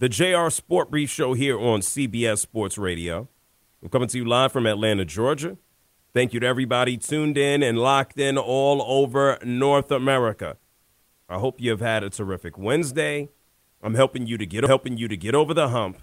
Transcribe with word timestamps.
the 0.00 0.08
JR 0.08 0.48
Sport 0.48 0.90
Brief 0.90 1.10
Show 1.10 1.34
here 1.34 1.60
on 1.60 1.80
CBS 1.80 2.38
Sports 2.38 2.78
Radio. 2.78 3.28
I'm 3.82 3.90
coming 3.90 4.08
to 4.08 4.16
you 4.16 4.24
live 4.24 4.50
from 4.50 4.66
Atlanta, 4.66 5.04
Georgia. 5.04 5.58
Thank 6.14 6.32
you 6.32 6.40
to 6.40 6.46
everybody 6.46 6.96
tuned 6.96 7.36
in 7.36 7.62
and 7.62 7.78
locked 7.78 8.18
in 8.18 8.38
all 8.38 8.82
over 8.82 9.38
North 9.44 9.90
America. 9.90 10.56
I 11.28 11.38
hope 11.38 11.60
you 11.60 11.68
have 11.70 11.82
had 11.82 12.02
a 12.02 12.08
terrific 12.08 12.56
Wednesday. 12.56 13.28
I'm 13.82 13.94
helping 13.94 14.26
you 14.26 14.38
to 14.38 14.46
get 14.46 14.64
helping 14.64 14.96
you 14.96 15.06
to 15.06 15.18
get 15.18 15.34
over 15.34 15.52
the 15.52 15.68
hump. 15.68 15.98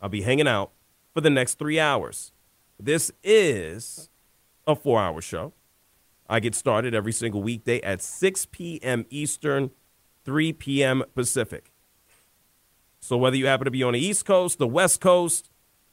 I'll 0.00 0.08
be 0.08 0.22
hanging 0.22 0.46
out 0.46 0.70
for 1.12 1.20
the 1.20 1.28
next 1.28 1.58
three 1.58 1.80
hours. 1.80 2.30
This 2.78 3.10
is 3.24 4.10
a 4.64 4.76
four-hour 4.76 5.20
show. 5.20 5.54
I 6.28 6.38
get 6.38 6.54
started 6.54 6.94
every 6.94 7.12
single 7.12 7.42
weekday 7.42 7.80
at 7.80 8.00
6 8.00 8.46
p.m. 8.52 9.06
Eastern, 9.10 9.72
3 10.24 10.52
p.m. 10.52 11.02
Pacific. 11.16 11.73
So 13.04 13.18
whether 13.18 13.36
you 13.36 13.44
happen 13.44 13.66
to 13.66 13.70
be 13.70 13.82
on 13.82 13.92
the 13.92 14.00
East 14.00 14.24
Coast, 14.24 14.58
the 14.58 14.66
West 14.66 14.98
Coast, 14.98 15.50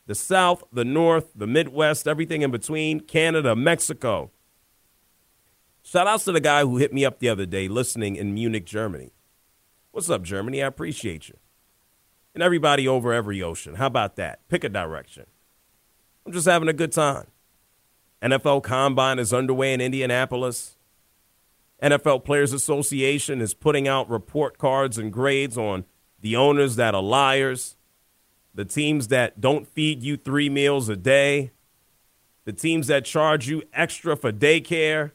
the 0.07 0.15
South, 0.15 0.63
the 0.71 0.85
North, 0.85 1.31
the 1.35 1.45
Midwest, 1.45 2.07
everything 2.07 2.41
in 2.41 2.51
between, 2.51 3.01
Canada, 3.01 3.53
Mexico. 3.53 4.31
Shout 5.83 6.07
outs 6.07 6.23
to 6.23 6.31
the 6.31 6.39
guy 6.39 6.61
who 6.61 6.77
hit 6.77 6.93
me 6.93 7.03
up 7.03 7.19
the 7.19 7.27
other 7.27 7.45
day 7.45 7.67
listening 7.67 8.15
in 8.15 8.33
Munich, 8.33 8.65
Germany. 8.65 9.11
What's 9.91 10.09
up, 10.09 10.23
Germany? 10.23 10.63
I 10.63 10.67
appreciate 10.67 11.27
you. 11.27 11.35
And 12.33 12.41
everybody 12.41 12.87
over 12.87 13.11
every 13.11 13.43
ocean. 13.43 13.75
How 13.75 13.87
about 13.87 14.15
that? 14.15 14.47
Pick 14.47 14.63
a 14.63 14.69
direction. 14.69 15.25
I'm 16.25 16.31
just 16.31 16.47
having 16.47 16.69
a 16.69 16.73
good 16.73 16.93
time. 16.93 17.27
NFL 18.21 18.63
Combine 18.63 19.19
is 19.19 19.33
underway 19.33 19.73
in 19.73 19.81
Indianapolis. 19.81 20.77
NFL 21.83 22.23
Players 22.23 22.53
Association 22.53 23.41
is 23.41 23.53
putting 23.53 23.85
out 23.85 24.09
report 24.09 24.57
cards 24.57 24.97
and 24.97 25.11
grades 25.11 25.57
on 25.57 25.83
the 26.21 26.35
owners 26.35 26.75
that 26.77 26.95
are 26.95 27.01
liars, 27.01 27.75
the 28.53 28.65
teams 28.65 29.09
that 29.09 29.41
don't 29.41 29.67
feed 29.67 30.03
you 30.03 30.17
three 30.17 30.49
meals 30.49 30.89
a 30.89 30.95
day, 30.95 31.51
the 32.45 32.53
teams 32.53 32.87
that 32.87 33.05
charge 33.05 33.47
you 33.47 33.63
extra 33.73 34.15
for 34.15 34.31
daycare. 34.31 35.11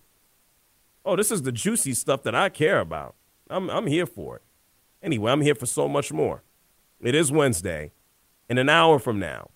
Oh, 1.04 1.16
this 1.16 1.30
is 1.30 1.42
the 1.42 1.52
juicy 1.52 1.94
stuff 1.94 2.22
that 2.24 2.34
I 2.34 2.48
care 2.48 2.80
about. 2.80 3.14
I'm, 3.48 3.70
I'm 3.70 3.86
here 3.86 4.06
for 4.06 4.36
it. 4.36 4.42
Anyway, 5.02 5.30
I'm 5.30 5.42
here 5.42 5.54
for 5.54 5.66
so 5.66 5.88
much 5.88 6.12
more. 6.12 6.42
It 7.00 7.14
is 7.14 7.30
Wednesday. 7.30 7.92
In 8.48 8.58
an 8.58 8.68
hour 8.68 8.98
from 8.98 9.18
now, 9.18 9.50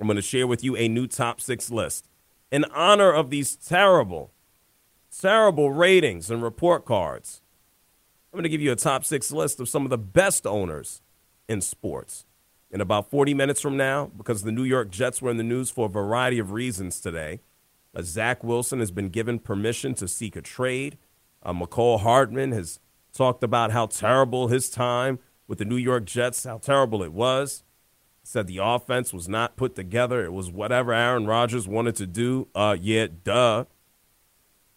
I'm 0.00 0.06
going 0.06 0.16
to 0.16 0.22
share 0.22 0.46
with 0.46 0.64
you 0.64 0.76
a 0.76 0.88
new 0.88 1.06
top 1.06 1.40
six 1.40 1.70
list 1.70 2.08
in 2.50 2.64
honor 2.66 3.12
of 3.12 3.30
these 3.30 3.56
terrible, 3.56 4.32
terrible 5.16 5.70
ratings 5.70 6.30
and 6.30 6.42
report 6.42 6.84
cards. 6.84 7.40
I'm 8.34 8.38
going 8.38 8.42
to 8.42 8.48
give 8.48 8.62
you 8.62 8.72
a 8.72 8.76
top 8.76 9.04
six 9.04 9.30
list 9.30 9.60
of 9.60 9.68
some 9.68 9.84
of 9.84 9.90
the 9.90 9.96
best 9.96 10.44
owners 10.44 11.02
in 11.48 11.60
sports. 11.60 12.26
In 12.68 12.80
about 12.80 13.08
40 13.08 13.32
minutes 13.32 13.60
from 13.60 13.76
now, 13.76 14.06
because 14.06 14.42
the 14.42 14.50
New 14.50 14.64
York 14.64 14.90
Jets 14.90 15.22
were 15.22 15.30
in 15.30 15.36
the 15.36 15.44
news 15.44 15.70
for 15.70 15.86
a 15.86 15.88
variety 15.88 16.40
of 16.40 16.50
reasons 16.50 16.98
today, 16.98 17.38
uh, 17.94 18.02
Zach 18.02 18.42
Wilson 18.42 18.80
has 18.80 18.90
been 18.90 19.08
given 19.08 19.38
permission 19.38 19.94
to 19.94 20.08
seek 20.08 20.34
a 20.34 20.42
trade. 20.42 20.98
Uh, 21.44 21.52
Mecole 21.52 22.00
Hardman 22.00 22.50
has 22.50 22.80
talked 23.12 23.44
about 23.44 23.70
how 23.70 23.86
terrible 23.86 24.48
his 24.48 24.68
time 24.68 25.20
with 25.46 25.58
the 25.58 25.64
New 25.64 25.76
York 25.76 26.04
Jets, 26.04 26.42
how 26.42 26.58
terrible 26.58 27.04
it 27.04 27.12
was. 27.12 27.62
Said 28.24 28.48
the 28.48 28.58
offense 28.60 29.12
was 29.12 29.28
not 29.28 29.56
put 29.56 29.76
together. 29.76 30.24
It 30.24 30.32
was 30.32 30.50
whatever 30.50 30.92
Aaron 30.92 31.28
Rodgers 31.28 31.68
wanted 31.68 31.94
to 31.94 32.06
do. 32.08 32.48
Uh, 32.52 32.76
yeah, 32.80 33.06
duh. 33.22 33.66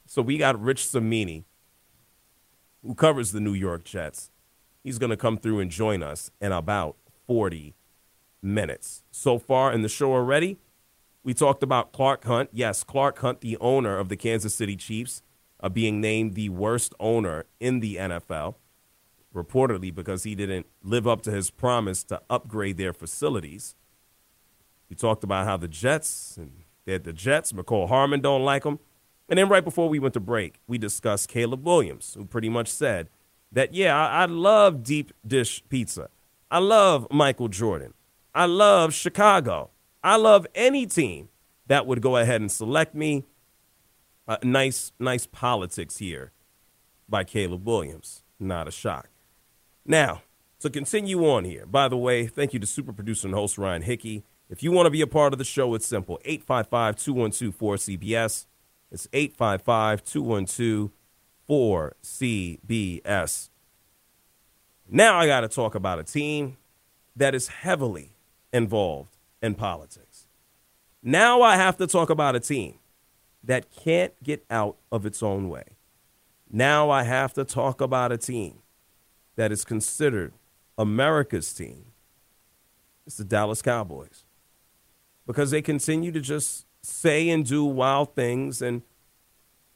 So 0.06 0.22
we 0.22 0.38
got 0.38 0.62
Rich 0.62 0.86
Cimini, 0.86 1.47
who 2.84 2.96
covers 2.96 3.32
the 3.32 3.40
New 3.40 3.54
York 3.54 3.84
Jets. 3.84 4.32
He's 4.84 4.98
going 4.98 5.10
to 5.10 5.18
come 5.18 5.38
through 5.38 5.60
and 5.60 5.70
join 5.70 6.02
us 6.02 6.32
in 6.40 6.52
about 6.52 6.96
40 7.28 7.76
minutes. 8.42 9.04
So 9.12 9.38
far 9.38 9.74
in 9.74 9.82
the 9.82 9.90
show 9.90 10.14
already, 10.14 10.58
we 11.24 11.34
talked 11.34 11.64
about 11.64 11.92
Clark 11.92 12.24
Hunt. 12.24 12.50
Yes, 12.54 12.84
Clark 12.84 13.20
Hunt, 13.20 13.42
the 13.42 13.58
owner 13.58 13.98
of 13.98 14.10
the 14.10 14.16
Kansas 14.16 14.56
City 14.56 14.76
Chiefs, 14.76 15.22
uh, 15.60 15.70
being 15.70 16.00
named 16.00 16.36
the 16.36 16.50
worst 16.50 16.94
owner 17.00 17.46
in 17.60 17.82
the 17.82 17.96
NFL, 17.96 18.56
reportedly 19.36 19.94
because 19.94 20.24
he 20.24 20.36
didn't 20.36 20.68
live 20.84 21.08
up 21.08 21.22
to 21.24 21.32
his 21.32 21.50
promise 21.50 22.04
to 22.06 22.22
upgrade 22.30 22.78
their 22.78 22.94
facilities. 22.94 23.76
We 24.90 24.96
talked 24.96 25.24
about 25.24 25.46
how 25.46 25.58
the 25.58 25.68
Jets 25.68 26.38
and 26.38 26.64
they're 26.86 26.98
the 26.98 27.12
Jets, 27.12 27.52
Mecole 27.52 27.90
Hardman 27.90 28.22
don't 28.22 28.46
like 28.46 28.64
them. 28.64 28.80
And 29.30 29.38
then 29.38 29.50
right 29.50 29.64
before 29.64 29.90
we 29.90 30.00
went 30.00 30.14
to 30.14 30.20
break, 30.20 30.60
we 30.68 30.78
discussed 30.78 31.30
Caleb 31.30 31.66
Williams, 31.66 32.14
who 32.18 32.26
pretty 32.26 32.50
much 32.50 32.70
said 32.70 33.10
that, 33.52 33.74
yeah, 33.74 33.96
I, 33.96 34.24
I 34.24 34.26
love 34.26 34.84
deep 34.84 35.12
dish 35.26 35.64
pizza. 35.70 36.10
I 36.50 36.60
love 36.60 37.08
Michael 37.12 37.50
Jordan. 37.50 37.94
I 38.34 38.46
love 38.46 38.94
Chicago. 38.94 39.72
I 40.04 40.16
love 40.16 40.48
any 40.56 40.86
team 40.86 41.30
that 41.68 41.86
would 41.86 42.02
go 42.02 42.16
ahead 42.18 42.40
and 42.40 42.52
select 42.52 42.96
me. 42.96 43.26
Uh, 44.28 44.38
nice, 44.44 44.92
nice 45.00 45.26
politics 45.26 45.98
here 45.98 46.32
by 47.10 47.24
Caleb 47.24 47.66
Williams. 47.66 48.24
Not 48.40 48.68
a 48.68 48.72
shock. 48.72 49.10
Now, 49.86 50.22
to 50.60 50.70
continue 50.70 51.28
on 51.28 51.46
here, 51.46 51.66
by 51.66 51.88
the 51.88 51.98
way, 51.98 52.28
thank 52.28 52.54
you 52.54 52.60
to 52.60 52.68
super 52.68 52.94
producer 52.94 53.28
and 53.28 53.36
host 53.36 53.58
Ryan 53.58 53.82
Hickey. 53.82 54.24
If 54.50 54.64
you 54.64 54.72
want 54.72 54.86
to 54.86 54.92
be 54.92 55.02
a 55.02 55.08
part 55.08 55.34
of 55.34 55.40
the 55.40 55.46
show, 55.46 55.74
it's 55.76 55.86
simple 55.86 56.20
855 56.26 56.96
212 56.96 57.58
4CBS. 57.58 58.46
It's 58.92 59.08
855 59.14 60.04
212 60.04 60.92
4CBS. 61.50 63.50
Now 64.90 65.18
I 65.18 65.28
got 65.28 65.42
to 65.42 65.48
talk 65.48 65.76
about 65.76 66.00
a 66.00 66.04
team 66.04 66.58
that 67.16 67.34
is 67.34 67.48
heavily 67.48 68.12
involved 68.54 69.18
in 69.42 69.56
politics. 69.56 70.28
Now 71.02 71.42
I 71.42 71.56
have 71.56 71.78
to 71.78 71.88
talk 71.88 72.10
about 72.10 72.36
a 72.36 72.40
team 72.40 72.76
that 73.44 73.72
can't 73.72 74.14
get 74.24 74.44
out 74.50 74.78
of 74.92 75.06
its 75.06 75.24
own 75.24 75.50
way. 75.50 75.64
Now 76.50 76.90
I 76.90 77.04
have 77.04 77.34
to 77.34 77.46
talk 77.46 77.82
about 77.82 78.12
a 78.12 78.18
team 78.18 78.60
that 79.36 79.52
is 79.52 79.64
considered 79.64 80.34
America's 80.78 81.54
team. 81.54 81.86
It's 83.06 83.18
the 83.18 83.24
Dallas 83.24 83.62
Cowboys. 83.62 84.26
Because 85.26 85.52
they 85.52 85.62
continue 85.62 86.12
to 86.12 86.22
just 86.22 86.66
say 86.82 87.30
and 87.30 87.46
do 87.46 87.66
wild 87.66 88.16
things 88.16 88.62
and 88.62 88.82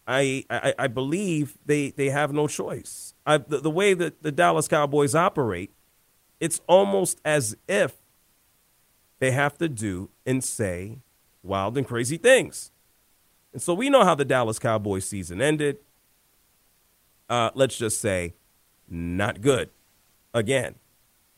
I, 0.07 0.45
I, 0.49 0.73
I 0.77 0.87
believe 0.87 1.57
they, 1.65 1.91
they 1.91 2.09
have 2.09 2.33
no 2.33 2.47
choice. 2.47 3.13
I, 3.25 3.37
the, 3.37 3.59
the 3.59 3.69
way 3.69 3.93
that 3.93 4.23
the 4.23 4.31
Dallas 4.31 4.67
Cowboys 4.67 5.15
operate, 5.15 5.71
it's 6.39 6.59
almost 6.67 7.21
as 7.23 7.55
if 7.69 7.93
they 9.19 9.31
have 9.31 9.57
to 9.59 9.69
do 9.69 10.09
and 10.25 10.43
say 10.43 10.97
wild 11.43 11.77
and 11.77 11.87
crazy 11.87 12.17
things. 12.17 12.71
And 13.53 13.61
so 13.61 13.73
we 13.73 13.89
know 13.89 14.03
how 14.03 14.15
the 14.15 14.25
Dallas 14.25 14.59
Cowboys 14.59 15.05
season 15.05 15.41
ended. 15.41 15.77
Uh, 17.29 17.51
let's 17.53 17.77
just 17.77 18.01
say, 18.01 18.33
not 18.89 19.41
good. 19.41 19.69
again, 20.33 20.75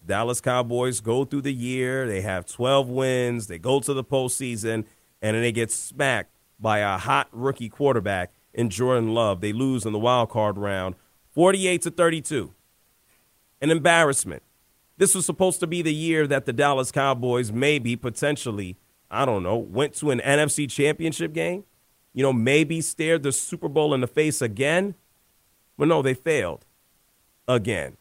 Dallas 0.05 0.41
Cowboys 0.41 0.99
go 0.99 1.23
through 1.23 1.43
the 1.43 1.53
year, 1.53 2.07
they 2.07 2.21
have 2.21 2.45
12 2.45 2.89
wins, 2.89 3.47
they 3.47 3.57
go 3.57 3.79
to 3.79 3.93
the 3.93 4.03
postseason, 4.03 4.85
and 5.23 5.35
then 5.35 5.41
they 5.41 5.53
get 5.53 5.71
smacked 5.71 6.35
by 6.59 6.79
a 6.79 6.97
hot 6.97 7.29
rookie 7.31 7.69
quarterback 7.69 8.33
in 8.53 8.69
Jordan 8.69 9.13
Love. 9.13 9.39
They 9.39 9.53
lose 9.53 9.85
in 9.85 9.93
the 9.93 9.99
wild 9.99 10.29
card 10.29 10.57
round 10.57 10.95
48 11.31 11.81
to 11.83 11.91
32. 11.91 12.53
An 13.61 13.71
embarrassment. 13.71 14.43
This 14.97 15.15
was 15.15 15.25
supposed 15.25 15.61
to 15.61 15.67
be 15.67 15.81
the 15.81 15.93
year 15.93 16.27
that 16.27 16.45
the 16.45 16.53
Dallas 16.53 16.91
Cowboys 16.91 17.51
maybe 17.51 17.95
potentially, 17.95 18.77
I 19.09 19.25
don't 19.25 19.41
know, 19.41 19.57
went 19.57 19.95
to 19.95 20.11
an 20.11 20.19
NFC 20.19 20.69
championship 20.69 21.33
game. 21.33 21.63
You 22.13 22.21
know, 22.21 22.33
maybe 22.33 22.81
stared 22.81 23.23
the 23.23 23.31
Super 23.31 23.69
Bowl 23.69 23.93
in 23.93 24.01
the 24.01 24.07
face 24.07 24.41
again. 24.41 24.93
But 25.77 25.87
no, 25.87 26.01
they 26.01 26.13
failed 26.13 26.65
again. 27.47 27.97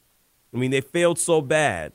I 0.53 0.59
mean, 0.59 0.73
they 0.73 0.83
failed 0.83 1.19
so 1.19 1.41
bad 1.41 1.93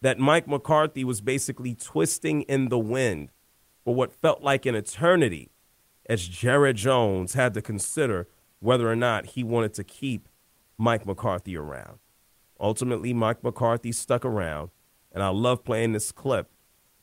that 0.00 0.18
Mike 0.18 0.48
McCarthy 0.48 1.04
was 1.04 1.20
basically 1.20 1.74
twisting 1.74 2.42
in 2.42 2.68
the 2.68 2.78
wind 2.78 3.30
for 3.84 3.94
what 3.94 4.12
felt 4.12 4.42
like 4.42 4.66
an 4.66 4.74
eternity 4.74 5.50
as 6.06 6.26
Jerry 6.26 6.72
Jones 6.72 7.34
had 7.34 7.54
to 7.54 7.62
consider 7.62 8.28
whether 8.60 8.90
or 8.90 8.96
not 8.96 9.26
he 9.26 9.42
wanted 9.42 9.74
to 9.74 9.84
keep 9.84 10.28
Mike 10.78 11.06
McCarthy 11.06 11.56
around. 11.56 11.98
Ultimately, 12.60 13.12
Mike 13.12 13.42
McCarthy 13.42 13.92
stuck 13.92 14.24
around, 14.24 14.70
and 15.12 15.22
I 15.22 15.28
love 15.28 15.64
playing 15.64 15.92
this 15.92 16.12
clip 16.12 16.50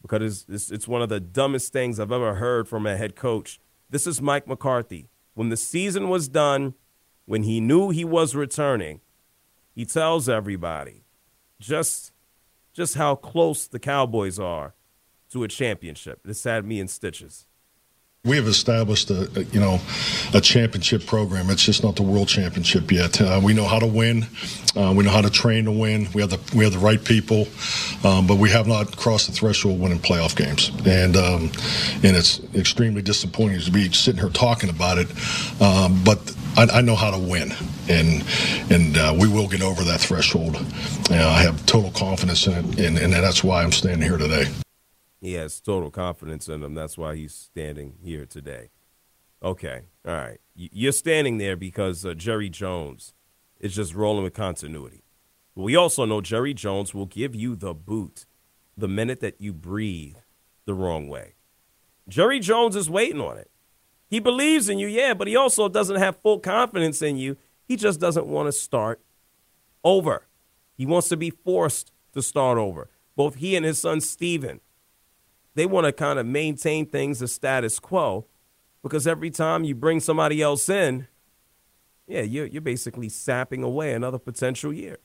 because 0.02 0.22
it's, 0.22 0.46
it's, 0.48 0.72
it's 0.72 0.88
one 0.88 1.02
of 1.02 1.10
the 1.10 1.20
dumbest 1.20 1.74
things 1.74 2.00
I've 2.00 2.12
ever 2.12 2.36
heard 2.36 2.68
from 2.68 2.86
a 2.86 2.96
head 2.96 3.16
coach. 3.16 3.60
This 3.90 4.08
is 4.08 4.22
Mike 4.22 4.48
McCarthy. 4.48 5.10
When 5.34 5.50
the 5.50 5.58
season 5.58 6.10
was 6.10 6.30
done, 6.30 6.76
when 7.26 7.44
he 7.44 7.60
knew 7.60 7.90
he 7.90 8.06
was 8.06 8.36
returning, 8.36 9.02
he 9.76 9.86
tells 9.86 10.28
everybody 10.28 11.04
just 11.60 12.12
just 12.74 12.96
how 12.96 13.16
close 13.16 13.68
the 13.68 13.80
Cowboys 13.80 14.40
are 14.40 14.74
to 15.32 15.44
a 15.44 15.48
championship. 15.48 16.22
This 16.24 16.44
had 16.44 16.66
me 16.66 16.80
in 16.80 16.88
stitches. 16.88 17.46
We 18.26 18.36
have 18.36 18.48
established 18.48 19.10
a, 19.12 19.30
a, 19.40 19.44
you 19.44 19.62
know 19.62 19.80
a 20.34 20.42
championship 20.42 21.06
program. 21.06 21.50
It's 21.50 21.64
just 21.64 21.86
not 21.86 21.96
the 21.96 22.04
world 22.04 22.28
championship 22.28 22.92
yet. 22.92 23.22
Uh, 23.22 23.40
we 23.42 23.54
know 23.54 23.64
how 23.64 23.80
to 23.80 23.88
win. 23.88 24.26
Uh, 24.76 24.94
we 24.94 25.06
know 25.06 25.10
how 25.10 25.22
to 25.22 25.30
train 25.30 25.64
to 25.66 25.72
win. 25.72 26.10
We 26.14 26.20
have 26.20 26.30
the 26.30 26.40
we 26.54 26.66
have 26.66 26.74
the 26.74 26.80
right 26.80 27.02
people, 27.02 27.48
um, 28.04 28.28
but 28.28 28.36
we 28.38 28.50
have 28.50 28.68
not 28.68 28.98
crossed 28.98 29.28
the 29.28 29.32
threshold 29.32 29.76
of 29.76 29.80
winning 29.80 30.00
playoff 30.00 30.36
games. 30.36 30.70
And 30.86 31.16
um, 31.16 31.44
and 32.04 32.18
it's 32.18 32.42
extremely 32.54 33.02
disappointing 33.02 33.62
to 33.62 33.72
be 33.72 33.90
sitting 33.94 34.20
here 34.20 34.30
talking 34.30 34.70
about 34.70 34.98
it. 34.98 35.08
Um, 35.62 36.04
but 36.04 36.36
I, 36.58 36.80
I, 36.80 36.82
know 36.82 36.96
how 36.96 37.12
to 37.12 37.18
win, 37.18 37.54
and 37.88 38.26
and 38.70 38.98
uh, 38.98 39.16
we 39.18 39.30
will 39.30 39.48
get 39.48 39.62
over 39.62 39.82
that 39.86 40.02
threshold. 40.02 40.58
I 41.10 41.42
have 41.42 41.66
total 41.66 41.92
confidence 41.92 42.48
in 42.48 42.54
it, 42.54 42.80
and, 42.80 42.98
and 42.98 43.14
that's 43.14 43.46
why 43.46 43.64
I'm 43.64 43.72
standing 43.72 44.02
here 44.02 44.18
today. 44.18 44.48
He 45.22 45.34
has 45.34 45.60
total 45.60 45.92
confidence 45.92 46.48
in 46.48 46.64
him. 46.64 46.74
That's 46.74 46.98
why 46.98 47.16
he's 47.16 47.34
standing 47.34 47.96
here 48.02 48.26
today. 48.26 48.70
Okay, 49.44 49.82
all 50.06 50.14
right. 50.14 50.40
You're 50.56 50.92
standing 50.92 51.38
there 51.38 51.56
because 51.56 52.06
uh, 52.06 52.14
Jerry 52.14 52.50
Jones 52.50 53.14
is 53.60 53.76
just 53.76 53.96
rolling 53.96 54.24
with 54.24 54.34
continuity. 54.34 55.04
We 55.56 55.76
also 55.76 56.06
know 56.06 56.22
Jerry 56.22 56.54
Jones 56.54 56.94
will 56.94 57.06
give 57.06 57.36
you 57.36 57.56
the 57.56 57.74
boot 57.74 58.26
the 58.78 58.88
minute 58.88 59.20
that 59.20 59.42
you 59.42 59.54
breathe 59.54 60.18
the 60.66 60.74
wrong 60.74 61.08
way. 61.08 61.36
Jerry 62.08 62.40
Jones 62.40 62.76
is 62.76 62.90
waiting 62.90 63.22
on 63.22 63.38
it. 63.38 63.52
He 64.10 64.20
believes 64.20 64.70
in 64.70 64.80
you, 64.80 64.88
yeah, 64.88 65.14
but 65.14 65.28
he 65.28 65.36
also 65.36 65.70
doesn't 65.70 65.98
have 65.98 66.18
full 66.18 66.40
confidence 66.40 67.02
in 67.02 67.18
you. 67.18 67.38
He 67.68 67.76
just 67.76 68.00
doesn't 68.00 68.26
want 68.26 68.48
to 68.48 68.52
start 68.52 69.02
over. 69.84 70.28
He 70.76 70.86
wants 70.86 71.10
to 71.10 71.18
be 71.18 71.30
forced 71.30 71.92
to 72.14 72.22
start 72.22 72.58
over. 72.58 72.90
Both 73.16 73.36
he 73.36 73.56
and 73.56 73.66
his 73.66 73.80
son 73.80 74.02
Steven 74.02 74.62
they 75.56 75.66
want 75.66 75.86
to 75.86 75.92
kind 75.92 76.20
of 76.20 76.26
maintain 76.26 76.86
things 76.86 77.20
the 77.20 77.28
status 77.28 77.80
quo 77.80 78.26
because 78.82 79.08
every 79.08 79.30
time 79.30 79.64
you 79.64 79.76
bring 79.76 80.00
somebody 80.00 80.42
else 80.42 80.70
in, 80.70 81.08
yeah, 82.08 82.22
you're, 82.22 82.46
you're 82.46 82.62
basically 82.62 83.10
sapping 83.10 83.64
away 83.64 83.94
another 83.94 84.20
potential 84.20 84.74
year. 84.74 84.98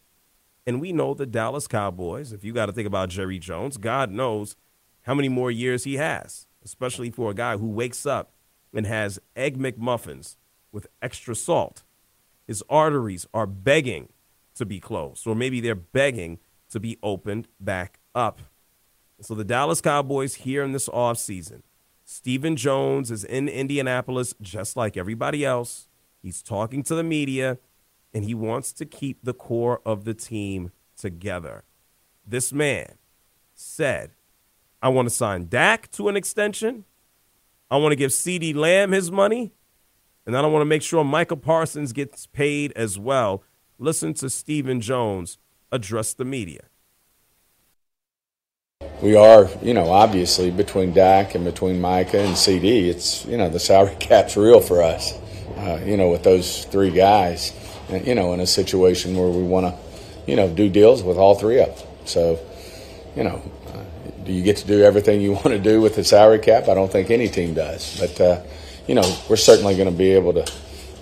And 0.67 0.81
we 0.81 0.93
know 0.93 1.13
the 1.13 1.27
Dallas 1.27 1.67
Cowboys, 1.67 2.33
if 2.33 2.45
you 2.45 2.53
got 2.53 2.67
to 2.67 2.73
think 2.73 2.87
about 2.87 3.11
Jerry 3.11 3.39
Jones, 3.39 3.77
God 3.77 4.11
knows 4.11 4.57
how 5.03 5.15
many 5.15 5.29
more 5.29 5.51
years 5.51 5.85
he 5.85 5.97
has, 5.97 6.47
especially 6.65 7.11
for 7.11 7.31
a 7.31 7.35
guy 7.35 7.59
who 7.59 7.69
wakes 7.69 8.07
up 8.07 8.33
and 8.73 8.87
has 8.87 9.19
Egg 9.37 9.59
McMuffins 9.59 10.37
with 10.73 10.87
extra 11.03 11.35
salt. 11.35 11.83
His 12.47 12.63
arteries 12.69 13.27
are 13.35 13.47
begging 13.47 14.09
to 14.55 14.65
be 14.65 14.81
closed, 14.81 15.27
or 15.27 15.35
maybe 15.35 15.61
they're 15.61 15.75
begging 15.75 16.39
to 16.71 16.81
be 16.81 16.99
opened 17.03 17.49
back 17.61 17.99
up. 18.15 18.41
So 19.21 19.35
the 19.35 19.45
Dallas 19.45 19.81
Cowboys 19.81 20.35
here 20.35 20.63
in 20.63 20.73
this 20.73 20.89
offseason, 20.89 21.63
Stephen 22.05 22.57
Jones 22.57 23.11
is 23.11 23.25
in 23.25 23.49
Indianapolis 23.49 24.35
just 24.43 24.77
like 24.77 24.97
everybody 24.97 25.45
else. 25.45 25.89
He's 26.23 26.43
talking 26.43 26.83
to 26.85 26.95
the 26.95 27.03
media, 27.03 27.59
and 28.13 28.25
he 28.25 28.35
wants 28.35 28.73
to 28.75 28.85
keep 28.85 29.19
the 29.23 29.35
core 29.35 29.81
of 29.85 30.05
the 30.05 30.15
team 30.15 30.71
together. 30.97 31.65
This 32.27 32.53
man 32.53 32.97
said, 33.55 34.11
I 34.83 34.89
want 34.89 35.09
to 35.09 35.15
sign 35.15 35.49
Dak 35.49 35.91
to 35.93 36.09
an 36.09 36.17
extension. 36.17 36.85
I 37.71 37.77
want 37.79 37.93
to 37.93 37.97
give 37.97 38.11
CeeDee 38.11 38.55
Lamb 38.55 38.93
his 38.93 39.11
money. 39.11 39.53
And 40.27 40.35
then 40.35 40.45
I 40.45 40.49
want 40.49 40.63
to 40.63 40.67
make 40.67 40.83
sure 40.83 41.05
Micah 41.05 41.37
Parsons 41.37 41.93
gets 41.93 42.27
paid 42.27 42.73
as 42.73 42.99
well. 42.99 43.43
Listen 43.79 44.15
to 44.15 44.31
Stephen 44.31 44.81
Jones 44.81 45.39
address 45.73 46.15
the 46.15 46.25
media 46.25 46.69
we 49.05 49.15
are, 49.17 49.51
you 49.63 49.75
know, 49.75 49.91
obviously 49.91 50.51
between 50.51 50.95
Dak 50.95 51.35
and 51.35 51.45
between 51.45 51.79
Micah 51.79 52.21
and 52.21 52.35
CeeDee, 52.35 52.87
it's, 52.87 53.27
you 53.27 53.37
know, 53.37 53.51
the 53.51 53.61
salary 53.61 53.95
cap's 54.01 54.35
real 54.35 54.63
for 54.63 54.83
us, 54.83 55.13
uh, 55.59 55.79
you 55.85 55.99
know, 55.99 56.09
with 56.09 56.23
those 56.23 56.65
three 56.65 56.91
guys, 56.91 57.53
you 57.91 58.15
know, 58.15 58.33
in 58.33 58.41
a 58.41 58.47
situation 58.47 59.15
where 59.15 59.29
we 59.29 59.43
want 59.43 59.67
to, 59.67 59.79
you 60.27 60.37
know, 60.37 60.49
do 60.49 60.71
deals 60.71 61.03
with 61.03 61.19
all 61.19 61.35
three 61.35 61.61
of 61.61 61.77
them. 61.79 61.89
So, 62.07 62.41
you 63.15 63.25
know, 63.25 63.43
uh, 63.75 63.83
do 64.25 64.33
you 64.33 64.43
get 64.43 64.57
to 64.59 64.67
do 64.67 64.83
everything 64.83 65.21
you 65.21 65.33
want 65.45 65.49
to 65.49 65.59
do 65.59 65.83
with 65.83 65.97
the 65.97 66.05
salary 66.05 66.39
cap? 66.39 66.69
I 66.69 66.75
don't 66.75 66.91
think 66.91 67.11
any 67.11 67.29
team 67.29 67.53
does. 67.53 68.01
But, 68.01 68.21
uh, 68.21 68.43
you 68.87 68.95
know, 68.95 69.19
we're 69.29 69.37
certainly 69.37 69.77
going 69.77 69.91
to 69.91 69.97
be 69.97 70.13
able 70.13 70.33
to, 70.33 70.53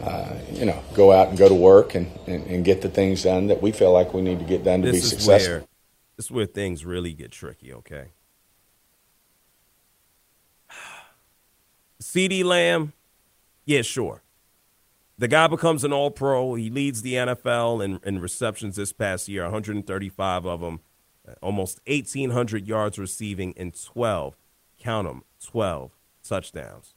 uh, 0.03 0.35
you 0.53 0.65
know, 0.65 0.83
go 0.95 1.13
out 1.13 1.29
and 1.29 1.39
go 1.39 1.49
to 1.49 1.55
work 1.55 1.95
and, 1.95 2.11
and, 2.27 2.45
and, 2.49 2.65
get 2.65 2.83
the 2.83 2.89
things 2.89 3.23
done 3.23 3.47
that 3.47 3.63
we 3.63 3.71
feel 3.71 3.93
like 3.93 4.13
we 4.13 4.23
need 4.23 4.41
to 4.41 4.45
get 4.45 4.65
done 4.65 4.83
to 4.83 4.91
this 4.91 5.03
be 5.03 5.09
successful. 5.09 5.55
Where, 5.55 5.65
this 6.23 6.27
is 6.27 6.31
where 6.31 6.47
things 6.47 6.85
really 6.85 7.13
get 7.13 7.33
tricky, 7.33 7.73
okay? 7.73 8.13
CeeDee 12.01 12.45
Lamb, 12.45 12.93
yeah, 13.65 13.83
sure. 13.83 14.23
The 15.19 15.27
guy 15.27 15.49
becomes 15.49 15.83
an 15.83 15.93
all 15.93 16.13
pro. 16.13 16.55
He 16.55 16.71
leads 16.71 17.03
the 17.03 17.15
NFL 17.15 17.85
in, 17.85 17.99
in 18.05 18.21
receptions 18.21 18.77
this 18.77 18.93
past 18.93 19.27
year, 19.27 19.43
135 19.43 20.47
of 20.47 20.61
them, 20.61 20.79
uh, 21.29 21.33
almost 21.43 21.81
1,800 21.89 22.69
yards 22.69 23.01
receiving, 23.01 23.53
and 23.57 23.75
12, 23.75 24.37
count 24.79 25.09
them, 25.09 25.25
12 25.45 25.91
touchdowns. 26.23 26.95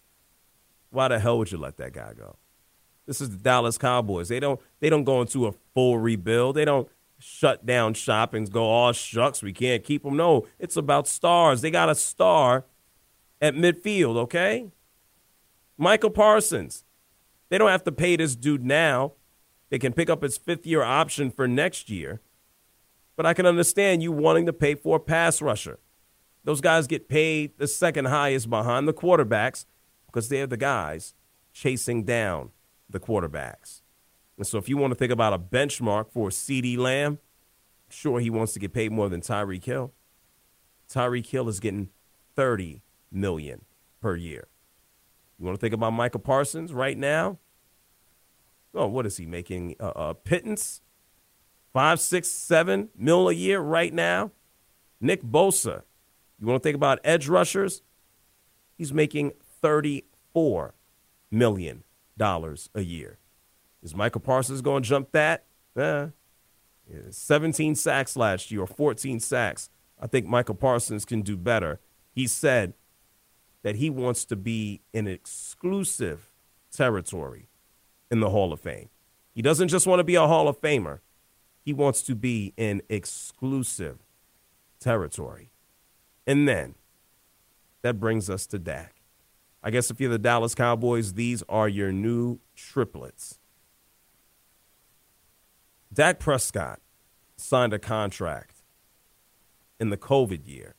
Why 0.92 1.08
the 1.08 1.18
hell 1.18 1.40
would 1.40 1.52
you 1.52 1.58
let 1.58 1.78
that 1.78 1.94
guy 1.94 2.14
go? 2.16 2.36
This 3.08 3.22
is 3.22 3.32
the 3.32 3.38
Dallas 3.38 3.80
Cowboys. 3.80 4.30
They 4.30 4.40
don't 4.40 4.62
they 4.80 4.90
don't 4.90 5.04
go 5.04 5.22
into 5.22 5.48
a 5.48 5.54
full 5.74 5.98
rebuild. 5.98 6.56
They 6.56 6.66
don't 6.66 6.88
shut 7.20 7.66
down 7.66 7.94
shop 7.94 8.34
and 8.34 8.52
go, 8.52 8.88
oh, 8.88 8.92
shucks, 8.92 9.42
we 9.42 9.54
can't 9.54 9.84
keep 9.84 10.04
them. 10.04 10.18
No, 10.18 10.48
it's 10.60 10.78
about 10.78 11.08
stars. 11.08 11.62
They 11.62 11.72
got 11.72 11.90
a 11.90 11.96
star 11.96 12.66
at 13.42 13.56
midfield, 13.56 14.18
okay? 14.18 14.72
Micah 15.78 16.10
Parsons. 16.10 16.84
They 17.50 17.58
don't 17.58 17.70
have 17.70 17.84
to 17.84 17.92
pay 17.92 18.16
this 18.16 18.36
dude 18.36 18.64
now. 18.64 19.14
They 19.70 19.80
can 19.80 19.94
pick 19.94 20.10
up 20.10 20.24
his 20.24 20.38
fifth 20.38 20.66
year 20.66 20.84
option 20.84 21.32
for 21.32 21.48
next 21.48 21.90
year. 21.90 22.22
But 23.16 23.26
I 23.26 23.34
can 23.34 23.46
understand 23.46 24.04
you 24.04 24.12
wanting 24.12 24.46
to 24.46 24.54
pay 24.54 24.76
for 24.76 24.98
a 24.98 25.00
pass 25.00 25.42
rusher. 25.42 25.80
Those 26.44 26.62
guys 26.62 26.86
get 26.86 27.10
paid 27.10 27.58
the 27.58 27.68
second 27.68 28.06
highest 28.06 28.50
behind 28.50 28.88
the 28.88 28.94
quarterbacks 28.94 29.66
because 30.06 30.30
they're 30.30 30.48
the 30.48 30.58
guys 30.58 31.14
chasing 31.54 32.04
down 32.04 32.52
the 32.90 33.00
quarterbacks. 33.00 33.82
And 34.38 34.46
so 34.46 34.58
if 34.58 34.68
you 34.68 34.78
want 34.78 34.92
to 34.92 34.96
think 34.96 35.12
about 35.12 35.34
a 35.34 35.40
benchmark 35.40 36.12
for 36.12 36.30
CeeDee 36.30 36.78
Lamb, 36.78 37.20
sure 37.90 38.20
he 38.20 38.30
wants 38.30 38.54
to 38.54 38.60
get 38.60 38.74
paid 38.74 38.92
more 38.92 39.10
than 39.10 39.22
Tyreek 39.22 39.64
Hill. 39.64 39.94
Tyreek 40.90 41.28
Hill 41.28 41.48
is 41.48 41.60
getting 41.60 41.90
30 42.36 42.82
million 43.12 43.66
per 44.02 44.16
year. 44.16 44.48
You 45.38 45.46
want 45.46 45.58
to 45.58 45.62
think 45.62 45.74
about 45.74 45.94
Micah 45.94 46.20
Parsons 46.20 46.74
right 46.74 46.98
now? 46.98 47.40
Oh, 48.74 48.88
what 48.88 49.06
is 49.06 49.18
he 49.18 49.26
making? 49.26 49.76
Uh, 49.80 49.88
uh, 49.96 50.14
pittance, 50.14 50.82
five, 51.74 52.00
six, 52.00 52.28
seven 52.28 52.90
mil 52.98 53.30
a 53.30 53.34
year 53.34 53.60
right 53.62 53.94
now. 53.94 54.32
Nick 55.00 55.24
Bosa, 55.24 55.84
you 56.40 56.48
want 56.48 56.62
to 56.62 56.68
think 56.68 56.76
about 56.76 57.00
edge 57.04 57.28
rushers? 57.28 57.82
He's 58.78 58.94
making 58.94 59.32
thirty-four 59.62 60.74
million 61.32 61.84
dollars 62.18 62.70
a 62.76 62.82
year. 62.82 63.18
Is 63.86 63.94
Micah 63.94 64.20
Parsons 64.20 64.62
going 64.62 64.82
to 64.82 64.90
jump 64.90 65.12
that? 65.12 65.46
Eh, 65.78 66.08
17 67.12 67.76
sacks 67.76 68.18
last 68.18 68.50
year, 68.50 68.66
14 68.66 69.20
sacks. 69.20 69.70
I 70.02 70.08
think 70.08 70.26
Micah 70.26 70.56
Parsons 70.56 71.06
can 71.06 71.22
do 71.22 71.38
better. 71.38 71.80
He 72.12 72.26
said 72.26 72.74
that 73.62 73.76
he 73.76 73.92
wants 73.92 74.26
to 74.26 74.36
be 74.36 74.82
in 74.92 75.08
exclusive 75.08 76.32
territory 76.72 77.48
in 78.10 78.22
the 78.22 78.32
Hall 78.32 78.52
of 78.52 78.60
Fame. 78.60 78.90
He 79.36 79.44
doesn't 79.44 79.68
just 79.68 79.86
want 79.86 80.00
to 80.00 80.04
be 80.04 80.16
a 80.16 80.26
Hall 80.26 80.48
of 80.48 80.60
Famer, 80.60 81.02
he 81.64 81.72
wants 81.72 82.02
to 82.04 82.16
be 82.16 82.54
in 82.58 82.82
exclusive 82.90 84.00
territory. 84.80 85.52
And 86.26 86.48
then 86.48 86.74
that 87.84 88.00
brings 88.00 88.32
us 88.32 88.48
to 88.48 88.58
Dak. 88.58 88.96
I 89.62 89.70
guess 89.70 89.92
if 89.92 90.02
you're 90.02 90.10
the 90.10 90.18
Dallas 90.18 90.56
Cowboys, 90.56 91.14
these 91.14 91.44
are 91.48 91.70
your 91.70 91.92
new 91.92 92.40
triplets. 92.56 93.38
Dak 95.96 96.20
Prescott 96.20 96.82
signed 97.38 97.72
a 97.72 97.80
contract 97.80 98.58
in 99.80 99.92
the 99.92 99.98
COVID 99.98 100.46
year. 100.46 100.76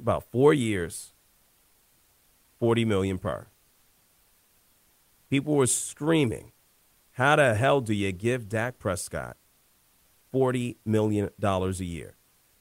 About 0.00 0.24
four 0.24 0.54
years, 0.54 1.12
40 2.58 2.86
million 2.86 3.18
per. 3.18 3.48
People 5.28 5.54
were 5.54 5.66
screaming, 5.66 6.52
how 7.12 7.36
the 7.36 7.54
hell 7.56 7.82
do 7.82 7.92
you 7.92 8.10
give 8.10 8.48
Dak 8.48 8.78
Prescott 8.78 9.36
$40 10.32 10.76
million 10.86 11.28
a 11.38 11.70
year? 11.84 12.16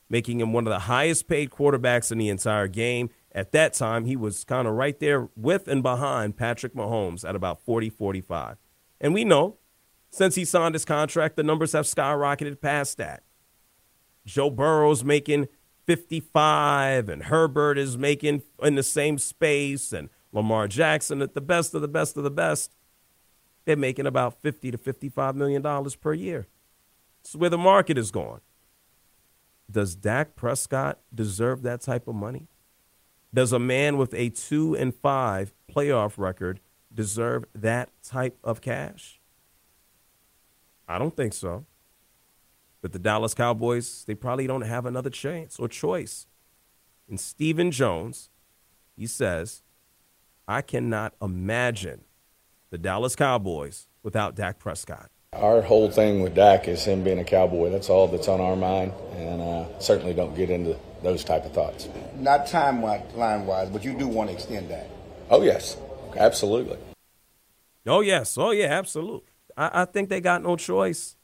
Making 0.09 0.41
him 0.41 0.51
one 0.51 0.67
of 0.67 0.73
the 0.73 0.79
highest 0.79 1.29
paid 1.29 1.51
quarterbacks 1.51 2.11
in 2.11 2.17
the 2.17 2.27
entire 2.27 2.67
game. 2.67 3.11
At 3.31 3.53
that 3.53 3.71
time, 3.71 4.03
he 4.03 4.17
was 4.17 4.43
kind 4.43 4.67
of 4.67 4.73
right 4.73 4.99
there 4.99 5.29
with 5.37 5.69
and 5.69 5.81
behind 5.81 6.35
Patrick 6.35 6.73
Mahomes 6.73 7.23
at 7.23 7.33
about 7.33 7.61
40, 7.61 7.89
45. 7.89 8.57
And 8.99 9.13
we 9.13 9.23
know 9.23 9.55
since 10.17 10.33
he 10.33 10.45
signed 10.45 10.73
his 10.73 10.83
contract, 10.83 11.35
the 11.35 11.43
numbers 11.43 11.73
have 11.73 11.85
skyrocketed 11.85 12.59
past 12.59 12.97
that. 12.97 13.21
Joe 14.25 14.49
Burrow's 14.49 15.03
making 15.03 15.47
55, 15.85 17.07
and 17.07 17.23
Herbert 17.23 17.77
is 17.77 17.97
making 17.97 18.41
in 18.61 18.73
the 18.73 18.83
same 18.83 19.19
space, 19.19 19.93
and 19.93 20.09
Lamar 20.33 20.67
Jackson 20.67 21.21
at 21.21 21.35
the 21.35 21.41
best 21.41 21.75
of 21.75 21.81
the 21.81 21.87
best 21.87 22.17
of 22.17 22.23
the 22.23 22.31
best. 22.31 22.75
They're 23.65 23.77
making 23.77 24.07
about 24.07 24.41
50 24.41 24.71
to 24.71 24.77
55 24.77 25.35
million 25.35 25.61
dollars 25.61 25.95
per 25.95 26.13
year. 26.13 26.47
It's 27.21 27.35
where 27.35 27.49
the 27.51 27.57
market 27.57 27.97
is 27.97 28.09
going. 28.09 28.41
Does 29.69 29.95
Dak 29.95 30.35
Prescott 30.35 30.99
deserve 31.13 31.61
that 31.61 31.81
type 31.81 32.07
of 32.07 32.15
money? 32.15 32.47
Does 33.33 33.53
a 33.53 33.59
man 33.59 33.97
with 33.97 34.13
a 34.15 34.29
2 34.29 34.75
and 34.75 34.95
5 34.95 35.53
playoff 35.71 36.17
record 36.17 36.59
deserve 36.91 37.45
that 37.53 37.91
type 38.01 38.37
of 38.43 38.61
cash? 38.61 39.16
I 40.87 40.97
don't 40.97 41.15
think 41.15 41.33
so. 41.33 41.65
But 42.81 42.93
the 42.93 42.99
Dallas 42.99 43.33
Cowboys, 43.33 44.03
they 44.05 44.15
probably 44.15 44.47
don't 44.47 44.61
have 44.61 44.85
another 44.85 45.09
chance 45.09 45.59
or 45.59 45.67
choice. 45.67 46.27
And 47.09 47.19
Stephen 47.19 47.71
Jones, 47.71 48.29
he 48.95 49.07
says, 49.07 49.63
I 50.47 50.61
cannot 50.61 51.13
imagine 51.21 52.01
the 52.69 52.77
Dallas 52.77 53.15
Cowboys 53.15 53.87
without 54.03 54.35
Dak 54.35 54.59
Prescott. 54.59 55.09
Our 55.33 55.61
whole 55.61 55.91
thing 55.91 56.21
with 56.21 56.35
Dak 56.35 56.67
is 56.67 56.85
him 56.85 57.03
being 57.03 57.19
a 57.19 57.23
cowboy. 57.23 57.69
That's 57.69 57.89
all 57.89 58.07
that's 58.07 58.27
on 58.29 58.39
our 58.39 58.55
mind, 58.55 58.93
and 59.13 59.41
uh, 59.41 59.79
certainly 59.79 60.13
don't 60.13 60.33
get 60.35 60.49
into 60.49 60.77
those 61.03 61.23
type 61.23 61.45
of 61.45 61.51
thoughts. 61.51 61.89
Not 62.15 62.47
timeline 62.47 63.43
wise, 63.43 63.69
but 63.69 63.83
you 63.83 63.93
do 63.93 64.07
want 64.07 64.29
to 64.29 64.35
extend 64.35 64.69
that. 64.69 64.89
Oh 65.29 65.41
yes, 65.41 65.77
absolutely. 66.15 66.77
Oh 67.85 67.99
yes, 67.99 68.37
oh 68.37 68.51
yeah, 68.51 68.67
absolutely. 68.67 69.26
I, 69.57 69.81
I 69.81 69.85
think 69.85 70.09
they 70.09 70.21
got 70.21 70.43
no 70.43 70.55
choice. 70.55 71.15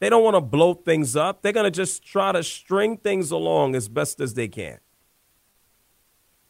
They 0.00 0.10
don't 0.10 0.24
want 0.24 0.34
to 0.34 0.40
blow 0.40 0.74
things 0.74 1.16
up. 1.16 1.40
They're 1.40 1.52
going 1.52 1.64
to 1.64 1.70
just 1.70 2.04
try 2.04 2.32
to 2.32 2.42
string 2.42 2.98
things 2.98 3.30
along 3.30 3.74
as 3.74 3.88
best 3.88 4.20
as 4.20 4.34
they 4.34 4.48
can. 4.48 4.80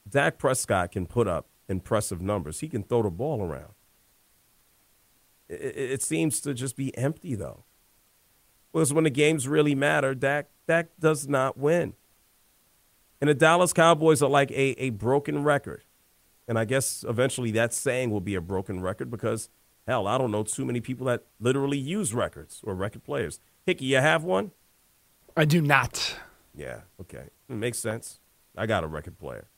Dak 0.08 0.38
Prescott 0.38 0.92
can 0.92 1.06
put 1.06 1.28
up 1.28 1.46
impressive 1.68 2.20
numbers. 2.20 2.60
He 2.60 2.68
can 2.68 2.82
throw 2.82 3.02
the 3.02 3.10
ball 3.10 3.42
around. 3.42 3.72
It, 5.48 5.76
it, 5.76 6.02
seems 6.02 6.40
to 6.40 6.54
just 6.54 6.74
be 6.74 6.96
empty, 6.96 7.34
though. 7.34 7.64
Because 8.72 8.92
when 8.92 9.04
the 9.04 9.10
games 9.10 9.46
really 9.46 9.74
matter, 9.74 10.14
Dak, 10.14 10.48
Dak 10.66 10.88
does 10.98 11.28
not 11.28 11.56
win. 11.56 11.94
And 13.20 13.30
the 13.30 13.34
Dallas 13.34 13.72
Cowboys 13.72 14.22
are 14.22 14.28
like 14.28 14.50
a, 14.50 14.74
a 14.82 14.90
broken 14.90 15.44
record. 15.44 15.84
And 16.48 16.58
I 16.58 16.64
guess 16.64 17.04
eventually 17.08 17.50
that 17.52 17.72
saying 17.72 18.10
will 18.10 18.20
be 18.20 18.34
a 18.34 18.40
broken 18.40 18.80
record 18.80 19.10
because– 19.10 19.48
Hell, 19.86 20.06
I 20.06 20.16
don't 20.16 20.30
know 20.30 20.42
too 20.42 20.64
many 20.64 20.80
people 20.80 21.06
that 21.06 21.24
literally 21.38 21.76
use 21.76 22.14
records 22.14 22.60
or 22.64 22.74
record 22.74 23.04
players. 23.04 23.38
Hickey, 23.66 23.84
you 23.86 23.96
have 23.98 24.24
one? 24.24 24.52
I 25.36 25.44
do 25.44 25.60
not. 25.60 26.16
Yeah, 26.54 26.80
okay. 27.00 27.28
It 27.48 27.54
makes 27.54 27.78
sense. 27.78 28.20
I 28.56 28.66
got 28.66 28.84
a 28.84 28.86
record 28.86 29.18
player. 29.18 29.48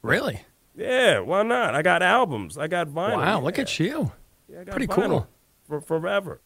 Really? 0.00 0.42
Yeah, 0.74 1.20
why 1.20 1.42
not? 1.42 1.74
I 1.74 1.82
got 1.82 2.02
albums. 2.02 2.56
I 2.56 2.66
got 2.66 2.88
vinyl. 2.88 3.16
Wow, 3.16 3.22
yeah. 3.22 3.36
look 3.36 3.58
at 3.58 3.78
you. 3.78 4.12
Yeah, 4.48 4.64
Pretty 4.64 4.86
cool. 4.86 5.26
For 5.66 5.80
forever. 5.80 6.40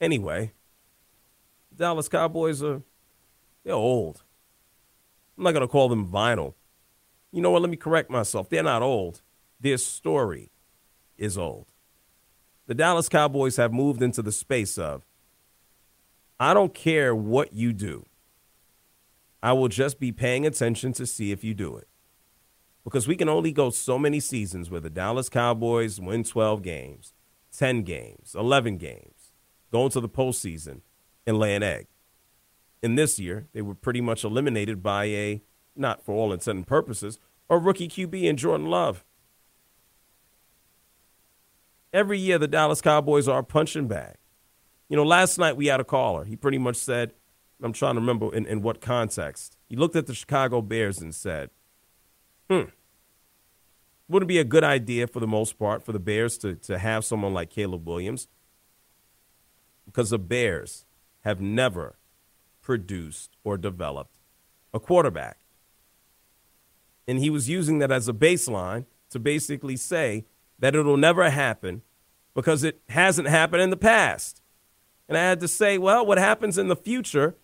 Anyway, 0.00 0.52
Dallas 1.74 2.08
Cowboys 2.08 2.62
are 2.62 2.82
they're 3.64 3.74
old. 3.74 4.22
I'm 5.36 5.44
not 5.44 5.52
gonna 5.52 5.68
call 5.68 5.88
them 5.88 6.08
vinyl. 6.08 6.54
You 7.32 7.42
know 7.42 7.50
what? 7.50 7.62
Let 7.62 7.70
me 7.70 7.76
correct 7.76 8.10
myself. 8.10 8.48
They're 8.48 8.62
not 8.62 8.80
old 8.80 9.20
their 9.60 9.78
story 9.78 10.50
is 11.16 11.36
old. 11.36 11.66
The 12.66 12.74
Dallas 12.74 13.08
Cowboys 13.08 13.56
have 13.56 13.72
moved 13.72 14.02
into 14.02 14.22
the 14.22 14.32
space 14.32 14.78
of 14.78 15.02
I 16.38 16.54
don't 16.54 16.74
care 16.74 17.14
what 17.14 17.52
you 17.52 17.72
do. 17.72 18.04
I 19.42 19.52
will 19.52 19.68
just 19.68 19.98
be 19.98 20.12
paying 20.12 20.46
attention 20.46 20.92
to 20.94 21.06
see 21.06 21.32
if 21.32 21.42
you 21.42 21.54
do 21.54 21.76
it. 21.76 21.88
Because 22.84 23.08
we 23.08 23.16
can 23.16 23.28
only 23.28 23.52
go 23.52 23.70
so 23.70 23.98
many 23.98 24.20
seasons 24.20 24.70
where 24.70 24.80
the 24.80 24.90
Dallas 24.90 25.28
Cowboys 25.28 26.00
win 26.00 26.24
12 26.24 26.62
games, 26.62 27.12
10 27.56 27.82
games, 27.82 28.34
11 28.36 28.78
games, 28.78 29.32
go 29.70 29.84
into 29.84 30.00
the 30.00 30.08
postseason 30.08 30.80
and 31.26 31.38
lay 31.38 31.54
an 31.54 31.62
egg. 31.62 31.86
In 32.82 32.94
this 32.94 33.18
year, 33.18 33.48
they 33.52 33.62
were 33.62 33.74
pretty 33.74 34.00
much 34.00 34.24
eliminated 34.24 34.82
by 34.82 35.04
a, 35.06 35.42
not 35.74 36.04
for 36.04 36.14
all 36.14 36.32
intents 36.32 36.46
and 36.46 36.66
purposes, 36.66 37.18
a 37.50 37.58
rookie 37.58 37.88
QB 37.88 38.22
in 38.22 38.36
Jordan 38.36 38.68
Love. 38.68 39.04
Every 41.92 42.18
year, 42.18 42.38
the 42.38 42.48
Dallas 42.48 42.80
Cowboys 42.80 43.28
are 43.28 43.40
a 43.40 43.44
punching 43.44 43.88
bag. 43.88 44.16
You 44.88 44.96
know, 44.96 45.04
last 45.04 45.38
night 45.38 45.56
we 45.56 45.66
had 45.66 45.80
a 45.80 45.84
caller. 45.84 46.24
He 46.24 46.36
pretty 46.36 46.58
much 46.58 46.76
said, 46.76 47.12
I'm 47.62 47.72
trying 47.72 47.94
to 47.94 48.00
remember 48.00 48.34
in, 48.34 48.46
in 48.46 48.62
what 48.62 48.80
context. 48.80 49.56
He 49.68 49.76
looked 49.76 49.96
at 49.96 50.06
the 50.06 50.14
Chicago 50.14 50.62
Bears 50.62 51.00
and 51.00 51.14
said, 51.14 51.50
hmm, 52.48 52.64
wouldn't 54.08 54.30
it 54.30 54.32
be 54.32 54.38
a 54.38 54.44
good 54.44 54.64
idea 54.64 55.06
for 55.06 55.20
the 55.20 55.26
most 55.26 55.58
part 55.58 55.82
for 55.82 55.92
the 55.92 55.98
Bears 55.98 56.38
to, 56.38 56.54
to 56.56 56.78
have 56.78 57.04
someone 57.04 57.34
like 57.34 57.50
Caleb 57.50 57.86
Williams? 57.86 58.28
Because 59.84 60.10
the 60.10 60.18
Bears 60.18 60.86
have 61.24 61.40
never 61.40 61.96
produced 62.62 63.36
or 63.44 63.58
developed 63.58 64.18
a 64.72 64.80
quarterback. 64.80 65.38
And 67.06 67.18
he 67.18 67.30
was 67.30 67.48
using 67.48 67.78
that 67.78 67.90
as 67.90 68.08
a 68.08 68.12
baseline 68.12 68.86
to 69.10 69.18
basically 69.18 69.76
say 69.76 70.24
that 70.58 70.74
it'll 70.74 70.96
never 70.96 71.30
happen 71.30 71.82
because 72.34 72.64
it 72.64 72.80
hasn't 72.88 73.28
happened 73.28 73.62
in 73.62 73.70
the 73.70 73.76
past. 73.76 74.42
And 75.08 75.16
I 75.16 75.22
had 75.22 75.40
to 75.40 75.48
say, 75.48 75.78
well, 75.78 76.04
what 76.04 76.18
happens 76.18 76.58
in 76.58 76.68
the 76.68 76.76
future, 76.76 77.36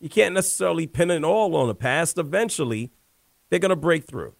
you 0.00 0.08
can't 0.08 0.34
necessarily 0.34 0.86
pin 0.86 1.10
it 1.10 1.24
all 1.24 1.54
on 1.56 1.68
the 1.68 1.74
past. 1.74 2.18
Eventually, 2.18 2.90
they're 3.48 3.58
going 3.58 3.70
to 3.70 3.76
break 3.76 4.06
through. 4.06 4.34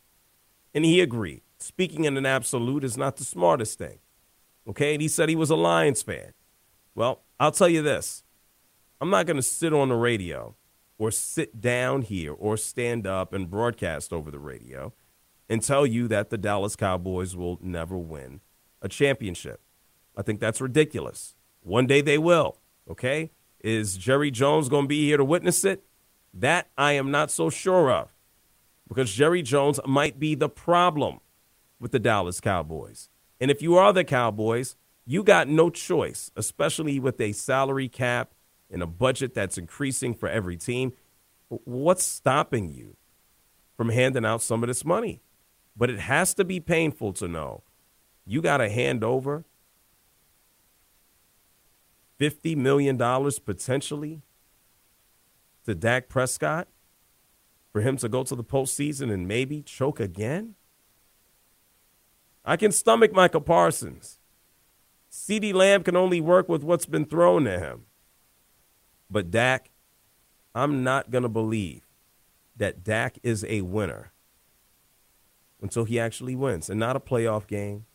And 0.74 0.84
he 0.84 1.00
agreed. 1.00 1.42
Speaking 1.58 2.04
in 2.04 2.16
an 2.16 2.24
absolute 2.24 2.84
is 2.84 2.96
not 2.96 3.16
the 3.16 3.24
smartest 3.24 3.78
thing. 3.78 3.98
Okay? 4.66 4.94
And 4.94 5.02
he 5.02 5.08
said 5.08 5.28
he 5.28 5.36
was 5.36 5.50
a 5.50 5.56
Lions 5.56 6.02
fan. 6.02 6.32
Well, 6.94 7.22
I'll 7.38 7.52
tell 7.52 7.68
you 7.68 7.82
this 7.82 8.24
I'm 9.00 9.10
not 9.10 9.26
going 9.26 9.36
to 9.36 9.42
sit 9.42 9.72
on 9.72 9.88
the 9.90 9.94
radio 9.94 10.56
or 10.98 11.10
sit 11.10 11.60
down 11.60 12.02
here 12.02 12.32
or 12.32 12.56
stand 12.56 13.06
up 13.06 13.32
and 13.32 13.50
broadcast 13.50 14.12
over 14.12 14.30
the 14.30 14.38
radio 14.38 14.92
and 15.50 15.62
tell 15.62 15.84
you 15.84 16.06
that 16.06 16.30
the 16.30 16.38
Dallas 16.38 16.76
Cowboys 16.76 17.34
will 17.34 17.58
never 17.60 17.98
win 17.98 18.40
a 18.80 18.88
championship. 18.88 19.60
I 20.16 20.22
think 20.22 20.38
that's 20.38 20.60
ridiculous. 20.60 21.34
One 21.62 21.88
day 21.88 22.00
they 22.00 22.18
will, 22.18 22.58
okay? 22.88 23.32
Is 23.58 23.96
Jerry 23.96 24.30
Jones 24.30 24.68
going 24.68 24.84
to 24.84 24.88
be 24.88 25.04
here 25.06 25.16
to 25.16 25.24
witness 25.24 25.64
it? 25.64 25.82
That 26.32 26.68
I 26.78 26.92
am 26.92 27.10
not 27.10 27.32
so 27.32 27.50
sure 27.50 27.90
of 27.90 28.08
because 28.86 29.12
Jerry 29.12 29.42
Jones 29.42 29.80
might 29.84 30.20
be 30.20 30.36
the 30.36 30.48
problem 30.48 31.18
with 31.80 31.90
the 31.90 31.98
Dallas 31.98 32.40
Cowboys. 32.40 33.08
And 33.40 33.50
if 33.50 33.60
you 33.60 33.76
are 33.76 33.92
the 33.92 34.04
Cowboys, 34.04 34.76
you 35.04 35.24
got 35.24 35.48
no 35.48 35.68
choice, 35.68 36.30
especially 36.36 37.00
with 37.00 37.20
a 37.20 37.32
salary 37.32 37.88
cap 37.88 38.34
and 38.70 38.82
a 38.82 38.86
budget 38.86 39.34
that's 39.34 39.58
increasing 39.58 40.14
for 40.14 40.28
every 40.28 40.56
team. 40.56 40.92
What's 41.48 42.04
stopping 42.04 42.68
you 42.70 42.96
from 43.76 43.88
handing 43.88 44.24
out 44.24 44.42
some 44.42 44.62
of 44.62 44.68
this 44.68 44.84
money? 44.84 45.20
But 45.76 45.90
it 45.90 46.00
has 46.00 46.34
to 46.34 46.44
be 46.44 46.60
painful 46.60 47.12
to 47.14 47.28
know 47.28 47.62
you 48.26 48.42
got 48.42 48.58
to 48.58 48.68
hand 48.68 49.02
over 49.02 49.44
$50 52.20 52.56
million 52.56 52.98
potentially 52.98 54.22
to 55.64 55.74
Dak 55.74 56.08
Prescott 56.08 56.68
for 57.72 57.80
him 57.80 57.96
to 57.98 58.08
go 58.08 58.22
to 58.24 58.34
the 58.34 58.44
postseason 58.44 59.12
and 59.12 59.26
maybe 59.26 59.62
choke 59.62 60.00
again? 60.00 60.54
I 62.44 62.56
can 62.56 62.72
stomach 62.72 63.12
Micah 63.12 63.40
Parsons. 63.40 64.18
CeeDee 65.10 65.54
Lamb 65.54 65.82
can 65.82 65.96
only 65.96 66.20
work 66.20 66.48
with 66.48 66.62
what's 66.62 66.86
been 66.86 67.04
thrown 67.04 67.44
to 67.44 67.58
him. 67.58 67.86
But 69.10 69.30
Dak, 69.30 69.70
I'm 70.54 70.84
not 70.84 71.10
going 71.10 71.22
to 71.22 71.28
believe 71.28 71.86
that 72.56 72.84
Dak 72.84 73.18
is 73.22 73.44
a 73.48 73.62
winner 73.62 74.12
until 75.62 75.84
he 75.84 75.98
actually 75.98 76.34
wins 76.34 76.70
and 76.70 76.80
not 76.80 76.96
a 76.96 77.00
playoff 77.00 77.46
game, 77.46 77.86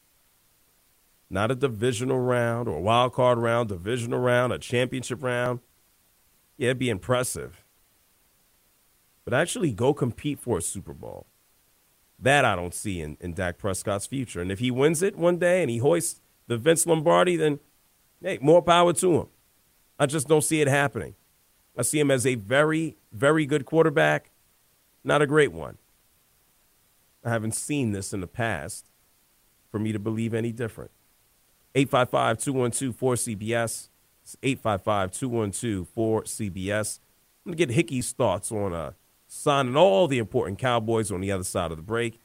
not 1.30 1.52
a 1.52 1.56
divisional 1.56 2.20
round 2.20 2.68
or 2.68 2.80
wild 2.80 3.14
card 3.14 3.38
round, 3.38 3.70
divisional 3.70 4.20
round, 4.20 4.54
a 4.54 4.60
championship 4.60 5.24
round. 5.24 5.60
Yeah, 6.58 6.68
it'd 6.68 6.80
be 6.80 6.90
impressive. 6.90 7.66
But 9.24 9.34
actually 9.34 9.72
go 9.72 9.94
compete 9.94 10.40
for 10.40 10.60
a 10.60 10.62
Super 10.62 10.94
Bowl. 10.94 11.26
That 12.20 12.46
I 12.46 12.56
don't 12.56 12.74
see 12.74 13.02
in, 13.02 13.18
in 13.20 13.34
Dak 13.34 13.58
Prescott's 13.58 14.06
future. 14.06 14.40
And 14.40 14.52
if 14.52 14.60
he 14.60 14.72
wins 14.72 15.02
it 15.02 15.18
one 15.18 15.38
day 15.38 15.62
and 15.62 15.70
he 15.70 15.80
hoists 15.80 16.22
the 16.48 16.58
Vince 16.58 16.86
Lombardi, 16.86 17.36
then 17.36 17.60
hey, 18.22 18.38
more 18.42 18.62
power 18.62 18.94
to 18.94 19.20
him. 19.20 19.28
I 20.00 20.06
just 20.06 20.28
don't 20.28 20.44
see 20.44 20.62
it 20.62 20.68
happening. 20.68 21.16
I 21.78 21.82
see 21.82 22.00
him 22.00 22.12
as 22.12 22.26
a 22.26 22.36
very, 22.36 22.96
very 23.12 23.46
good 23.46 23.66
quarterback, 23.66 24.32
not 25.04 25.22
a 25.22 25.28
great 25.28 25.52
one. 25.52 25.78
I 27.26 27.30
haven't 27.30 27.56
seen 27.56 27.92
this 27.92 28.14
in 28.14 28.22
the 28.22 28.28
past 28.28 28.92
for 29.72 29.80
me 29.80 29.92
to 29.92 30.00
believe 30.00 30.34
any 30.34 30.52
different. 30.52 30.92
855 31.74 32.38
212 32.38 32.96
4CBS. 32.96 33.90
855 34.42 35.12
212 35.12 35.88
4CBS. 35.96 37.00
I'm 37.46 37.52
going 37.52 37.58
to 37.58 37.66
get 37.66 37.76
Hickey's 37.76 38.12
thoughts 38.12 38.52
on 38.52 38.74
uh, 38.74 38.92
signing 39.28 39.76
all 39.76 40.08
the 40.08 40.18
important 40.18 40.60
Cowboys 40.60 41.12
on 41.12 41.22
the 41.22 41.32
other 41.32 41.44
side 41.44 41.72
of 41.72 41.78
the 41.78 41.84
break. 41.84 42.20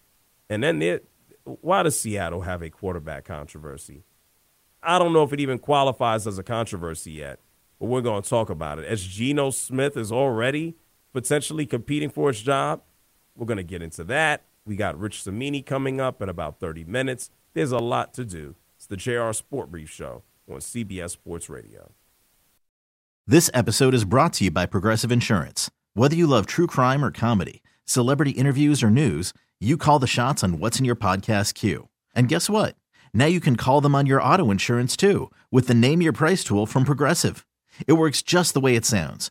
And 0.48 0.62
then 0.62 0.80
it, 0.82 1.08
why 1.44 1.82
does 1.82 1.98
Seattle 1.98 2.42
have 2.42 2.62
a 2.62 2.70
quarterback 2.70 3.24
controversy? 3.24 4.04
I 4.82 4.98
don't 4.98 5.12
know 5.12 5.22
if 5.22 5.32
it 5.32 5.40
even 5.40 5.58
qualifies 5.58 6.26
as 6.26 6.38
a 6.38 6.42
controversy 6.42 7.12
yet, 7.12 7.40
but 7.78 7.86
we're 7.86 8.00
going 8.00 8.22
to 8.22 8.28
talk 8.28 8.48
about 8.48 8.78
it. 8.78 8.86
As 8.86 9.02
Geno 9.02 9.50
Smith 9.50 9.96
is 9.96 10.10
already 10.10 10.76
potentially 11.12 11.66
competing 11.66 12.08
for 12.08 12.28
his 12.28 12.40
job, 12.40 12.82
we're 13.36 13.46
going 13.46 13.58
to 13.58 13.62
get 13.62 13.82
into 13.82 14.04
that. 14.04 14.44
We 14.66 14.76
got 14.76 14.98
Rich 14.98 15.22
Cimini 15.22 15.62
coming 15.62 16.00
up 16.00 16.20
in 16.20 16.28
about 16.28 16.60
30 16.60 16.84
minutes. 16.84 17.30
There's 17.54 17.72
a 17.72 17.78
lot 17.78 18.12
to 18.14 18.24
do. 18.24 18.56
It's 18.76 18.86
the 18.86 18.96
JR 18.96 19.32
Sport 19.32 19.70
Brief 19.70 19.90
Show 19.90 20.22
on 20.48 20.58
CBS 20.58 21.10
Sports 21.10 21.48
Radio. 21.48 21.92
This 23.26 23.50
episode 23.54 23.94
is 23.94 24.04
brought 24.04 24.32
to 24.34 24.44
you 24.44 24.50
by 24.50 24.66
Progressive 24.66 25.12
Insurance. 25.12 25.70
Whether 25.94 26.16
you 26.16 26.26
love 26.26 26.46
true 26.46 26.66
crime 26.66 27.04
or 27.04 27.10
comedy, 27.10 27.62
celebrity 27.84 28.32
interviews 28.32 28.82
or 28.82 28.90
news, 28.90 29.32
you 29.60 29.76
call 29.76 29.98
the 29.98 30.06
shots 30.06 30.42
on 30.42 30.58
what's 30.58 30.78
in 30.78 30.84
your 30.84 30.96
podcast 30.96 31.54
queue. 31.54 31.88
And 32.14 32.28
guess 32.28 32.50
what? 32.50 32.74
Now 33.14 33.26
you 33.26 33.40
can 33.40 33.56
call 33.56 33.80
them 33.80 33.94
on 33.94 34.06
your 34.06 34.22
auto 34.22 34.50
insurance 34.50 34.96
too 34.96 35.30
with 35.50 35.68
the 35.68 35.74
Name 35.74 36.02
Your 36.02 36.12
Price 36.12 36.42
tool 36.44 36.66
from 36.66 36.84
Progressive. 36.84 37.46
It 37.86 37.94
works 37.94 38.22
just 38.22 38.52
the 38.54 38.60
way 38.60 38.76
it 38.76 38.84
sounds. 38.84 39.30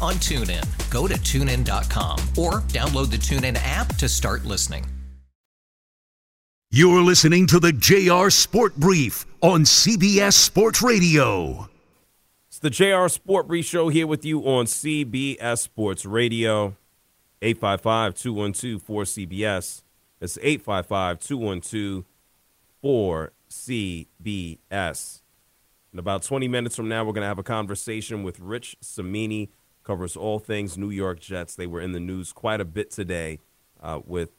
on 0.00 0.14
TuneIn. 0.14 0.64
Go 0.90 1.08
to 1.08 1.14
tunein.com 1.14 2.18
or 2.36 2.60
download 2.68 3.10
the 3.10 3.16
TuneIn 3.16 3.58
app 3.62 3.96
to 3.96 4.08
start 4.08 4.44
listening. 4.44 4.84
You're 6.70 7.00
listening 7.00 7.46
to 7.46 7.58
the 7.58 7.72
JR 7.72 8.28
Sport 8.28 8.76
Brief 8.76 9.24
on 9.40 9.62
CBS 9.62 10.34
Sports 10.34 10.82
Radio. 10.82 11.70
It's 12.48 12.58
the 12.58 12.68
JR 12.68 13.08
Sport 13.08 13.48
Brief 13.48 13.64
Show 13.64 13.88
here 13.88 14.06
with 14.06 14.22
you 14.24 14.42
on 14.42 14.66
CBS 14.66 15.60
Sports 15.60 16.04
Radio. 16.04 16.76
855 17.40 18.14
212 18.14 18.86
4CBS. 18.86 19.82
It's 20.20 20.36
855 20.42 21.20
212 21.20 22.04
4CBS. 22.84 25.20
In 25.92 25.98
about 25.98 26.22
20 26.22 26.48
minutes 26.48 26.76
from 26.76 26.88
now, 26.88 27.04
we're 27.04 27.12
going 27.12 27.22
to 27.22 27.28
have 27.28 27.38
a 27.38 27.42
conversation 27.42 28.22
with 28.22 28.38
Rich 28.40 28.76
Cimini, 28.82 29.50
covers 29.88 30.18
all 30.18 30.38
things 30.38 30.76
New 30.76 30.90
York 30.90 31.18
Jets. 31.18 31.56
They 31.56 31.66
were 31.66 31.80
in 31.80 31.92
the 31.92 32.00
news 32.00 32.30
quite 32.30 32.60
a 32.60 32.64
bit 32.66 32.90
today 32.90 33.38
uh, 33.80 34.00
with 34.04 34.32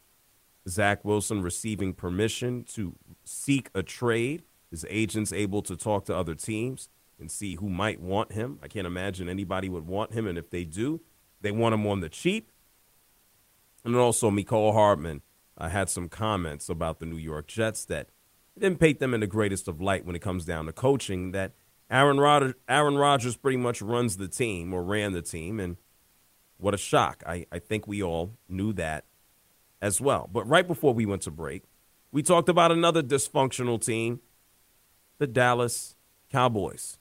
Zach 0.67 1.03
Wilson 1.03 1.41
receiving 1.41 1.91
permission 1.91 2.63
to 2.75 2.95
seek 3.23 3.71
a 3.73 3.81
trade. 3.81 4.43
His 4.69 4.85
agent's 4.87 5.33
able 5.33 5.63
to 5.63 5.75
talk 5.75 6.05
to 6.05 6.15
other 6.15 6.35
teams 6.35 6.87
and 7.19 7.31
see 7.31 7.55
who 7.55 7.67
might 7.67 7.99
want 7.99 8.33
him. 8.33 8.59
I 8.61 8.67
can't 8.67 8.85
imagine 8.85 9.27
anybody 9.27 9.69
would 9.69 9.87
want 9.87 10.13
him, 10.13 10.27
and 10.27 10.37
if 10.37 10.51
they 10.51 10.65
do, 10.65 11.01
they 11.41 11.51
want 11.51 11.73
him 11.73 11.87
on 11.87 12.01
the 12.01 12.09
cheap. 12.09 12.51
And 13.83 13.95
also, 13.95 14.29
Mecole 14.29 14.73
Hardman 14.73 15.23
uh, 15.57 15.69
had 15.69 15.89
some 15.89 16.09
comments 16.09 16.69
about 16.69 16.99
the 16.99 17.07
New 17.07 17.17
York 17.17 17.47
Jets 17.47 17.85
that 17.85 18.09
didn't 18.55 18.79
paint 18.79 18.99
them 18.99 19.15
in 19.15 19.21
the 19.21 19.27
greatest 19.27 19.67
of 19.67 19.81
light 19.81 20.05
when 20.05 20.15
it 20.15 20.21
comes 20.21 20.45
down 20.45 20.67
to 20.67 20.71
coaching. 20.71 21.31
That 21.31 21.53
Aaron 21.91 22.19
Rodgers, 22.19 22.53
Aaron 22.67 22.97
Rodgers 22.97 23.35
pretty 23.35 23.57
much 23.57 23.81
runs 23.81 24.17
the 24.17 24.27
team 24.27 24.73
or 24.73 24.83
ran 24.83 25.13
the 25.13 25.21
team, 25.21 25.59
and 25.59 25.77
what 26.57 26.73
a 26.73 26.77
shock! 26.77 27.23
I, 27.25 27.45
I 27.51 27.59
think 27.59 27.87
we 27.87 28.03
all 28.03 28.37
knew 28.47 28.73
that 28.73 29.05
as 29.81 29.99
well. 29.99 30.29
But 30.31 30.47
right 30.47 30.67
before 30.67 30.93
we 30.93 31.05
went 31.05 31.23
to 31.23 31.31
break, 31.31 31.63
we 32.11 32.21
talked 32.21 32.49
about 32.49 32.71
another 32.71 33.01
dysfunctional 33.01 33.83
team, 33.83 34.19
the 35.17 35.27
Dallas 35.27 35.95
Cowboys. 36.31 36.97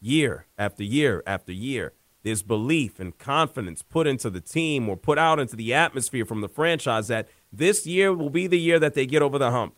Year 0.00 0.46
after 0.58 0.82
year 0.82 1.22
after 1.26 1.52
year, 1.52 1.92
there's 2.22 2.42
belief 2.42 2.98
and 2.98 3.16
confidence 3.16 3.82
put 3.82 4.06
into 4.06 4.30
the 4.30 4.40
team 4.40 4.88
or 4.88 4.96
put 4.96 5.18
out 5.18 5.38
into 5.38 5.56
the 5.56 5.74
atmosphere 5.74 6.24
from 6.24 6.40
the 6.40 6.48
franchise 6.48 7.08
that 7.08 7.28
this 7.52 7.86
year 7.86 8.12
will 8.12 8.30
be 8.30 8.46
the 8.46 8.58
year 8.58 8.78
that 8.78 8.94
they 8.94 9.06
get 9.06 9.22
over 9.22 9.38
the 9.38 9.50
hump. 9.50 9.76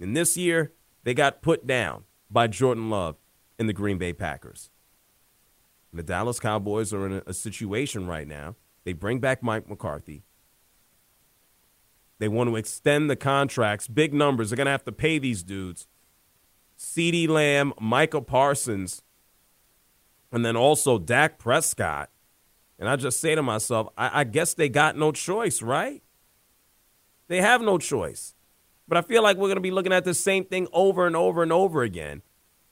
And 0.00 0.16
this 0.16 0.36
year, 0.36 0.72
they 1.04 1.14
got 1.14 1.42
put 1.42 1.66
down 1.66 2.04
by 2.30 2.48
Jordan 2.48 2.90
Love 2.90 3.16
and 3.58 3.68
the 3.68 3.72
Green 3.72 3.98
Bay 3.98 4.12
Packers. 4.12 4.70
The 5.92 6.02
Dallas 6.02 6.38
Cowboys 6.38 6.92
are 6.92 7.06
in 7.06 7.12
a, 7.14 7.22
a 7.26 7.34
situation 7.34 8.06
right 8.06 8.28
now. 8.28 8.54
They 8.84 8.92
bring 8.92 9.18
back 9.18 9.42
Mike 9.42 9.68
McCarthy. 9.68 10.22
They 12.18 12.28
want 12.28 12.48
to 12.48 12.56
extend 12.56 13.10
the 13.10 13.16
contracts, 13.16 13.88
big 13.88 14.14
numbers. 14.14 14.50
They're 14.50 14.56
going 14.56 14.66
to 14.66 14.72
have 14.72 14.84
to 14.84 14.92
pay 14.92 15.18
these 15.18 15.42
dudes. 15.42 15.86
CeeDee 16.78 17.28
Lamb, 17.28 17.72
Micah 17.80 18.20
Parsons, 18.20 19.02
and 20.30 20.44
then 20.44 20.56
also 20.56 20.98
Dak 20.98 21.38
Prescott. 21.38 22.10
And 22.78 22.88
I 22.88 22.96
just 22.96 23.20
say 23.20 23.34
to 23.34 23.42
myself, 23.42 23.88
I, 23.96 24.20
I 24.20 24.24
guess 24.24 24.54
they 24.54 24.68
got 24.68 24.96
no 24.96 25.12
choice, 25.12 25.62
right? 25.62 26.02
They 27.28 27.40
have 27.40 27.62
no 27.62 27.78
choice. 27.78 28.34
But 28.88 28.98
I 28.98 29.02
feel 29.02 29.22
like 29.22 29.36
we're 29.36 29.48
going 29.48 29.56
to 29.56 29.62
be 29.62 29.70
looking 29.70 29.92
at 29.92 30.04
the 30.04 30.14
same 30.14 30.44
thing 30.44 30.68
over 30.72 31.06
and 31.06 31.16
over 31.16 31.42
and 31.42 31.52
over 31.52 31.82
again. 31.82 32.22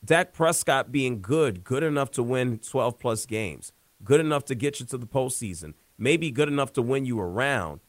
Dak 0.05 0.33
Prescott 0.33 0.93
being 0.93 1.23
good, 1.23 1.65
good 1.65 1.83
enough 1.83 2.11
to 2.13 2.23
win 2.23 2.59
12 2.59 2.99
plus 2.99 3.27
games, 3.27 3.73
good 4.03 4.21
enough 4.21 4.45
to 4.47 4.55
get 4.55 4.81
you 4.81 4.87
to 4.87 4.99
the 4.99 5.07
postseason, 5.07 5.75
maybe 5.97 6.31
good 6.31 6.49
enough 6.49 6.73
to 6.75 6.83
win 6.83 7.05
you 7.05 7.21
around. 7.21 7.81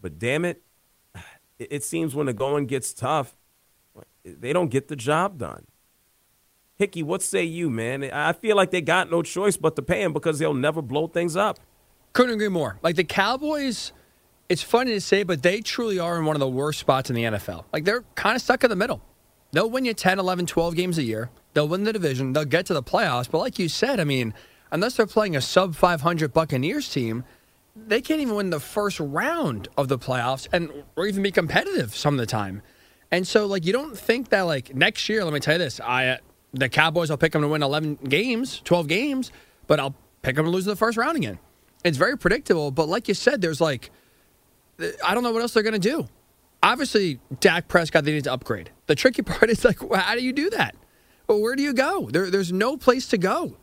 But 0.00 0.18
damn 0.18 0.44
it, 0.44 0.62
it 1.58 1.84
seems 1.84 2.14
when 2.14 2.26
the 2.26 2.32
going 2.32 2.66
gets 2.66 2.92
tough, 2.92 3.36
they 4.24 4.52
don't 4.52 4.70
get 4.70 4.88
the 4.88 4.96
job 4.96 5.38
done. 5.38 5.66
Hickey, 6.76 7.02
what 7.02 7.22
say 7.22 7.44
you, 7.44 7.70
man? 7.70 8.04
I 8.04 8.32
feel 8.32 8.56
like 8.56 8.70
they 8.70 8.80
got 8.80 9.10
no 9.10 9.22
choice 9.22 9.56
but 9.56 9.76
to 9.76 9.82
pay 9.82 10.02
him 10.02 10.12
because 10.12 10.38
they'll 10.38 10.54
never 10.54 10.82
blow 10.82 11.06
things 11.06 11.36
up. 11.36 11.60
Couldn't 12.12 12.34
agree 12.34 12.48
more. 12.48 12.78
Like 12.82 12.96
the 12.96 13.04
Cowboys, 13.04 13.92
it's 14.48 14.62
funny 14.62 14.92
to 14.92 15.00
say, 15.00 15.22
but 15.22 15.42
they 15.42 15.60
truly 15.60 15.98
are 15.98 16.18
in 16.18 16.24
one 16.24 16.34
of 16.34 16.40
the 16.40 16.48
worst 16.48 16.80
spots 16.80 17.08
in 17.08 17.16
the 17.16 17.24
NFL. 17.24 17.64
Like 17.72 17.84
they're 17.84 18.04
kind 18.14 18.36
of 18.36 18.42
stuck 18.42 18.64
in 18.64 18.70
the 18.70 18.76
middle. 18.76 19.00
They'll 19.52 19.70
win 19.70 19.84
you 19.84 19.94
10, 19.94 20.18
11, 20.18 20.46
12 20.46 20.74
games 20.74 20.98
a 20.98 21.02
year. 21.02 21.30
They'll 21.54 21.68
win 21.68 21.84
the 21.84 21.92
division. 21.92 22.32
They'll 22.32 22.44
get 22.44 22.66
to 22.66 22.74
the 22.74 22.82
playoffs. 22.82 23.30
But 23.30 23.38
like 23.38 23.58
you 23.58 23.68
said, 23.68 24.00
I 24.00 24.04
mean, 24.04 24.34
unless 24.70 24.96
they're 24.96 25.06
playing 25.06 25.36
a 25.36 25.40
sub 25.40 25.74
500 25.74 26.32
Buccaneers 26.32 26.88
team, 26.88 27.24
they 27.76 28.00
can't 28.00 28.20
even 28.20 28.34
win 28.34 28.50
the 28.50 28.60
first 28.60 29.00
round 29.00 29.68
of 29.76 29.88
the 29.88 29.98
playoffs 29.98 30.48
and 30.52 30.70
or 30.96 31.06
even 31.06 31.22
be 31.22 31.30
competitive 31.30 31.94
some 31.94 32.14
of 32.14 32.18
the 32.18 32.26
time. 32.26 32.62
And 33.10 33.26
so, 33.26 33.46
like, 33.46 33.66
you 33.66 33.72
don't 33.72 33.96
think 33.96 34.30
that 34.30 34.42
like 34.42 34.74
next 34.74 35.08
year. 35.08 35.24
Let 35.24 35.34
me 35.34 35.40
tell 35.40 35.54
you 35.54 35.58
this: 35.58 35.80
I 35.80 36.08
uh, 36.08 36.16
the 36.52 36.68
Cowboys, 36.68 37.10
I'll 37.10 37.16
pick 37.16 37.32
them 37.32 37.42
to 37.42 37.48
win 37.48 37.62
11 37.62 37.96
games, 38.08 38.60
12 38.64 38.88
games, 38.88 39.32
but 39.66 39.80
I'll 39.80 39.94
pick 40.22 40.36
them 40.36 40.44
to 40.44 40.50
lose 40.50 40.66
in 40.66 40.70
the 40.70 40.76
first 40.76 40.96
round 40.96 41.16
again. 41.16 41.38
It's 41.84 41.98
very 41.98 42.16
predictable. 42.16 42.70
But 42.70 42.88
like 42.88 43.08
you 43.08 43.14
said, 43.14 43.40
there's 43.40 43.60
like, 43.60 43.90
I 45.04 45.14
don't 45.14 45.22
know 45.22 45.32
what 45.32 45.42
else 45.42 45.54
they're 45.54 45.62
to 45.62 45.78
do. 45.78 46.08
Obviously, 46.62 47.18
Dak 47.40 47.68
Prescott, 47.68 48.04
they 48.04 48.12
need 48.12 48.24
to 48.24 48.32
upgrade. 48.32 48.70
The 48.86 48.94
tricky 48.94 49.22
part 49.22 49.50
is 49.50 49.64
like, 49.64 49.78
how 49.92 50.14
do 50.14 50.22
you 50.22 50.32
do 50.32 50.50
that? 50.50 50.76
Well, 51.26 51.40
where 51.40 51.56
do 51.56 51.62
you 51.62 51.72
go? 51.72 52.08
There, 52.10 52.30
there's 52.30 52.52
no 52.52 52.76
place 52.76 53.06
to 53.08 53.18
go. 53.18 53.56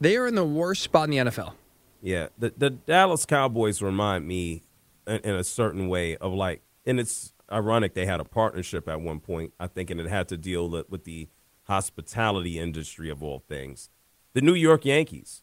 They 0.00 0.16
are 0.16 0.26
in 0.26 0.34
the 0.34 0.44
worst 0.44 0.82
spot 0.82 1.04
in 1.04 1.10
the 1.10 1.30
NFL. 1.30 1.54
Yeah, 2.00 2.28
the 2.38 2.52
the 2.56 2.70
Dallas 2.70 3.26
Cowboys 3.26 3.82
remind 3.82 4.26
me 4.26 4.62
in, 5.06 5.16
in 5.18 5.34
a 5.34 5.44
certain 5.44 5.88
way 5.88 6.16
of 6.16 6.32
like, 6.32 6.62
and 6.86 7.00
it's 7.00 7.32
ironic 7.50 7.94
they 7.94 8.06
had 8.06 8.20
a 8.20 8.24
partnership 8.24 8.88
at 8.88 9.00
one 9.00 9.20
point. 9.20 9.52
I 9.58 9.66
think, 9.66 9.90
and 9.90 10.00
it 10.00 10.08
had 10.08 10.28
to 10.28 10.36
deal 10.36 10.68
with 10.68 11.04
the 11.04 11.28
hospitality 11.64 12.58
industry 12.58 13.10
of 13.10 13.22
all 13.22 13.40
things. 13.40 13.90
The 14.34 14.40
New 14.40 14.54
York 14.54 14.84
Yankees. 14.84 15.42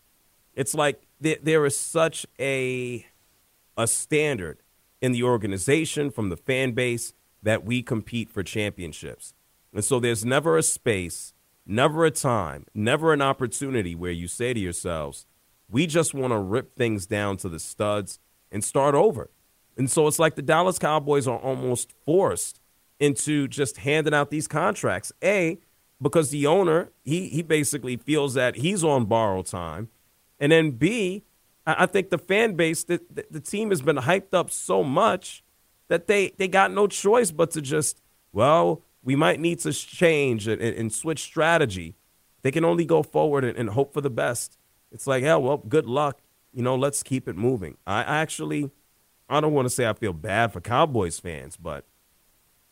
It's 0.54 0.74
like 0.74 1.06
there, 1.20 1.38
there 1.42 1.66
is 1.66 1.78
such 1.78 2.26
a 2.40 3.06
a 3.78 3.88
standard 3.88 4.60
in 5.02 5.12
the 5.12 5.24
organization 5.24 6.10
from 6.10 6.30
the 6.30 6.38
fan 6.38 6.72
base 6.72 7.14
that 7.44 7.64
we 7.64 7.84
compete 7.84 8.30
for 8.30 8.42
championships. 8.42 9.34
And 9.74 9.84
so 9.84 10.00
there's 10.00 10.26
never 10.26 10.58
a 10.58 10.64
space, 10.64 11.34
never 11.66 12.06
a 12.06 12.12
time, 12.12 12.66
never 12.74 13.14
an 13.14 13.22
opportunity 13.22 13.96
where 13.96 14.12
you 14.12 14.28
say 14.28 14.54
to 14.54 14.60
yourselves, 14.60 15.26
we 15.70 15.88
just 15.88 16.14
want 16.14 16.32
to 16.32 16.40
rip 16.40 16.76
things 16.76 17.06
down 17.06 17.38
to 17.38 17.50
the 17.50 17.60
studs 17.60 18.20
and 18.52 18.64
start 18.64 18.96
over. 18.96 19.30
And 19.78 19.90
so 19.90 20.08
it's 20.08 20.20
like 20.20 20.36
the 20.36 20.42
Dallas 20.42 20.80
Cowboys 20.80 21.28
are 21.28 21.40
almost 21.40 21.94
forced 22.06 22.60
into 23.00 23.48
just 23.48 23.78
handing 23.78 24.14
out 24.14 24.30
these 24.30 24.48
contracts. 24.48 25.12
A, 25.24 25.60
because 26.02 26.30
the 26.30 26.46
owner, 26.46 26.92
he 27.04 27.30
he 27.30 27.42
basically 27.42 27.98
feels 27.98 28.34
that 28.36 28.58
he's 28.58 28.84
on 28.84 29.06
borrowed 29.06 29.48
time. 29.48 29.90
And 30.40 30.52
then 30.52 30.72
B, 30.72 31.24
I 31.66 31.86
think 31.88 32.10
the 32.10 32.18
fan 32.18 32.56
base, 32.56 32.84
the, 32.84 33.02
the, 33.12 33.26
the 33.32 33.40
team 33.40 33.70
has 33.72 33.82
been 33.82 33.98
hyped 33.98 34.34
up 34.34 34.52
so 34.52 34.84
much 34.84 35.44
that 35.88 36.08
they, 36.08 36.34
they 36.38 36.48
got 36.48 36.72
no 36.72 36.88
choice 36.88 37.32
but 37.32 37.52
to 37.52 37.62
just, 37.62 38.02
well, 38.32 38.82
we 39.06 39.16
might 39.16 39.40
need 39.40 39.60
to 39.60 39.72
change 39.72 40.50
and, 40.50 40.62
and 40.62 40.92
switch 40.92 41.22
strategy. 41.22 41.96
They 42.42 42.52
can 42.52 42.66
only 42.66 42.84
go 42.84 43.02
forward 43.04 43.46
and, 43.46 43.58
and 43.58 43.70
hope 43.70 43.94
for 43.94 44.02
the 44.02 44.10
best 44.10 44.58
it's 44.96 45.08
like, 45.08 45.24
hell, 45.24 45.42
well, 45.42 45.58
good 45.58 45.86
luck. 45.86 46.22
You 46.54 46.64
know, 46.64 46.76
let's 46.76 47.04
keep 47.04 47.28
it 47.28 47.36
moving. 47.36 47.76
I 47.86 48.02
actually, 48.02 48.72
I 49.28 49.42
don't 49.42 49.54
want 49.54 49.66
to 49.66 49.70
say 49.70 49.86
I 49.86 49.92
feel 49.94 50.14
bad 50.14 50.54
for 50.54 50.62
Cowboys 50.62 51.20
fans, 51.20 51.58
but 51.58 51.86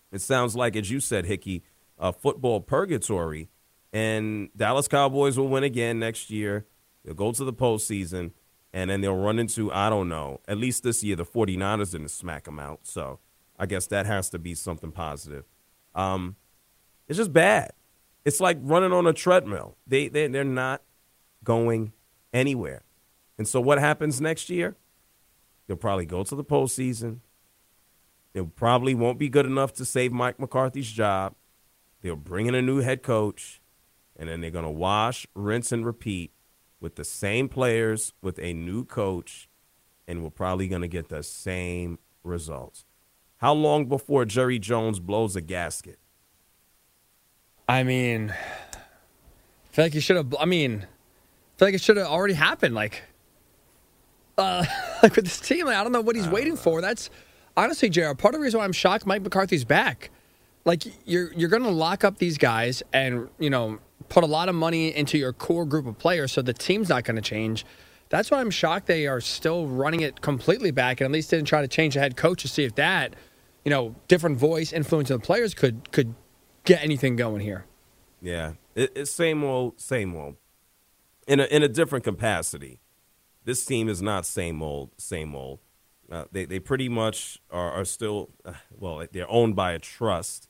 it 0.09 0.21
sounds 0.21 0.55
like, 0.55 0.77
as 0.77 0.89
you 0.89 1.01
said, 1.01 1.25
Hickey, 1.25 1.63
a 1.99 2.13
football 2.13 2.61
purgatory. 2.61 3.49
And 3.91 4.49
Dallas 4.55 4.87
Cowboys 4.87 5.37
will 5.37 5.49
win 5.49 5.65
again 5.65 5.99
next 5.99 6.29
year. 6.29 6.65
They'll 7.03 7.13
go 7.13 7.33
to 7.33 7.43
the 7.43 7.53
postseason, 7.53 8.31
and 8.71 8.89
then 8.89 9.01
they'll 9.01 9.17
run 9.17 9.37
into, 9.37 9.69
I 9.73 9.89
don't 9.89 10.07
know, 10.07 10.39
at 10.47 10.57
least 10.57 10.83
this 10.83 11.03
year, 11.03 11.17
the 11.17 11.25
49ers 11.25 11.91
didn't 11.91 12.09
smack 12.09 12.45
them 12.45 12.57
out. 12.57 12.79
So 12.83 13.19
I 13.59 13.65
guess 13.65 13.85
that 13.87 14.05
has 14.05 14.29
to 14.29 14.39
be 14.39 14.55
something 14.55 14.93
positive. 14.93 15.43
Um, 15.95 16.36
it's 17.08 17.17
just 17.17 17.34
bad. 17.34 17.71
It's 18.25 18.39
like 18.39 18.58
running 18.62 18.93
on 18.93 19.06
a 19.06 19.13
treadmill. 19.13 19.77
They, 19.86 20.08
they, 20.08 20.27
they're 20.27 20.43
not 20.43 20.82
going 21.43 21.93
anywhere. 22.32 22.84
And 23.38 23.47
so 23.47 23.60
what 23.60 23.79
happens 23.79 24.21
next 24.21 24.49
year? 24.49 24.75
They'll 25.67 25.77
probably 25.77 26.06
go 26.06 26.23
to 26.23 26.36
the 26.36 26.43
postseason. 26.43 27.19
They 28.34 28.41
probably 28.41 28.95
won't 28.95 29.19
be 29.19 29.29
good 29.29 29.45
enough 29.45 29.73
to 29.73 29.86
save 29.86 30.12
Mike 30.12 30.39
McCarthy's 30.39 30.91
job. 30.91 31.36
They'll 32.01 32.15
bring 32.15 32.47
in 32.47 32.56
a 32.56 32.62
new 32.62 32.79
head 32.79 33.03
coach, 33.03 33.62
and 34.15 34.27
then 34.27 34.41
they're 34.41 34.51
going 34.51 34.65
to 34.65 34.71
wash, 34.71 35.25
rinse, 35.36 35.71
and 35.71 35.86
repeat 35.86 36.32
with 36.79 36.95
the 36.95 37.06
same 37.06 37.47
players, 37.47 38.13
with 38.21 38.39
a 38.39 38.53
new 38.53 38.84
coach, 38.84 39.47
and 40.08 40.23
we're 40.23 40.29
probably 40.29 40.67
going 40.67 40.82
to 40.82 40.88
get 40.88 41.10
the 41.10 41.23
same 41.23 41.99
results. 42.23 42.86
How 43.43 43.51
long 43.51 43.88
before 43.88 44.23
Jerry 44.23 44.58
Jones 44.58 45.01
blows 45.01 45.36
a 45.36 45.41
gasket? 45.41 45.99
I 47.67 47.84
mean, 47.84 48.29
I 48.32 49.73
feel 49.73 49.84
like 49.84 49.93
you 49.93 49.99
should 49.99 50.15
have. 50.15 50.34
I 50.39 50.45
mean, 50.45 50.88
feel 51.58 51.67
like 51.67 51.73
it 51.73 51.82
should 51.82 51.97
have 51.97 52.08
already 52.08 52.36
happened. 52.36 52.73
Like, 52.73 53.03
uh, 54.38 54.63
like 55.03 55.17
with 55.17 55.25
this 55.25 55.41
team, 55.41 55.65
like, 55.65 55.75
I 55.75 55.84
don't 55.84 55.91
know 55.91 55.99
what 55.99 56.15
he's 56.15 56.29
waiting 56.29 56.56
for. 56.56 56.79
That's 56.79 57.10
honestly, 57.58 57.89
Jared. 57.89 58.17
Part 58.17 58.34
of 58.34 58.39
the 58.39 58.43
reason 58.45 58.60
why 58.60 58.63
I'm 58.63 58.71
shocked 58.71 59.06
Mike 59.06 59.23
McCarthy's 59.23 59.65
back. 59.65 60.10
Like, 60.63 60.84
you're 61.06 61.34
you're 61.34 61.49
going 61.49 61.63
to 61.63 61.69
lock 61.69 62.06
up 62.06 62.19
these 62.19 62.38
guys 62.38 62.82
and 62.93 63.27
you 63.39 63.49
know 63.49 63.77
put 64.08 64.23
a 64.23 64.27
lot 64.27 64.47
of 64.47 64.56
money 64.56 64.95
into 64.95 65.17
your 65.17 65.34
core 65.34 65.65
group 65.65 65.86
of 65.86 65.97
players, 65.97 66.32
so 66.32 66.41
the 66.41 66.53
team's 66.53 66.88
not 66.88 67.03
going 67.03 67.17
to 67.17 67.21
change. 67.21 67.65
That's 68.08 68.32
why 68.32 68.39
I'm 68.39 68.51
shocked 68.51 68.88
they 68.88 69.06
are 69.06 69.19
still 69.19 69.67
running 69.67 69.99
it 69.99 70.21
completely 70.21 70.71
back, 70.71 71.01
and 71.01 71.06
at 71.08 71.12
least 71.12 71.29
didn't 71.29 71.49
try 71.49 71.62
to 71.62 71.67
change 71.67 71.95
the 71.95 71.99
head 71.99 72.15
coach 72.15 72.43
to 72.43 72.47
see 72.47 72.63
if 72.63 72.75
that, 72.75 73.17
you 73.63 73.69
know, 73.69 73.95
different 74.08 74.38
voice, 74.38 74.73
influence 74.73 75.10
of 75.10 75.21
the 75.21 75.26
players 75.26 75.54
could 75.54 75.91
could 75.91 76.15
get 76.65 76.84
anything 76.84 77.15
going 77.15 77.41
here. 77.41 77.65
Yeah, 78.21 78.54
it, 78.76 78.91
it's 78.95 79.12
same 79.12 79.43
old, 79.43 79.80
same 79.80 80.15
old 80.15 80.36
in 81.28 81.39
a, 81.39 81.43
in 81.45 81.63
a 81.63 81.67
different 81.67 82.04
capacity. 82.04 82.80
This 83.45 83.65
team 83.65 83.89
is 83.89 84.02
not 84.02 84.26
same 84.26 84.62
old, 84.62 84.91
same 84.97 85.36
old. 85.36 85.60
Uh, 86.12 86.26
they 86.32 86.45
they 86.45 86.60
pretty 86.60 86.89
much 86.89 87.39
are, 87.52 87.71
are 87.71 87.86
still 87.86 88.30
uh, 88.45 88.54
well. 88.71 89.06
They're 89.12 89.30
owned 89.30 89.56
by 89.56 89.73
a 89.73 89.80
trust. 89.80 90.49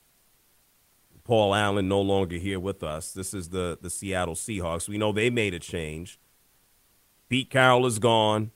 Paul 1.24 1.56
Allen 1.56 1.88
no 1.88 2.02
longer 2.02 2.36
here 2.36 2.60
with 2.60 2.84
us. 2.84 3.14
This 3.14 3.34
is 3.34 3.50
the 3.50 3.78
the 3.82 3.90
Seattle 3.90 4.36
Seahawks. 4.36 4.90
We 4.90 4.98
know 4.98 5.12
they 5.12 5.30
made 5.30 5.54
a 5.54 5.60
change. 5.60 6.20
Pete 7.30 7.50
Carroll 7.50 7.86
is 7.86 8.00
gone. 8.00 8.52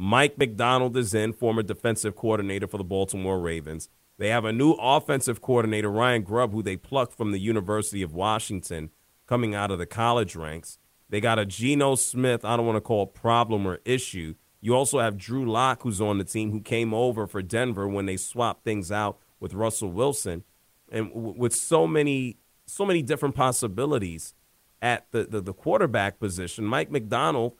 Mike 0.00 0.38
Macdonald 0.38 0.96
is 0.96 1.12
in, 1.12 1.32
former 1.32 1.60
defensive 1.60 2.14
coordinator 2.14 2.68
for 2.68 2.78
the 2.78 2.84
Baltimore 2.84 3.40
Ravens. 3.40 3.88
They 4.16 4.28
have 4.28 4.44
a 4.44 4.52
new 4.52 4.74
offensive 4.74 5.42
coordinator, 5.42 5.90
Ryan 5.90 6.22
Grubb, 6.22 6.52
who 6.52 6.62
they 6.62 6.76
plucked 6.76 7.16
from 7.16 7.32
the 7.32 7.40
University 7.40 8.00
of 8.02 8.14
Washington, 8.14 8.90
coming 9.26 9.56
out 9.56 9.72
of 9.72 9.78
the 9.80 9.86
college 9.86 10.36
ranks. 10.36 10.78
They 11.08 11.20
got 11.20 11.40
a 11.40 11.44
Geno 11.44 11.96
Smith, 11.96 12.44
I 12.44 12.56
don't 12.56 12.64
want 12.64 12.76
to 12.76 12.80
call 12.80 13.02
it 13.02 13.14
problem 13.14 13.66
or 13.66 13.80
issue. 13.84 14.34
You 14.60 14.76
also 14.76 15.00
have 15.00 15.18
Drew 15.18 15.50
Lock, 15.50 15.82
who's 15.82 16.00
on 16.00 16.18
the 16.18 16.24
team, 16.24 16.52
who 16.52 16.60
came 16.60 16.94
over 16.94 17.26
for 17.26 17.42
Denver 17.42 17.88
when 17.88 18.06
they 18.06 18.16
swapped 18.16 18.62
things 18.62 18.92
out 18.92 19.18
with 19.40 19.52
Russell 19.52 19.90
Wilson. 19.90 20.44
And 20.92 21.10
with 21.12 21.56
so 21.56 21.88
many, 21.88 22.38
so 22.66 22.86
many 22.86 23.02
different 23.02 23.34
possibilities 23.34 24.34
at 24.80 25.10
the, 25.10 25.24
the, 25.24 25.40
the 25.40 25.52
quarterback 25.52 26.20
position, 26.20 26.64
Mike 26.64 26.92
Macdonald, 26.92 27.54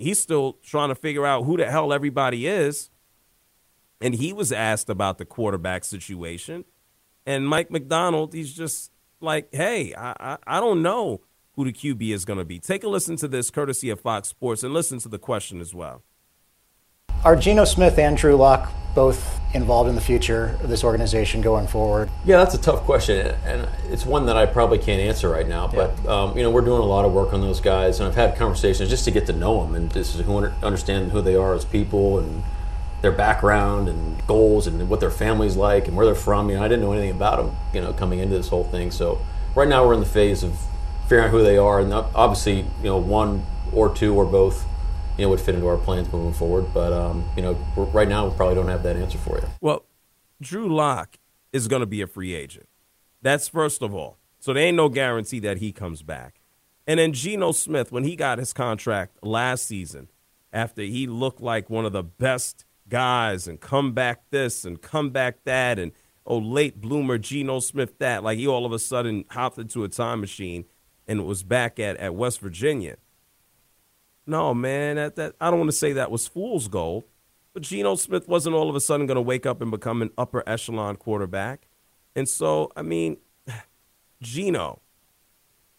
he's 0.00 0.20
still 0.20 0.54
trying 0.62 0.88
to 0.88 0.94
figure 0.94 1.26
out 1.26 1.44
who 1.44 1.56
the 1.56 1.70
hell 1.70 1.92
everybody 1.92 2.46
is. 2.46 2.90
And 4.00 4.14
he 4.14 4.32
was 4.32 4.50
asked 4.50 4.88
about 4.88 5.18
the 5.18 5.24
quarterback 5.24 5.84
situation. 5.84 6.64
And 7.26 7.46
Mike 7.46 7.70
Macdonald, 7.70 8.32
he's 8.32 8.54
just 8.54 8.90
like, 9.20 9.48
hey, 9.52 9.94
I, 9.94 10.14
I, 10.18 10.38
I 10.46 10.60
don't 10.60 10.82
know 10.82 11.20
who 11.52 11.64
the 11.64 11.72
QB 11.72 12.14
is 12.14 12.24
going 12.24 12.38
to 12.38 12.44
be. 12.44 12.58
Take 12.58 12.82
a 12.82 12.88
listen 12.88 13.16
to 13.16 13.28
this, 13.28 13.50
courtesy 13.50 13.90
of 13.90 14.00
Fox 14.00 14.28
Sports, 14.28 14.62
and 14.62 14.72
listen 14.72 14.98
to 15.00 15.08
the 15.08 15.18
question 15.18 15.60
as 15.60 15.74
well. 15.74 16.02
Are 17.22 17.36
Geno 17.36 17.66
Smith 17.66 17.98
and 17.98 18.16
Drew 18.16 18.34
Lock 18.34 18.72
both 18.94 19.38
involved 19.52 19.90
in 19.90 19.94
the 19.94 20.00
future 20.00 20.58
of 20.62 20.70
this 20.70 20.82
organization 20.82 21.42
going 21.42 21.66
forward? 21.66 22.08
Yeah, 22.24 22.38
that's 22.38 22.54
a 22.54 22.60
tough 22.60 22.80
question, 22.84 23.34
and 23.44 23.68
it's 23.90 24.06
one 24.06 24.24
that 24.24 24.38
I 24.38 24.46
probably 24.46 24.78
can't 24.78 25.02
answer 25.02 25.28
right 25.28 25.46
now. 25.46 25.68
But 25.68 25.92
yeah. 26.02 26.10
um, 26.10 26.36
you 26.36 26.42
know, 26.42 26.50
we're 26.50 26.62
doing 26.62 26.80
a 26.80 26.86
lot 26.86 27.04
of 27.04 27.12
work 27.12 27.34
on 27.34 27.42
those 27.42 27.60
guys, 27.60 28.00
and 28.00 28.08
I've 28.08 28.14
had 28.14 28.38
conversations 28.38 28.88
just 28.88 29.04
to 29.04 29.10
get 29.10 29.26
to 29.26 29.34
know 29.34 29.62
them 29.62 29.74
and 29.74 29.92
just 29.92 30.18
who 30.18 30.46
understand 30.62 31.12
who 31.12 31.20
they 31.20 31.34
are 31.34 31.52
as 31.52 31.66
people 31.66 32.18
and 32.18 32.42
their 33.02 33.12
background 33.12 33.90
and 33.90 34.26
goals 34.26 34.66
and 34.66 34.88
what 34.88 35.00
their 35.00 35.10
family's 35.10 35.56
like 35.56 35.88
and 35.88 35.96
where 35.98 36.06
they're 36.06 36.14
from. 36.14 36.48
You 36.48 36.56
know, 36.56 36.64
I 36.64 36.68
didn't 36.68 36.82
know 36.82 36.92
anything 36.92 37.10
about 37.10 37.36
them, 37.36 37.54
you 37.74 37.82
know, 37.82 37.92
coming 37.92 38.20
into 38.20 38.34
this 38.34 38.48
whole 38.48 38.64
thing. 38.64 38.90
So 38.90 39.20
right 39.54 39.68
now 39.68 39.86
we're 39.86 39.94
in 39.94 40.00
the 40.00 40.06
phase 40.06 40.42
of 40.42 40.58
figuring 41.02 41.26
out 41.26 41.30
who 41.32 41.42
they 41.42 41.58
are, 41.58 41.80
and 41.80 41.92
obviously, 41.92 42.60
you 42.60 42.84
know, 42.84 42.96
one 42.96 43.44
or 43.74 43.94
two 43.94 44.14
or 44.14 44.24
both, 44.24 44.64
you 45.20 45.26
know, 45.26 45.30
would 45.30 45.40
fit 45.40 45.54
into 45.54 45.66
our 45.66 45.76
plans 45.76 46.10
moving 46.10 46.32
forward. 46.32 46.72
But 46.72 46.92
um, 46.92 47.28
you 47.36 47.42
know, 47.42 47.52
right 47.92 48.08
now 48.08 48.26
we 48.26 48.34
probably 48.36 48.54
don't 48.54 48.68
have 48.68 48.82
that 48.84 48.96
answer 48.96 49.18
for 49.18 49.38
you. 49.38 49.46
Well, 49.60 49.84
Drew 50.40 50.74
Lock 50.74 51.18
is 51.52 51.68
going 51.68 51.80
to 51.80 51.86
be 51.86 52.00
a 52.00 52.06
free 52.06 52.34
agent. 52.34 52.68
That's 53.20 53.46
first 53.46 53.82
of 53.82 53.94
all. 53.94 54.16
So 54.38 54.54
there 54.54 54.64
ain't 54.64 54.78
no 54.78 54.88
guarantee 54.88 55.40
that 55.40 55.58
he 55.58 55.72
comes 55.72 56.02
back. 56.02 56.40
And 56.86 56.98
then 56.98 57.12
Geno 57.12 57.52
Smith, 57.52 57.92
when 57.92 58.04
he 58.04 58.16
got 58.16 58.38
his 58.38 58.54
contract 58.54 59.18
last 59.22 59.66
season, 59.66 60.08
after 60.52 60.80
he 60.80 61.06
looked 61.06 61.42
like 61.42 61.68
one 61.68 61.84
of 61.84 61.92
the 61.92 62.02
best 62.02 62.64
guys 62.88 63.46
and 63.46 63.60
come 63.60 63.92
back 63.92 64.22
this 64.30 64.64
and 64.64 64.80
come 64.80 65.10
back 65.10 65.44
that 65.44 65.78
and 65.78 65.92
oh 66.26 66.38
late 66.38 66.80
bloomer 66.80 67.18
Geno 67.18 67.60
Smith 67.60 67.98
that 67.98 68.24
like 68.24 68.38
he 68.38 68.48
all 68.48 68.66
of 68.66 68.72
a 68.72 68.78
sudden 68.78 69.24
hopped 69.30 69.58
into 69.58 69.84
a 69.84 69.88
time 69.88 70.20
machine 70.20 70.64
and 71.06 71.26
was 71.26 71.42
back 71.42 71.78
at, 71.78 71.96
at 71.98 72.14
West 72.14 72.40
Virginia. 72.40 72.96
No, 74.30 74.54
man, 74.54 74.94
that, 74.94 75.16
that 75.16 75.34
I 75.40 75.50
don't 75.50 75.58
want 75.58 75.72
to 75.72 75.76
say 75.76 75.92
that 75.94 76.12
was 76.12 76.28
fool's 76.28 76.68
gold, 76.68 77.02
but 77.52 77.64
Geno 77.64 77.96
Smith 77.96 78.28
wasn't 78.28 78.54
all 78.54 78.70
of 78.70 78.76
a 78.76 78.80
sudden 78.80 79.06
going 79.08 79.16
to 79.16 79.20
wake 79.20 79.44
up 79.44 79.60
and 79.60 79.72
become 79.72 80.02
an 80.02 80.10
upper 80.16 80.48
echelon 80.48 80.94
quarterback. 80.94 81.66
And 82.14 82.28
so, 82.28 82.70
I 82.76 82.82
mean, 82.82 83.16
Geno, 84.22 84.82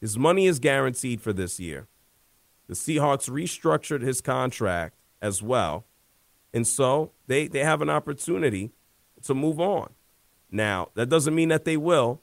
his 0.01 0.17
money 0.17 0.47
is 0.47 0.59
guaranteed 0.59 1.21
for 1.21 1.31
this 1.31 1.61
year. 1.61 1.87
The 2.67 2.73
Seahawks 2.73 3.29
restructured 3.29 4.01
his 4.01 4.19
contract 4.19 4.97
as 5.21 5.41
well. 5.41 5.85
And 6.53 6.67
so 6.67 7.13
they, 7.27 7.47
they 7.47 7.63
have 7.63 7.81
an 7.81 7.89
opportunity 7.89 8.73
to 9.23 9.33
move 9.33 9.61
on. 9.61 9.93
Now, 10.51 10.89
that 10.95 11.07
doesn't 11.07 11.33
mean 11.33 11.47
that 11.47 11.63
they 11.63 11.77
will, 11.77 12.19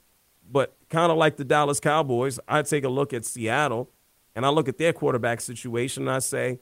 but 0.46 0.76
kind 0.90 1.10
of 1.10 1.16
like 1.16 1.38
the 1.38 1.44
Dallas 1.44 1.80
Cowboys, 1.80 2.38
I 2.46 2.60
take 2.60 2.84
a 2.84 2.90
look 2.90 3.14
at 3.14 3.24
Seattle 3.24 3.88
and 4.38 4.46
I 4.46 4.50
look 4.50 4.68
at 4.68 4.78
their 4.78 4.92
quarterback 4.92 5.40
situation 5.40 6.04
and 6.04 6.14
I 6.14 6.20
say, 6.20 6.60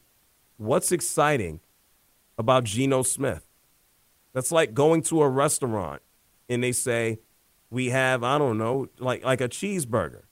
what's 0.57 0.93
exciting 0.93 1.61
about 2.39 2.65
Geno 2.65 3.03
Smith? 3.03 3.45
That's 4.33 4.51
like 4.51 4.73
going 4.73 5.03
to 5.03 5.21
a 5.21 5.29
restaurant 5.29 6.01
and 6.49 6.65
they 6.65 6.73
say, 6.73 7.19
we 7.69 7.91
have, 7.91 8.25
I 8.25 8.39
don't 8.39 8.57
know, 8.57 8.89
like 8.99 9.27
like 9.27 9.43
a 9.43 9.49
cheeseburger. 9.51 10.23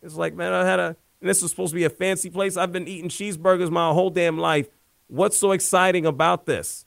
It's 0.00 0.14
like, 0.14 0.34
man, 0.34 0.54
I 0.54 0.64
had 0.64 0.80
a 0.80 0.96
and 1.20 1.28
this 1.28 1.42
is 1.42 1.50
supposed 1.50 1.72
to 1.72 1.74
be 1.74 1.84
a 1.84 1.90
fancy 1.90 2.30
place. 2.30 2.56
I've 2.56 2.72
been 2.72 2.88
eating 2.88 3.10
cheeseburgers 3.10 3.70
my 3.70 3.92
whole 3.92 4.08
damn 4.08 4.38
life. 4.38 4.68
What's 5.08 5.36
so 5.36 5.52
exciting 5.52 6.06
about 6.06 6.46
this? 6.46 6.86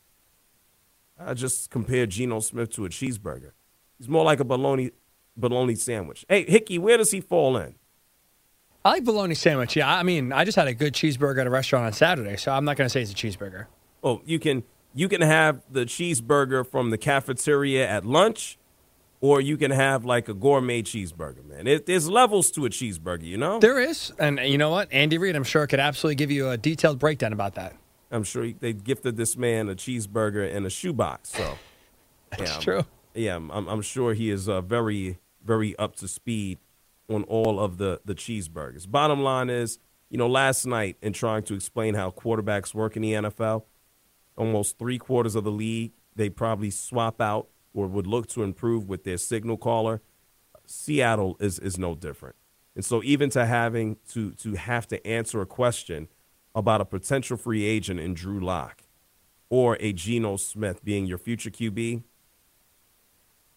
I 1.20 1.36
just 1.36 1.70
compared 1.70 2.10
Geno 2.10 2.40
Smith 2.40 2.72
to 2.72 2.86
a 2.86 2.90
cheeseburger. 2.90 3.52
He's 4.00 4.10
more 4.10 4.26
like 4.26 4.40
a 4.40 4.46
bologna 4.46 4.90
bologna 5.38 5.76
sandwich. 5.76 6.26
Hey, 6.28 6.44
Hickey, 6.50 6.80
where 6.80 6.98
does 6.98 7.12
he 7.12 7.22
fall 7.22 7.56
in? 7.56 7.76
I 8.84 8.90
like 8.92 9.04
bologna 9.04 9.36
sandwich. 9.36 9.76
Yeah, 9.76 9.94
I 9.94 10.04
mean, 10.04 10.32
I 10.34 10.44
just 10.44 10.56
had 10.56 10.68
a 10.68 10.74
good 10.74 10.94
cheeseburger 10.94 11.40
at 11.42 11.48
a 11.48 11.52
restaurant 11.52 11.86
on 11.86 11.94
Saturday, 11.94 12.38
so 12.38 12.52
I'm 12.52 12.66
not 12.66 12.78
going 12.78 12.86
to 12.86 12.90
say 12.90 13.02
it's 13.02 13.12
a 13.12 13.16
cheeseburger. 13.16 13.68
Oh, 14.04 14.22
you 14.26 14.40
can 14.40 14.64
you 14.94 15.08
can 15.08 15.22
have 15.22 15.62
the 15.70 15.82
cheeseburger 15.86 16.66
from 16.68 16.90
the 16.90 16.98
cafeteria 16.98 17.88
at 17.88 18.06
lunch, 18.06 18.58
or 19.22 19.40
you 19.40 19.56
can 19.56 19.70
have 19.72 20.04
like 20.04 20.28
a 20.28 20.34
gourmet 20.34 20.82
cheeseburger. 20.82 21.46
Man, 21.46 21.68
it, 21.68 21.86
there's 21.86 22.10
levels 22.10 22.50
to 22.52 22.66
a 22.66 22.70
cheeseburger, 22.70 23.24
you 23.24 23.38
know. 23.38 23.60
There 23.60 23.80
is, 23.80 24.12
and 24.18 24.40
you 24.40 24.58
know 24.58 24.72
what, 24.72 24.92
Andy 24.92 25.18
Reid, 25.20 25.36
I'm 25.36 25.44
sure 25.44 25.68
could 25.68 25.80
absolutely 25.80 26.16
give 26.16 26.32
you 26.32 26.50
a 26.50 26.58
detailed 26.58 26.98
breakdown 26.98 27.34
about 27.34 27.54
that. 27.56 27.76
I'm 28.10 28.24
sure 28.24 28.52
they 28.52 28.74
gifted 28.74 29.16
this 29.16 29.38
man 29.38 29.70
a 29.70 29.76
cheeseburger 29.76 30.54
and 30.54 30.66
a 30.66 30.70
shoebox. 30.70 31.30
So 31.30 31.58
That's 32.32 32.42
yeah, 32.44 32.52
I'm- 32.54 32.62
true. 32.62 32.86
Yeah, 33.14 33.36
I'm, 33.36 33.52
I'm 33.52 33.68
I'm 33.68 33.82
sure 33.82 34.14
he 34.14 34.30
is 34.32 34.48
uh, 34.50 34.62
very 34.62 35.20
very 35.46 35.76
up 35.78 35.96
to 35.98 36.08
speed 36.08 36.58
on 37.14 37.24
all 37.24 37.60
of 37.60 37.78
the 37.78 38.02
the 38.06 38.16
cheeseburgers. 38.16 38.90
Bottom 38.90 39.22
line 39.22 39.50
is, 39.50 39.80
you 40.10 40.18
know, 40.18 40.28
last 40.28 40.66
night 40.66 40.98
in 41.02 41.14
trying 41.14 41.44
to 41.44 41.54
explain 41.54 41.94
how 41.94 42.12
quarterbacks 42.12 42.74
work 42.74 42.96
in 42.96 43.02
the 43.02 43.14
NFL, 43.14 43.64
almost 44.38 44.78
three 44.78 44.98
quarters 44.98 45.36
of 45.36 45.44
the 45.44 45.52
league 45.52 45.94
they 46.16 46.30
probably 46.30 46.70
swap 46.70 47.22
out 47.22 47.48
or 47.74 47.88
would 47.88 48.08
look 48.08 48.28
to 48.28 48.44
improve 48.44 48.88
with 48.88 49.04
their 49.04 49.18
signal 49.18 49.58
caller. 49.58 50.02
Seattle 50.66 51.38
is 51.40 51.60
is 51.60 51.78
no 51.78 51.96
different. 51.96 52.36
And 52.76 52.86
so 52.86 53.02
even 53.04 53.30
to 53.32 53.46
having 53.46 53.98
to 54.10 54.32
to 54.32 54.56
have 54.56 54.88
to 54.88 55.06
answer 55.06 55.42
a 55.42 55.46
question 55.46 56.08
about 56.56 56.82
a 56.82 56.86
potential 56.86 57.38
free 57.38 57.64
agent 57.64 58.00
in 58.00 58.14
Drew 58.14 58.40
Lock 58.40 58.84
or 59.50 59.78
a 59.80 59.94
Geno 59.94 60.38
Smith 60.38 60.84
being 60.84 61.06
your 61.06 61.18
future 61.18 61.50
QB, 61.50 62.04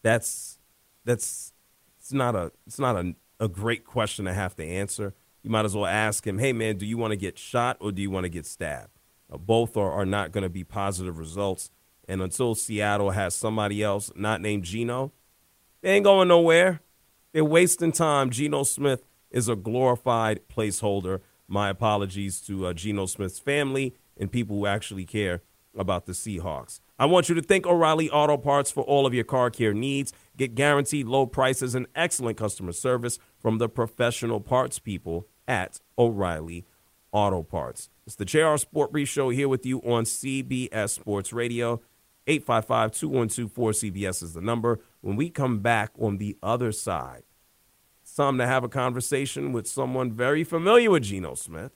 that's 0.02 0.58
that's 1.04 1.52
it's 1.98 2.12
not 2.12 2.34
a 2.34 2.52
it's 2.66 2.78
not 2.78 2.96
a, 2.96 3.14
a 3.44 3.48
great 3.48 3.84
question 3.84 4.24
to 4.24 4.32
have 4.32 4.56
to 4.56 4.64
answer. 4.64 5.14
You 5.42 5.50
might 5.50 5.66
as 5.66 5.76
well 5.76 5.86
ask 5.86 6.26
him, 6.26 6.38
"Hey 6.38 6.52
man, 6.52 6.78
do 6.78 6.86
you 6.86 6.96
want 6.96 7.12
to 7.12 7.16
get 7.16 7.38
shot 7.38 7.76
or 7.80 7.92
do 7.92 8.00
you 8.00 8.10
want 8.10 8.24
to 8.24 8.30
get 8.30 8.46
stabbed?" 8.46 8.98
Uh, 9.30 9.36
both 9.36 9.76
are, 9.76 9.92
are 9.92 10.06
not 10.06 10.32
going 10.32 10.42
to 10.42 10.48
be 10.48 10.64
positive 10.64 11.18
results. 11.18 11.70
And 12.08 12.20
until 12.20 12.54
Seattle 12.54 13.10
has 13.10 13.34
somebody 13.34 13.82
else 13.82 14.10
not 14.14 14.40
named 14.40 14.64
Geno, 14.64 15.12
they 15.80 15.90
ain't 15.90 16.04
going 16.04 16.28
nowhere. 16.28 16.80
They're 17.32 17.44
wasting 17.44 17.92
time. 17.92 18.30
Geno 18.30 18.62
Smith 18.62 19.04
is 19.30 19.48
a 19.48 19.56
glorified 19.56 20.40
placeholder. 20.48 21.20
My 21.48 21.68
apologies 21.68 22.40
to 22.42 22.66
uh, 22.66 22.72
Geno 22.72 23.06
Smith's 23.06 23.38
family 23.38 23.94
and 24.16 24.30
people 24.30 24.56
who 24.56 24.66
actually 24.66 25.04
care 25.04 25.42
about 25.76 26.06
the 26.06 26.12
Seahawks. 26.12 26.80
I 26.96 27.06
want 27.06 27.28
you 27.28 27.34
to 27.34 27.42
thank 27.42 27.66
O'Reilly 27.66 28.08
Auto 28.08 28.36
Parts 28.36 28.70
for 28.70 28.84
all 28.84 29.04
of 29.04 29.12
your 29.12 29.24
car 29.24 29.50
care 29.50 29.74
needs. 29.74 30.12
Get 30.36 30.54
guaranteed 30.54 31.06
low 31.06 31.26
prices 31.26 31.74
and 31.74 31.88
excellent 31.96 32.36
customer 32.38 32.72
service 32.72 33.18
from 33.36 33.58
the 33.58 33.68
professional 33.68 34.40
parts 34.40 34.78
people 34.78 35.26
at 35.48 35.80
O'Reilly 35.98 36.66
Auto 37.10 37.42
Parts. 37.42 37.90
It's 38.06 38.14
the 38.14 38.24
JR 38.24 38.56
Sport 38.56 38.92
Brief 38.92 39.08
Show 39.08 39.30
here 39.30 39.48
with 39.48 39.66
you 39.66 39.80
on 39.80 40.04
CBS 40.04 40.90
Sports 40.90 41.32
Radio. 41.32 41.80
855 42.28 42.92
212 42.92 43.52
4CBS 43.52 44.22
is 44.22 44.32
the 44.34 44.40
number. 44.40 44.80
When 45.00 45.16
we 45.16 45.30
come 45.30 45.58
back 45.58 45.90
on 45.98 46.18
the 46.18 46.38
other 46.42 46.70
side, 46.70 47.24
time 48.16 48.38
to 48.38 48.46
have 48.46 48.62
a 48.62 48.68
conversation 48.68 49.52
with 49.52 49.66
someone 49.66 50.12
very 50.12 50.44
familiar 50.44 50.92
with 50.92 51.02
Geno 51.02 51.34
Smith, 51.34 51.72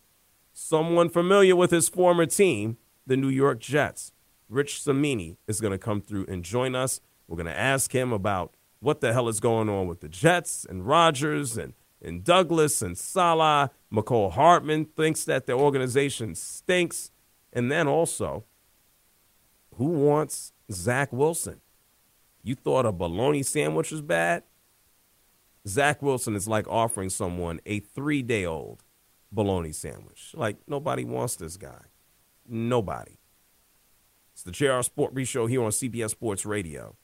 someone 0.53 1.09
familiar 1.09 1.57
with 1.57 1.73
his 1.73 1.89
former 1.89 2.25
team, 2.25 2.77
the 3.05 3.17
New 3.17 3.29
York 3.29 3.59
Jets. 3.59 4.13
Rich 4.49 4.83
Cimini 4.83 5.37
is 5.47 5.61
going 5.61 5.73
to 5.73 5.79
come 5.79 6.01
through 6.01 6.27
and 6.29 6.45
join 6.45 6.75
us. 6.75 7.01
We're 7.27 7.37
going 7.37 7.47
to 7.47 7.59
ask 7.59 7.95
him 7.95 8.13
about 8.13 8.55
what 8.81 9.01
the 9.01 9.13
hell 9.13 9.29
is 9.29 9.41
going 9.41 9.69
on 9.69 9.87
with 9.87 10.01
the 10.01 10.09
Jets 10.09 10.67
and 10.69 10.87
Rodgers 10.87 11.57
and, 11.57 11.75
and 12.03 12.25
Douglas 12.25 12.81
and 12.81 12.97
Salah. 12.97 13.71
Mecole 13.93 14.33
Hardman 14.33 14.87
thinks 14.87 15.25
that 15.25 15.47
the 15.47 15.53
organization 15.53 16.35
stinks. 16.35 17.11
And 17.53 17.71
then 17.71 17.89
also, 17.89 18.45
who 19.75 19.87
wants 19.87 20.53
Zach 20.71 21.13
Wilson? 21.13 21.61
You 22.43 22.55
thought 22.55 22.87
a 22.87 22.93
bologna 22.93 23.43
sandwich 23.43 23.91
was 23.91 24.01
bad? 24.01 24.45
Zach 25.67 26.01
Wilson 26.01 26.35
is 26.35 26.49
like 26.49 26.67
offering 26.69 27.11
someone 27.11 27.61
a 27.67 27.81
three 27.81 28.23
day 28.23 28.47
old 28.47 28.85
bologna 29.31 29.73
sandwich. 29.73 30.33
Like, 30.35 30.57
nobody 30.67 31.05
wants 31.05 31.37
this 31.37 31.57
guy. 31.57 31.83
Nobody. 32.49 33.18
It's 34.39 34.45
the 34.45 34.53
JR 34.53 34.83
Sport 34.83 35.15
Brief 35.15 35.27
Show 35.27 35.49
here 35.49 35.65
on 35.65 35.73
CBS 35.73 36.11
Sports 36.11 36.47
Radio. 36.47 36.95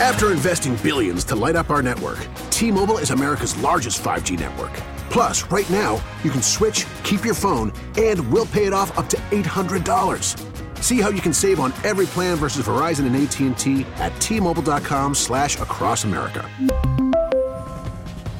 After 0.00 0.32
investing 0.32 0.74
billions 0.82 1.22
to 1.26 1.36
light 1.36 1.54
up 1.54 1.70
our 1.70 1.82
network, 1.82 2.26
T-Mobile 2.50 2.98
is 2.98 3.12
America's 3.12 3.56
largest 3.58 4.02
5G 4.02 4.36
network. 4.36 4.72
Plus, 5.12 5.44
right 5.52 5.70
now, 5.70 6.02
you 6.24 6.32
can 6.32 6.42
switch, 6.42 6.84
keep 7.04 7.24
your 7.24 7.34
phone, 7.34 7.72
and 7.96 8.28
we'll 8.32 8.46
pay 8.46 8.66
it 8.66 8.72
off 8.72 8.98
up 8.98 9.08
to 9.10 9.16
$800. 9.30 10.82
See 10.82 11.00
how 11.00 11.10
you 11.10 11.20
can 11.20 11.32
save 11.32 11.60
on 11.60 11.72
every 11.84 12.06
plan 12.06 12.38
versus 12.38 12.66
Verizon 12.66 13.06
and 13.06 13.14
AT&T 13.14 13.86
at 14.00 14.20
T-Mobile.com 14.20 15.14
slash 15.14 15.60
across 15.60 16.02
America. 16.02 16.50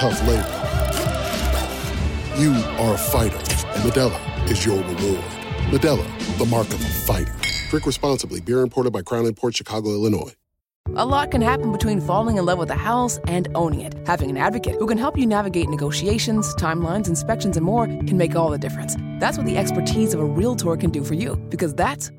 tough 0.00 0.26
labor. 0.26 0.48
You 2.40 2.52
are 2.78 2.94
a 2.94 2.98
fighter, 2.98 3.36
and 3.36 3.84
Modelo 3.84 4.50
is 4.50 4.64
your 4.64 4.78
reward. 4.78 5.24
Modelo, 5.68 6.38
the 6.38 6.46
mark 6.46 6.68
of 6.68 6.82
a 6.82 6.88
fighter. 6.88 7.34
Drink 7.68 7.84
responsibly. 7.84 8.40
Beer 8.40 8.62
imported 8.62 8.94
by 8.94 9.02
Crown 9.02 9.30
Port 9.34 9.54
Chicago, 9.56 9.90
Illinois. 9.90 10.32
A 10.94 11.04
lot 11.04 11.30
can 11.30 11.42
happen 11.42 11.70
between 11.70 12.00
falling 12.00 12.38
in 12.38 12.46
love 12.46 12.58
with 12.58 12.70
a 12.70 12.74
house 12.74 13.20
and 13.28 13.48
owning 13.54 13.82
it. 13.82 13.94
Having 14.06 14.30
an 14.30 14.36
advocate 14.38 14.76
who 14.78 14.86
can 14.86 14.96
help 14.96 15.18
you 15.18 15.26
navigate 15.26 15.68
negotiations, 15.68 16.54
timelines, 16.54 17.06
inspections, 17.06 17.58
and 17.58 17.66
more 17.66 17.86
can 17.86 18.16
make 18.16 18.34
all 18.34 18.48
the 18.48 18.58
difference. 18.58 18.96
That's 19.18 19.36
what 19.36 19.46
the 19.46 19.58
expertise 19.58 20.14
of 20.14 20.20
a 20.20 20.24
Realtor 20.24 20.78
can 20.78 20.90
do 20.90 21.04
for 21.04 21.12
you, 21.12 21.36
because 21.50 21.74
that's 21.74 22.10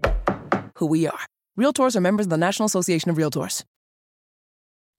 who 0.75 0.85
we 0.85 1.07
are. 1.07 1.25
Realtors 1.59 1.95
are 1.95 2.01
members 2.01 2.27
of 2.27 2.29
the 2.29 2.37
National 2.37 2.67
Association 2.67 3.09
of 3.09 3.17
Realtors. 3.17 3.63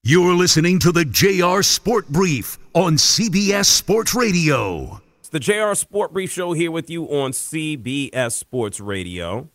You're 0.05 0.35
listening 0.35 0.81
to 0.81 0.91
the 0.91 1.05
JR 1.05 1.63
Sport 1.63 2.09
Brief 2.09 2.59
on 2.75 2.95
CBS 2.95 3.67
Sports 3.67 4.15
Radio. 4.15 5.03
It's 5.21 5.29
the 5.29 5.41
JR 5.41 5.75
Sport 5.75 6.15
Brief 6.15 6.33
Show 6.33 6.55
here 6.55 6.71
with 6.71 6.89
you 6.89 7.05
on 7.05 7.33
CBS 7.33 8.33
Sports 8.33 8.81
Radio. 8.81 9.51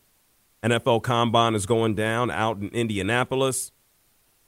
NFL 0.64 1.02
Combine 1.02 1.56
is 1.56 1.66
going 1.66 1.96
down 1.96 2.30
out 2.30 2.58
in 2.58 2.70
Indianapolis. 2.70 3.72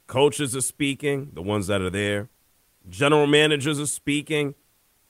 Coaches 0.06 0.54
are 0.54 0.60
speaking, 0.60 1.30
the 1.32 1.42
ones 1.42 1.66
that 1.66 1.80
are 1.80 1.90
there. 1.90 2.28
General 2.88 3.26
managers 3.26 3.80
are 3.80 3.86
speaking. 3.86 4.54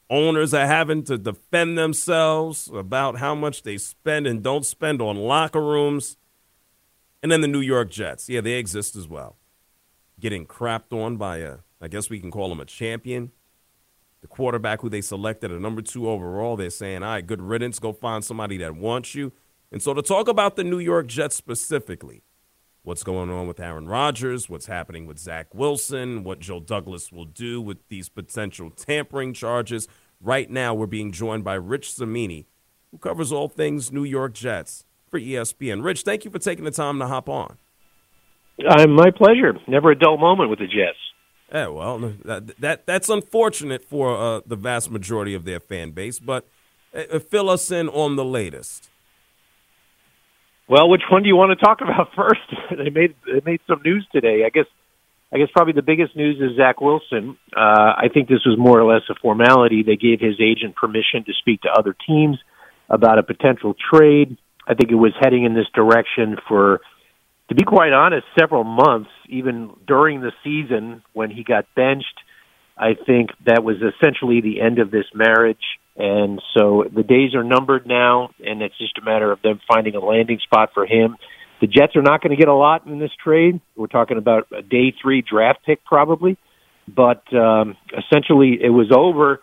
Owners 0.08 0.54
are 0.54 0.66
having 0.66 1.04
to 1.04 1.18
defend 1.18 1.76
themselves 1.76 2.70
about 2.72 3.18
how 3.18 3.34
much 3.34 3.62
they 3.62 3.76
spend 3.76 4.26
and 4.26 4.42
don't 4.42 4.64
spend 4.64 5.02
on 5.02 5.16
locker 5.16 5.62
rooms. 5.62 6.16
And 7.22 7.30
then 7.30 7.42
the 7.42 7.48
New 7.48 7.60
York 7.60 7.90
Jets. 7.90 8.26
Yeah, 8.26 8.40
they 8.40 8.54
exist 8.54 8.96
as 8.96 9.06
well. 9.06 9.36
Getting 10.18 10.46
crapped 10.46 10.92
on 10.92 11.18
by 11.18 11.38
a, 11.38 11.58
I 11.78 11.88
guess 11.88 12.08
we 12.08 12.20
can 12.20 12.30
call 12.30 12.50
him 12.50 12.60
a 12.60 12.64
champion. 12.64 13.32
The 14.20 14.28
quarterback 14.28 14.80
who 14.82 14.90
they 14.90 15.00
selected 15.00 15.50
at 15.50 15.60
number 15.60 15.82
two 15.82 16.08
overall, 16.08 16.56
they're 16.56 16.70
saying, 16.70 17.02
all 17.02 17.10
right, 17.10 17.26
good 17.26 17.40
riddance, 17.40 17.78
go 17.78 17.92
find 17.92 18.24
somebody 18.24 18.58
that 18.58 18.76
wants 18.76 19.14
you. 19.14 19.32
And 19.72 19.82
so 19.82 19.94
to 19.94 20.02
talk 20.02 20.28
about 20.28 20.56
the 20.56 20.64
New 20.64 20.78
York 20.78 21.06
Jets 21.06 21.36
specifically, 21.36 22.22
what's 22.82 23.02
going 23.02 23.30
on 23.30 23.46
with 23.46 23.60
Aaron 23.60 23.86
Rodgers, 23.86 24.48
what's 24.48 24.66
happening 24.66 25.06
with 25.06 25.18
Zach 25.18 25.54
Wilson, 25.54 26.24
what 26.24 26.40
Joe 26.40 26.60
Douglas 26.60 27.12
will 27.12 27.24
do 27.24 27.60
with 27.60 27.78
these 27.88 28.08
potential 28.08 28.70
tampering 28.70 29.32
charges. 29.32 29.88
Right 30.20 30.50
now, 30.50 30.74
we're 30.74 30.86
being 30.86 31.12
joined 31.12 31.44
by 31.44 31.54
Rich 31.54 31.94
Cimini, 31.94 32.46
who 32.90 32.98
covers 32.98 33.32
all 33.32 33.48
things 33.48 33.92
New 33.92 34.04
York 34.04 34.34
Jets 34.34 34.84
for 35.08 35.18
ESPN. 35.18 35.82
Rich, 35.84 36.02
thank 36.02 36.24
you 36.24 36.30
for 36.30 36.38
taking 36.38 36.64
the 36.64 36.70
time 36.70 36.98
to 36.98 37.06
hop 37.06 37.28
on. 37.28 37.56
Uh, 38.68 38.86
my 38.86 39.10
pleasure. 39.10 39.54
Never 39.66 39.90
a 39.92 39.98
dull 39.98 40.18
moment 40.18 40.50
with 40.50 40.58
the 40.58 40.66
Jets. 40.66 40.98
Yeah, 41.52 41.68
well, 41.68 41.98
that, 42.24 42.60
that 42.60 42.86
that's 42.86 43.08
unfortunate 43.08 43.84
for 43.84 44.16
uh, 44.16 44.40
the 44.46 44.56
vast 44.56 44.90
majority 44.90 45.34
of 45.34 45.44
their 45.44 45.58
fan 45.58 45.90
base, 45.90 46.20
but 46.20 46.46
uh, 46.94 47.18
fill 47.18 47.50
us 47.50 47.70
in 47.70 47.88
on 47.88 48.16
the 48.16 48.24
latest. 48.24 48.88
Well, 50.68 50.88
which 50.88 51.02
one 51.10 51.24
do 51.24 51.28
you 51.28 51.34
want 51.34 51.58
to 51.58 51.64
talk 51.64 51.80
about 51.82 52.14
first? 52.14 52.40
they 52.70 52.90
made 52.90 53.14
they 53.26 53.40
made 53.44 53.60
some 53.66 53.80
news 53.84 54.06
today. 54.12 54.44
I 54.46 54.50
guess 54.50 54.66
I 55.32 55.38
guess 55.38 55.48
probably 55.52 55.74
the 55.74 55.82
biggest 55.82 56.16
news 56.16 56.40
is 56.40 56.56
Zach 56.56 56.80
Wilson. 56.80 57.36
Uh, 57.56 57.94
I 57.96 58.08
think 58.12 58.28
this 58.28 58.44
was 58.44 58.58
more 58.58 58.80
or 58.80 58.92
less 58.92 59.02
a 59.10 59.14
formality. 59.14 59.82
They 59.82 59.96
gave 59.96 60.20
his 60.20 60.40
agent 60.40 60.74
permission 60.74 61.24
to 61.24 61.32
speak 61.38 61.62
to 61.62 61.68
other 61.68 61.94
teams 62.06 62.38
about 62.88 63.18
a 63.18 63.22
potential 63.22 63.74
trade. 63.92 64.36
I 64.66 64.74
think 64.74 64.90
it 64.90 64.96
was 64.96 65.12
heading 65.20 65.44
in 65.44 65.54
this 65.54 65.68
direction 65.72 66.36
for, 66.48 66.80
to 67.50 67.56
be 67.56 67.64
quite 67.64 67.92
honest, 67.92 68.24
several 68.38 68.62
months, 68.62 69.10
even 69.28 69.72
during 69.86 70.20
the 70.20 70.30
season 70.44 71.02
when 71.12 71.30
he 71.30 71.42
got 71.42 71.66
benched. 71.74 72.06
I 72.78 72.94
think 72.94 73.30
that 73.44 73.64
was 73.64 73.76
essentially 73.76 74.40
the 74.40 74.60
end 74.60 74.78
of 74.78 74.92
this 74.92 75.04
marriage. 75.12 75.58
And 75.96 76.40
so 76.56 76.84
the 76.94 77.02
days 77.02 77.34
are 77.34 77.42
numbered 77.42 77.86
now, 77.86 78.30
and 78.38 78.62
it's 78.62 78.78
just 78.78 78.96
a 78.98 79.04
matter 79.04 79.32
of 79.32 79.42
them 79.42 79.60
finding 79.70 79.96
a 79.96 80.00
landing 80.00 80.38
spot 80.44 80.70
for 80.72 80.86
him. 80.86 81.16
The 81.60 81.66
Jets 81.66 81.96
are 81.96 82.02
not 82.02 82.22
going 82.22 82.30
to 82.30 82.36
get 82.36 82.48
a 82.48 82.54
lot 82.54 82.86
in 82.86 83.00
this 83.00 83.10
trade. 83.22 83.60
We're 83.76 83.88
talking 83.88 84.16
about 84.16 84.46
a 84.56 84.62
day 84.62 84.94
three 85.02 85.20
draft 85.20 85.66
pick 85.66 85.84
probably, 85.84 86.38
but 86.88 87.22
um, 87.34 87.76
essentially 87.98 88.58
it 88.62 88.70
was 88.70 88.92
over 88.96 89.40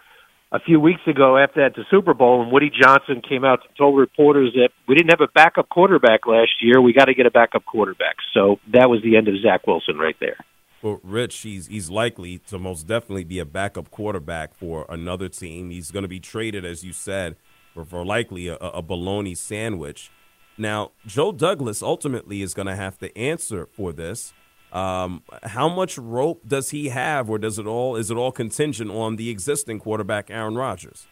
a 0.51 0.59
few 0.59 0.79
weeks 0.79 1.01
ago 1.07 1.37
after 1.37 1.61
that 1.61 1.75
the 1.75 1.83
Super 1.91 2.13
Bowl, 2.13 2.41
and 2.41 2.51
Woody 2.51 2.69
Johnson 2.69 3.21
came 3.27 3.43
out 3.43 3.59
and 3.67 3.75
told 3.77 3.97
reporters 3.97 4.53
that 4.53 4.69
we 4.87 4.95
didn't 4.95 5.09
have 5.09 5.21
a 5.21 5.31
backup 5.33 5.69
quarterback 5.69 6.25
last 6.25 6.51
year. 6.61 6.81
We 6.81 6.93
got 6.93 7.05
to 7.05 7.13
get 7.13 7.25
a 7.25 7.31
backup 7.31 7.65
quarterback. 7.65 8.15
So 8.33 8.59
that 8.73 8.89
was 8.89 9.01
the 9.03 9.17
end 9.17 9.27
of 9.27 9.35
Zach 9.41 9.67
Wilson 9.67 9.97
right 9.97 10.15
there. 10.19 10.37
Well, 10.81 10.99
Rich, 11.03 11.39
he's 11.39 11.67
he's 11.67 11.89
likely 11.89 12.37
to 12.47 12.59
most 12.59 12.87
definitely 12.87 13.23
be 13.23 13.39
a 13.39 13.45
backup 13.45 13.89
quarterback 13.89 14.53
for 14.53 14.85
another 14.89 15.27
team. 15.27 15.71
He's 15.71 15.91
going 15.91 16.03
to 16.03 16.09
be 16.09 16.19
traded, 16.19 16.65
as 16.65 16.83
you 16.83 16.93
said, 16.93 17.35
for, 17.73 17.83
for 17.83 18.05
likely 18.05 18.47
a, 18.47 18.55
a 18.55 18.81
bologna 18.81 19.33
sandwich. 19.35 20.11
Now, 20.57 20.91
Joe 21.05 21.31
Douglas 21.31 21.83
ultimately 21.83 22.41
is 22.41 22.53
going 22.53 22.67
to 22.67 22.75
have 22.75 22.97
to 22.99 23.15
answer 23.17 23.65
for 23.65 23.91
this. 23.91 24.33
Um, 24.77 25.23
how 25.43 25.67
much 25.67 25.97
rope 25.97 26.41
does 26.47 26.69
he 26.69 26.89
have, 26.89 27.29
or 27.29 27.39
does 27.39 27.57
it 27.57 27.65
all 27.65 27.95
is 27.95 28.11
it 28.11 28.17
all 28.17 28.31
contingent 28.31 28.91
on 28.91 29.15
the 29.15 29.29
existing 29.29 29.79
quarterback, 29.79 30.29
Aaron 30.29 30.55
Rodgers? 30.55 31.07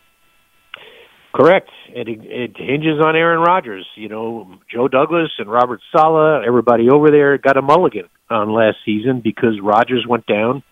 Correct. 1.33 1.69
It, 1.89 2.07
it 2.07 2.55
hinges 2.55 3.01
on 3.03 3.15
Aaron 3.15 3.41
Rodgers. 3.41 3.85
You 3.95 4.07
know, 4.07 4.59
Joe 4.71 4.87
Douglas 4.87 5.31
and 5.39 5.49
Robert 5.51 5.81
Saleh, 5.91 6.43
everybody 6.47 6.89
over 6.89 7.09
there 7.11 7.37
got 7.37 7.57
a 7.57 7.61
mulligan 7.61 8.07
on 8.29 8.53
last 8.53 8.77
season 8.85 9.21
because 9.23 9.59
Rodgers 9.61 10.05
went 10.07 10.25
down, 10.27 10.63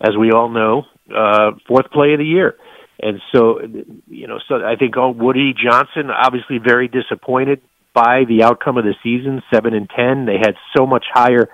as 0.00 0.16
we 0.18 0.30
all 0.30 0.48
know, 0.48 0.84
uh, 1.14 1.50
fourth 1.66 1.90
play 1.90 2.12
of 2.12 2.18
the 2.18 2.24
year. 2.24 2.56
And 2.98 3.20
so, 3.34 3.60
you 4.06 4.26
know, 4.26 4.38
so 4.48 4.54
I 4.54 4.76
think 4.76 4.96
oh, 4.96 5.10
Woody 5.10 5.52
Johnson 5.52 6.10
obviously 6.10 6.58
very 6.64 6.88
disappointed 6.88 7.60
by 7.92 8.24
the 8.26 8.44
outcome 8.44 8.78
of 8.78 8.84
the 8.84 8.94
season, 9.02 9.42
seven 9.52 9.74
and 9.74 9.90
ten. 9.90 10.26
They 10.26 10.38
had 10.38 10.54
so 10.76 10.86
much 10.86 11.04
higher 11.12 11.48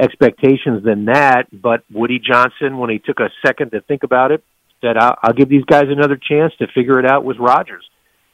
expectations 0.00 0.84
than 0.84 1.06
that. 1.06 1.44
But 1.52 1.84
Woody 1.90 2.18
Johnson, 2.18 2.78
when 2.78 2.90
he 2.90 2.98
took 2.98 3.20
a 3.20 3.30
second 3.44 3.72
to 3.72 3.80
think 3.80 4.02
about 4.02 4.32
it, 4.32 4.42
said, 4.80 4.96
"I'll, 4.96 5.16
I'll 5.22 5.32
give 5.32 5.48
these 5.48 5.64
guys 5.64 5.84
another 5.88 6.16
chance 6.16 6.52
to 6.58 6.66
figure 6.74 6.98
it 6.98 7.06
out 7.06 7.24
with 7.24 7.38
Rodgers." 7.38 7.84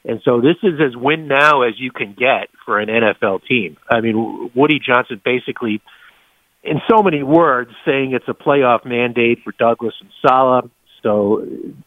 And 0.05 0.21
so 0.25 0.41
this 0.41 0.57
is 0.63 0.81
as 0.81 0.97
win 0.97 1.29
now 1.29 1.63
as 1.63 1.75
you 1.77 1.91
can 1.91 2.15
get 2.19 2.49
for 2.65 2.79
an 2.79 2.89
NFL 2.89 3.45
team. 3.47 3.77
I 3.91 4.01
mean, 4.01 4.51
Woody 4.55 4.81
Johnson 4.85 5.21
basically, 5.23 5.83
in 6.63 6.81
so 6.89 7.03
many 7.03 7.23
words, 7.23 7.71
saying 7.85 8.13
it's 8.13 8.29
a 8.29 8.33
playoff 8.33 8.85
mandate 8.87 9.41
for 9.45 9.53
Douglas 9.59 9.95
and 10.01 10.11
Saleh. 10.27 10.71
So 11.03 11.47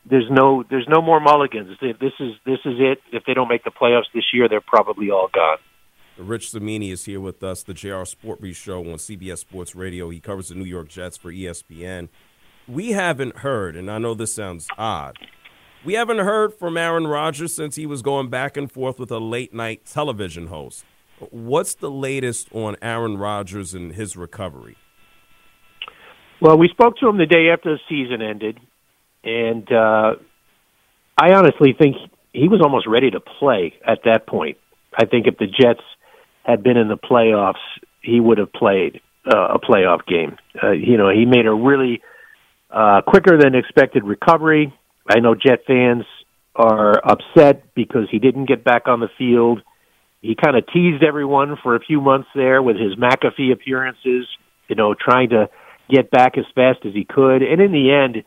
there's 0.10 0.30
no 0.30 0.64
there's 0.70 0.88
no 0.88 1.02
more 1.02 1.20
mulligans. 1.20 1.78
This 1.82 2.14
is 2.20 2.34
this 2.46 2.60
is 2.66 2.76
it. 2.80 3.00
If 3.12 3.24
they 3.26 3.34
don't 3.34 3.50
make 3.50 3.64
the 3.64 3.72
playoffs 3.72 4.12
this 4.14 4.26
year, 4.34 4.48
they're 4.48 4.62
probably 4.62 5.10
all 5.10 5.30
gone. 5.34 5.58
Rich 6.22 6.52
Cimini 6.52 6.92
is 6.92 7.06
here 7.06 7.20
with 7.20 7.44
us, 7.44 7.64
the 7.64 7.74
JR 7.74 8.06
Sport 8.06 8.42
Brief 8.42 8.58
Show 8.58 8.80
on 8.80 8.98
CBS 8.98 9.40
Sports 9.40 9.76
Radio. 9.76 10.10
He 10.10 10.20
covers 10.20 10.50
the 10.50 10.56
New 10.56 10.66
York 10.66 10.88
Jets 10.88 11.18
for 11.18 11.32
ESPN. 11.32 12.10
We 12.68 12.92
haven't 12.92 13.38
heard, 13.38 13.76
and 13.76 13.90
I 13.90 13.98
know 13.98 14.14
this 14.14 14.34
sounds 14.34 14.68
odd, 14.78 15.18
we 15.84 15.96
haven't 15.96 16.20
heard 16.20 16.54
from 16.54 16.78
Aaron 16.78 17.08
Rodgers 17.08 17.56
since 17.56 17.76
he 17.76 17.88
was 17.88 18.04
going 18.04 18.30
back 18.30 18.56
and 18.56 18.72
forth 18.72 19.00
with 19.00 19.10
a 19.10 19.18
late 19.18 19.52
night 19.52 19.86
television 19.86 20.48
host. 20.48 20.86
What's 21.32 21.74
the 21.74 21.90
latest 21.90 22.50
on 22.54 22.76
Aaron 22.82 23.18
Rodgers 23.18 23.74
and 23.74 23.94
his 23.94 24.16
recovery? 24.16 24.78
Well, 26.40 26.58
we 26.58 26.68
spoke 26.68 26.98
to 26.98 27.08
him 27.08 27.18
the 27.18 27.26
day 27.26 27.50
after 27.50 27.76
the 27.76 27.80
season 27.90 28.22
ended, 28.22 28.60
and 29.24 29.72
uh, 29.72 30.16
I 31.18 31.34
honestly 31.34 31.74
think 31.78 31.98
he 32.32 32.48
was 32.48 32.62
almost 32.64 32.88
ready 32.88 33.10
to 33.12 33.20
play 33.20 33.74
at 33.86 34.00
that 34.06 34.28
point. 34.28 34.58
I 34.96 35.06
think 35.06 35.28
if 35.28 35.38
the 35.38 35.48
Jets 35.48 35.82
had 36.44 36.64
been 36.64 36.78
in 36.78 36.88
the 36.88 36.98
playoffs, 36.98 37.62
he 38.02 38.20
would 38.20 38.38
have 38.38 38.52
played 38.52 39.02
uh, 39.26 39.56
a 39.56 39.60
playoff 39.60 40.06
game. 40.06 40.38
Uh, 40.62 40.72
you 40.72 40.98
know, 40.98 41.10
he 41.10 41.26
made 41.26 41.46
a 41.46 41.54
really 41.54 42.02
uh, 42.70 43.02
quicker 43.06 43.38
than 43.38 43.56
expected 43.56 44.04
recovery. 44.04 44.74
I 45.10 45.20
know 45.20 45.36
Jet 45.36 45.60
fans 45.68 46.04
are 46.56 47.00
upset 47.04 47.74
because 47.76 48.08
he 48.10 48.20
didn't 48.20 48.46
get 48.46 48.64
back 48.64 48.88
on 48.88 49.00
the 49.00 49.10
field. 49.18 49.62
He 50.22 50.36
kind 50.36 50.56
of 50.56 50.66
teased 50.72 51.04
everyone 51.04 51.58
for 51.64 51.76
a 51.76 51.80
few 51.80 52.02
months 52.02 52.28
there 52.36 52.62
with 52.62 52.78
his 52.78 52.96
McAfee 52.96 53.52
appearances, 53.52 54.28
you 54.68 54.76
know, 54.76 54.94
trying 54.94 55.30
to 55.30 55.50
get 55.90 56.12
back 56.12 56.38
as 56.38 56.46
fast 56.54 56.80
as 56.86 56.94
he 56.94 57.06
could. 57.06 57.42
And 57.42 57.62
in 57.62 57.72
the 57.72 57.92
end, 57.92 58.24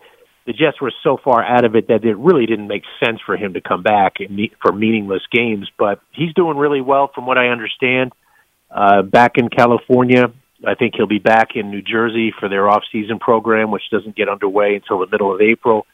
the 0.46 0.52
Jets 0.52 0.80
were 0.80 0.92
so 1.02 1.16
far 1.22 1.42
out 1.42 1.64
of 1.64 1.74
it 1.74 1.88
that 1.88 2.04
it 2.04 2.16
really 2.16 2.46
didn't 2.46 2.68
make 2.68 2.83
sense 3.04 3.18
for 3.24 3.37
him 3.37 3.54
to 3.54 3.61
come 3.61 3.83
back 3.83 4.16
for 4.61 4.72
meaningless 4.72 5.22
games. 5.33 5.70
But 5.78 6.00
he's 6.12 6.35
doing 6.35 6.59
really 6.59 6.83
well, 6.83 7.11
from 7.14 7.26
what 7.26 7.38
I 7.38 7.48
understand. 7.48 8.12
Uh, 8.70 9.02
back 9.02 9.33
in 9.37 9.48
California, 9.48 10.33
I 10.66 10.74
think 10.74 10.94
he'll 10.96 11.07
be 11.07 11.18
back 11.18 11.50
in 11.54 11.70
New 11.70 11.83
Jersey 11.83 12.33
for 12.38 12.48
their 12.48 12.68
off-season 12.68 13.18
program, 13.20 13.70
which 13.70 13.85
doesn't 13.90 14.16
get 14.16 14.28
underway 14.28 14.74
until 14.74 14.98
the 14.98 15.07
middle 15.11 15.35
of 15.35 15.40
April. 15.40 15.86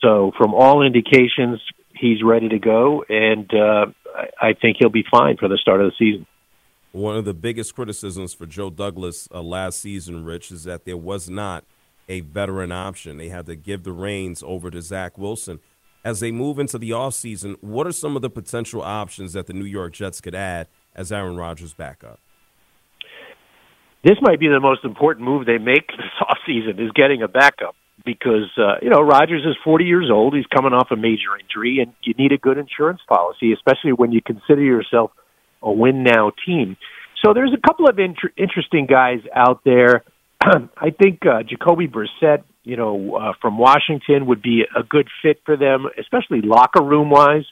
So, 0.00 0.32
from 0.36 0.54
all 0.54 0.82
indications, 0.82 1.60
he's 1.94 2.22
ready 2.22 2.48
to 2.48 2.58
go, 2.58 3.04
and 3.08 3.50
uh, 3.54 3.86
I 4.40 4.54
think 4.54 4.76
he'll 4.78 4.90
be 4.90 5.04
fine 5.08 5.36
for 5.36 5.48
the 5.48 5.56
start 5.56 5.80
of 5.80 5.90
the 5.90 5.96
season. 5.98 6.26
One 6.92 7.16
of 7.16 7.24
the 7.24 7.34
biggest 7.34 7.74
criticisms 7.74 8.34
for 8.34 8.46
Joe 8.46 8.70
Douglas 8.70 9.28
uh, 9.32 9.42
last 9.42 9.80
season, 9.80 10.24
Rich, 10.24 10.52
is 10.52 10.64
that 10.64 10.84
there 10.84 10.96
was 10.96 11.28
not 11.28 11.64
a 12.08 12.20
veteran 12.20 12.72
option. 12.72 13.16
They 13.16 13.28
had 13.28 13.46
to 13.46 13.56
give 13.56 13.84
the 13.84 13.92
reins 13.92 14.42
over 14.46 14.70
to 14.70 14.82
Zach 14.82 15.18
Wilson. 15.18 15.60
As 16.04 16.20
they 16.20 16.30
move 16.30 16.58
into 16.58 16.78
the 16.78 16.90
offseason, 16.90 17.56
what 17.62 17.86
are 17.86 17.92
some 17.92 18.14
of 18.14 18.22
the 18.22 18.28
potential 18.28 18.82
options 18.82 19.32
that 19.32 19.46
the 19.46 19.54
New 19.54 19.64
York 19.64 19.94
Jets 19.94 20.20
could 20.20 20.34
add 20.34 20.68
as 20.94 21.10
Aaron 21.10 21.36
Rodgers 21.36 21.72
backup? 21.72 22.20
This 24.04 24.18
might 24.20 24.38
be 24.38 24.48
the 24.48 24.60
most 24.60 24.84
important 24.84 25.24
move 25.24 25.46
they 25.46 25.56
make 25.56 25.86
this 25.88 26.06
offseason 26.20 26.78
is 26.78 26.90
getting 26.94 27.22
a 27.22 27.28
backup 27.28 27.74
because 28.04 28.50
uh, 28.58 28.76
you 28.82 28.90
know 28.90 29.00
Rodgers 29.00 29.42
is 29.46 29.56
40 29.64 29.84
years 29.84 30.10
old. 30.12 30.34
He's 30.34 30.46
coming 30.46 30.74
off 30.74 30.88
a 30.90 30.96
major 30.96 31.38
injury, 31.40 31.78
and 31.80 31.94
you 32.02 32.12
need 32.18 32.32
a 32.32 32.38
good 32.38 32.58
insurance 32.58 33.00
policy, 33.08 33.52
especially 33.52 33.92
when 33.92 34.12
you 34.12 34.20
consider 34.20 34.60
yourself 34.60 35.10
a 35.62 35.72
win 35.72 36.02
now 36.02 36.32
team. 36.44 36.76
So 37.24 37.32
there's 37.32 37.54
a 37.54 37.66
couple 37.66 37.88
of 37.88 37.98
inter- 37.98 38.32
interesting 38.36 38.86
guys 38.86 39.20
out 39.34 39.64
there. 39.64 40.04
I 40.76 40.90
think 40.90 41.24
uh, 41.26 41.42
Jacoby 41.42 41.88
Brissett 41.88 42.44
you 42.64 42.76
know, 42.76 43.16
uh, 43.16 43.32
from 43.40 43.58
Washington 43.58 44.26
would 44.26 44.42
be 44.42 44.64
a 44.74 44.82
good 44.82 45.08
fit 45.22 45.40
for 45.44 45.56
them, 45.56 45.86
especially 45.98 46.40
locker 46.40 46.82
room 46.82 47.10
wise, 47.10 47.44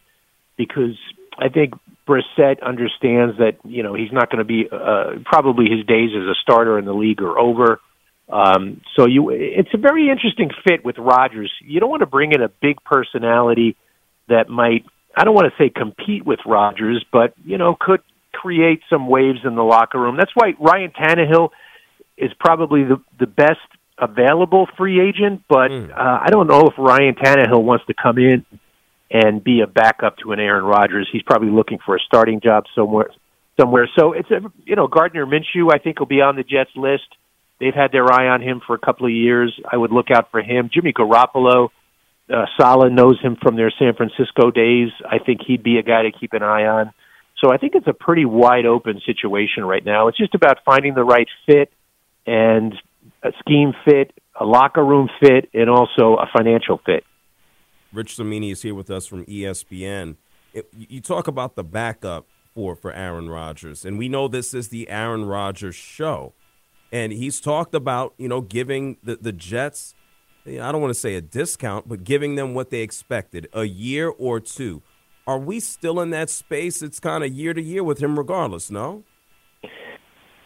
because 0.57 0.97
I 1.39 1.51
think 1.51 1.75
Brissett 2.09 2.63
understands 2.63 3.37
that 3.39 3.59
you 3.65 3.83
know 3.83 3.95
he's 3.95 4.11
not 4.11 4.31
going 4.31 4.39
to 4.39 4.45
be 4.45 4.67
uh, 4.73 5.23
probably 5.25 5.67
his 5.67 5.87
days 5.87 6.11
as 6.17 6.25
a 6.25 6.35
starter 6.43 6.79
in 6.79 6.87
the 6.87 6.95
league 6.95 7.21
are 7.21 7.39
over. 7.39 7.81
Um, 8.29 8.81
so 8.97 9.07
you, 9.07 9.31
it's 9.31 9.69
a 9.75 9.79
very 9.79 10.09
interesting 10.09 10.51
fit 10.67 10.85
with 10.85 10.97
Rodgers. 10.97 11.53
You 11.61 11.81
don't 11.81 11.91
want 11.91 12.01
to 12.01 12.07
bring 12.07 12.33
in 12.33 12.41
a 12.41 12.49
big 12.49 12.83
personality 12.83 13.77
that 14.29 14.49
might, 14.49 14.87
I 15.15 15.25
don't 15.25 15.35
want 15.35 15.53
to 15.53 15.63
say 15.63 15.69
compete 15.69 16.25
with 16.25 16.39
Rodgers, 16.47 17.05
but 17.13 17.35
you 17.45 17.59
know 17.59 17.77
could 17.79 18.01
create 18.33 18.81
some 18.89 19.09
waves 19.09 19.41
in 19.45 19.55
the 19.57 19.63
locker 19.63 20.01
room. 20.01 20.17
That's 20.17 20.33
why 20.35 20.55
Ryan 20.59 20.91
Tannehill 20.91 21.51
is 22.23 22.33
probably 22.39 22.85
the 22.85 23.03
the 23.19 23.27
best 23.27 23.61
available 23.99 24.67
free 24.77 25.01
agent, 25.01 25.43
but 25.49 25.71
uh, 25.71 26.19
I 26.23 26.29
don't 26.31 26.47
know 26.47 26.69
if 26.69 26.75
Ryan 26.79 27.15
Tannehill 27.15 27.63
wants 27.63 27.85
to 27.87 27.95
come 27.95 28.19
in 28.19 28.47
and 29.11 29.45
be 29.45 29.61
a 29.61 29.67
backup 29.67 30.17
to 30.19 30.33
an 30.33 30.41
Aaron 30.41 30.65
Rodgers. 30.65 31.09
He's 31.13 31.23
probably 31.23 31.51
looking 31.51 31.79
for 31.85 31.97
a 31.97 32.01
starting 32.01 32.41
job 32.41 32.65
somewhere. 32.75 33.11
Somewhere. 33.61 33.89
So 33.99 34.13
it's 34.13 34.31
a 34.31 34.41
you 34.65 34.77
know 34.77 34.87
Gardner 34.87 35.27
Minshew. 35.27 35.73
I 35.73 35.79
think 35.79 35.99
will 35.99 36.07
be 36.07 36.23
on 36.23 36.37
the 36.37 36.43
Jets 36.43 36.71
list. 36.75 37.05
They've 37.61 37.75
had 37.75 37.93
their 37.93 38.11
eye 38.11 38.29
on 38.29 38.41
him 38.41 38.61
for 38.67 38.75
a 38.75 38.79
couple 38.79 39.07
of 39.07 39.13
years. 39.13 39.53
I 39.71 39.77
would 39.77 39.93
look 39.93 40.11
out 40.11 40.31
for 40.31 40.41
him. 40.41 40.71
Jimmy 40.73 40.93
Garoppolo. 40.93 41.69
Uh, 42.33 42.47
Saleh 42.59 42.91
knows 42.91 43.21
him 43.21 43.37
from 43.43 43.57
their 43.57 43.71
San 43.79 43.95
Francisco 43.95 44.51
days. 44.51 44.89
I 45.05 45.19
think 45.19 45.41
he'd 45.47 45.63
be 45.63 45.77
a 45.79 45.83
guy 45.83 46.03
to 46.03 46.13
keep 46.13 46.33
an 46.33 46.43
eye 46.43 46.67
on. 46.67 46.93
So 47.43 47.53
I 47.53 47.59
think 47.59 47.75
it's 47.75 47.87
a 47.87 47.93
pretty 47.93 48.25
wide 48.25 48.65
open 48.65 49.01
situation 49.05 49.65
right 49.65 49.85
now. 49.85 50.09
It's 50.09 50.17
just 50.17 50.35
about 50.35 50.59
finding 50.65 50.95
the 50.95 51.05
right 51.05 51.29
fit 51.47 51.71
and 52.27 52.75
a 53.23 53.33
scheme 53.41 53.73
fit, 53.85 54.13
a 54.39 54.45
locker 54.45 54.85
room 54.85 55.09
fit, 55.21 55.49
and 55.55 55.69
also 55.69 56.17
a 56.17 56.29
financial 56.37 56.81
fit. 56.85 57.05
Rich 57.93 58.17
Cimini 58.17 58.51
is 58.51 58.63
here 58.63 58.75
with 58.75 58.91
us 58.91 59.07
from 59.07 59.25
ESPN. 59.27 60.17
It, 60.55 60.69
you 60.77 61.01
talk 61.01 61.29
about 61.29 61.57
the 61.57 61.65
backup 61.65 62.27
for 62.55 62.75
for 62.75 62.93
Aaron 62.93 63.29
Rodgers, 63.29 63.85
and 63.85 63.99
we 63.99 64.09
know 64.09 64.29
this 64.29 64.55
is 64.55 64.69
the 64.69 64.89
Aaron 64.89 65.25
Rodgers 65.25 65.75
show, 65.75 66.33
and 66.91 67.13
he's 67.13 67.41
talked 67.41 67.75
about 67.75 68.15
you 68.19 68.29
know 68.29 68.41
giving 68.41 68.97
the 69.03 69.17
the 69.17 69.33
Jets, 69.33 69.95
I 70.47 70.73
don't 70.73 70.81
want 70.81 70.91
to 70.91 70.99
say 70.99 71.15
a 71.15 71.21
discount, 71.21 71.89
but 71.89 72.05
giving 72.05 72.35
them 72.35 72.55
what 72.55 72.71
they 72.71 72.81
expected, 72.81 73.49
a 73.53 73.65
year 73.65 74.09
or 74.09 74.41
two. 74.41 74.83
Are 75.27 75.39
we 75.39 75.61
still 75.61 76.01
in 76.01 76.11
that 76.11 76.31
space? 76.31 76.83
It's 76.83 76.99
kind 76.99 77.23
of 77.23 77.33
year 77.33 77.55
to 77.55 77.63
year 77.63 77.85
with 77.85 78.03
him, 78.03 78.19
regardless. 78.19 78.71
No. 78.71 79.05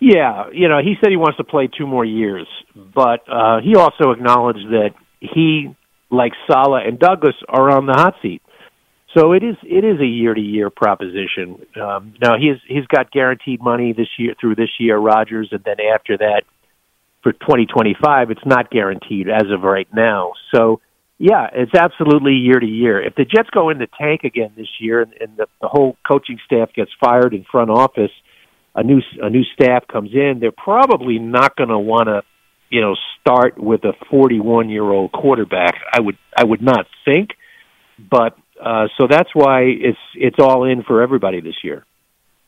Yeah, 0.00 0.50
you 0.52 0.68
know, 0.68 0.78
he 0.78 0.94
said 1.00 1.10
he 1.10 1.16
wants 1.16 1.38
to 1.38 1.44
play 1.44 1.68
two 1.68 1.86
more 1.86 2.04
years, 2.04 2.46
but 2.74 3.20
uh, 3.28 3.60
he 3.62 3.76
also 3.76 4.10
acknowledged 4.10 4.68
that 4.70 4.90
he, 5.20 5.74
like 6.10 6.32
Saleh 6.50 6.82
and 6.86 6.98
Douglas, 6.98 7.34
are 7.48 7.70
on 7.70 7.86
the 7.86 7.94
hot 7.94 8.14
seat. 8.20 8.42
So 9.16 9.32
it 9.32 9.42
is 9.42 9.56
it 9.62 9.82
is 9.82 9.98
a 9.98 10.06
year 10.06 10.34
to 10.34 10.40
year 10.40 10.68
proposition. 10.68 11.64
Um, 11.80 12.14
now 12.20 12.36
he's 12.36 12.60
he's 12.68 12.86
got 12.86 13.10
guaranteed 13.10 13.62
money 13.62 13.94
this 13.94 14.08
year 14.18 14.34
through 14.38 14.56
this 14.56 14.68
year, 14.78 14.98
Rodgers, 14.98 15.48
and 15.52 15.64
then 15.64 15.76
after 15.80 16.18
that, 16.18 16.42
for 17.22 17.32
2025, 17.32 18.30
it's 18.30 18.44
not 18.44 18.70
guaranteed 18.70 19.28
as 19.30 19.44
of 19.50 19.62
right 19.62 19.88
now. 19.94 20.32
So 20.54 20.80
yeah, 21.18 21.48
it's 21.54 21.74
absolutely 21.74 22.32
year 22.32 22.60
to 22.60 22.66
year. 22.66 23.02
If 23.02 23.14
the 23.14 23.24
Jets 23.24 23.48
go 23.50 23.70
in 23.70 23.78
the 23.78 23.88
tank 23.98 24.24
again 24.24 24.52
this 24.54 24.68
year, 24.78 25.00
and, 25.00 25.14
and 25.18 25.36
the, 25.38 25.46
the 25.62 25.68
whole 25.68 25.96
coaching 26.06 26.38
staff 26.44 26.74
gets 26.74 26.90
fired 27.00 27.32
in 27.32 27.46
front 27.50 27.70
office, 27.70 28.10
a 28.76 28.82
new 28.82 29.00
a 29.20 29.30
new 29.30 29.42
staff 29.54 29.88
comes 29.88 30.10
in, 30.12 30.38
they're 30.38 30.52
probably 30.52 31.18
not 31.18 31.56
going 31.56 31.70
to 31.70 31.78
want 31.78 32.08
to, 32.08 32.22
you 32.68 32.82
know, 32.82 32.94
start 33.20 33.58
with 33.58 33.84
a 33.84 33.94
41 34.10 34.68
year 34.68 34.84
old 34.84 35.10
quarterback. 35.12 35.74
I 35.92 36.00
would 36.00 36.18
I 36.36 36.44
would 36.44 36.62
not 36.62 36.86
think, 37.04 37.30
but 37.98 38.36
uh, 38.62 38.88
so 38.98 39.06
that's 39.10 39.30
why 39.34 39.62
it's 39.62 39.98
it's 40.14 40.38
all 40.38 40.64
in 40.64 40.82
for 40.82 41.02
everybody 41.02 41.40
this 41.40 41.64
year. 41.64 41.84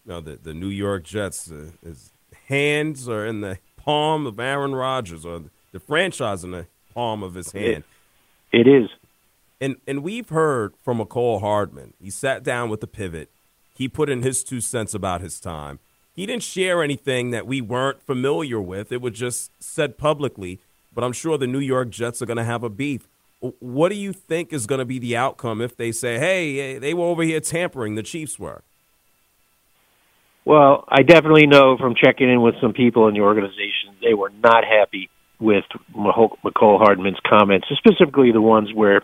No, 0.05 0.21
the 0.21 0.37
the 0.37 0.55
New 0.55 0.69
York 0.69 1.05
Jets, 1.05 1.51
uh, 1.51 1.71
his 1.83 2.13
hands 2.49 3.09
are 3.09 3.27
in 3.27 3.41
the 3.41 3.59
palm 3.77 4.27
of 4.27 4.39
Aaron 4.39 4.75
Rodgers, 4.75 5.25
or 5.25 5.45
the 5.73 5.81
franchise 5.81 6.45
in 6.45 6.51
the 6.51 6.67
palm 6.93 7.23
of 7.23 7.35
his 7.35 7.53
hand. 7.53 7.85
It, 8.53 8.67
it 8.67 8.69
is. 8.69 8.91
And 9.63 9.77
and 9.87 10.03
we've 10.03 10.29
heard 10.29 10.75
from 10.83 10.99
Mecole 10.99 11.41
Hardman. 11.41 11.95
He 12.01 12.11
sat 12.11 12.43
down 12.43 12.69
with 12.69 12.83
the 12.83 12.87
pivot. 12.87 13.31
He 13.75 13.89
put 13.89 14.11
in 14.11 14.23
his 14.23 14.45
two 14.45 14.61
cents 14.61 14.93
about 14.93 15.21
his 15.23 15.41
time. 15.41 15.79
He 16.19 16.27
didn't 16.27 16.43
share 16.43 16.83
anything 16.83 17.31
that 17.31 17.47
we 17.47 17.61
weren't 17.61 18.03
familiar 18.03 18.61
with. 18.61 18.91
It 18.91 19.01
was 19.01 19.13
just 19.13 19.53
said 19.63 19.97
publicly. 19.97 20.59
But 20.93 21.05
I'm 21.05 21.13
sure 21.13 21.39
the 21.39 21.47
New 21.47 21.61
York 21.61 21.91
Jets 21.91 22.21
are 22.21 22.27
going 22.27 22.39
to 22.39 22.45
have 22.45 22.65
a 22.65 22.69
beef. 22.69 23.07
What 23.39 23.91
do 23.91 23.95
you 23.95 24.13
think 24.13 24.53
is 24.53 24.67
going 24.67 24.81
to 24.81 24.85
be 24.85 24.99
the 24.99 25.17
outcome 25.17 25.61
if 25.61 25.77
they 25.77 25.93
say, 25.93 26.19
"Hey, 26.19 26.75
eh, 26.75 26.79
they 26.81 26.93
were 26.93 27.05
over 27.05 27.23
here 27.23 27.39
tampering"? 27.39 27.95
The 27.95 28.03
Chiefs 28.03 28.37
were. 28.37 28.63
Well, 30.45 30.83
I 30.89 31.03
definitely 31.03 31.47
know 31.47 31.77
from 31.77 31.95
checking 31.95 32.29
in 32.29 32.43
with 32.43 32.57
some 32.61 32.73
people 32.73 33.07
in 33.07 33.15
the 33.15 33.21
organization, 33.21 33.95
they 34.03 34.15
were 34.15 34.33
not 34.43 34.65
happy 34.65 35.11
with 35.39 35.67
Mecole 35.95 36.79
Hardman's 36.81 37.21
comments, 37.31 37.69
specifically 37.77 38.33
the 38.33 38.43
ones 38.43 38.71
where 38.75 39.03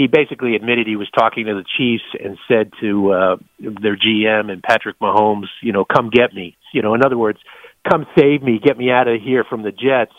he 0.00 0.06
basically 0.06 0.54
admitted 0.54 0.86
he 0.86 0.96
was 0.96 1.10
talking 1.10 1.44
to 1.44 1.54
the 1.54 1.64
Chiefs 1.76 2.04
and 2.18 2.38
said 2.48 2.72
to 2.80 3.12
uh, 3.12 3.36
their 3.58 3.96
GM 3.96 4.50
and 4.50 4.62
Patrick 4.62 4.98
Mahomes, 4.98 5.48
you 5.62 5.72
know, 5.72 5.84
come 5.84 6.08
get 6.08 6.32
me. 6.32 6.56
You 6.72 6.80
know, 6.80 6.94
in 6.94 7.04
other 7.04 7.18
words, 7.18 7.38
come 7.86 8.06
save 8.18 8.42
me, 8.42 8.58
get 8.64 8.78
me 8.78 8.90
out 8.90 9.08
of 9.08 9.20
here 9.20 9.44
from 9.44 9.62
the 9.62 9.72
Jets. 9.72 10.14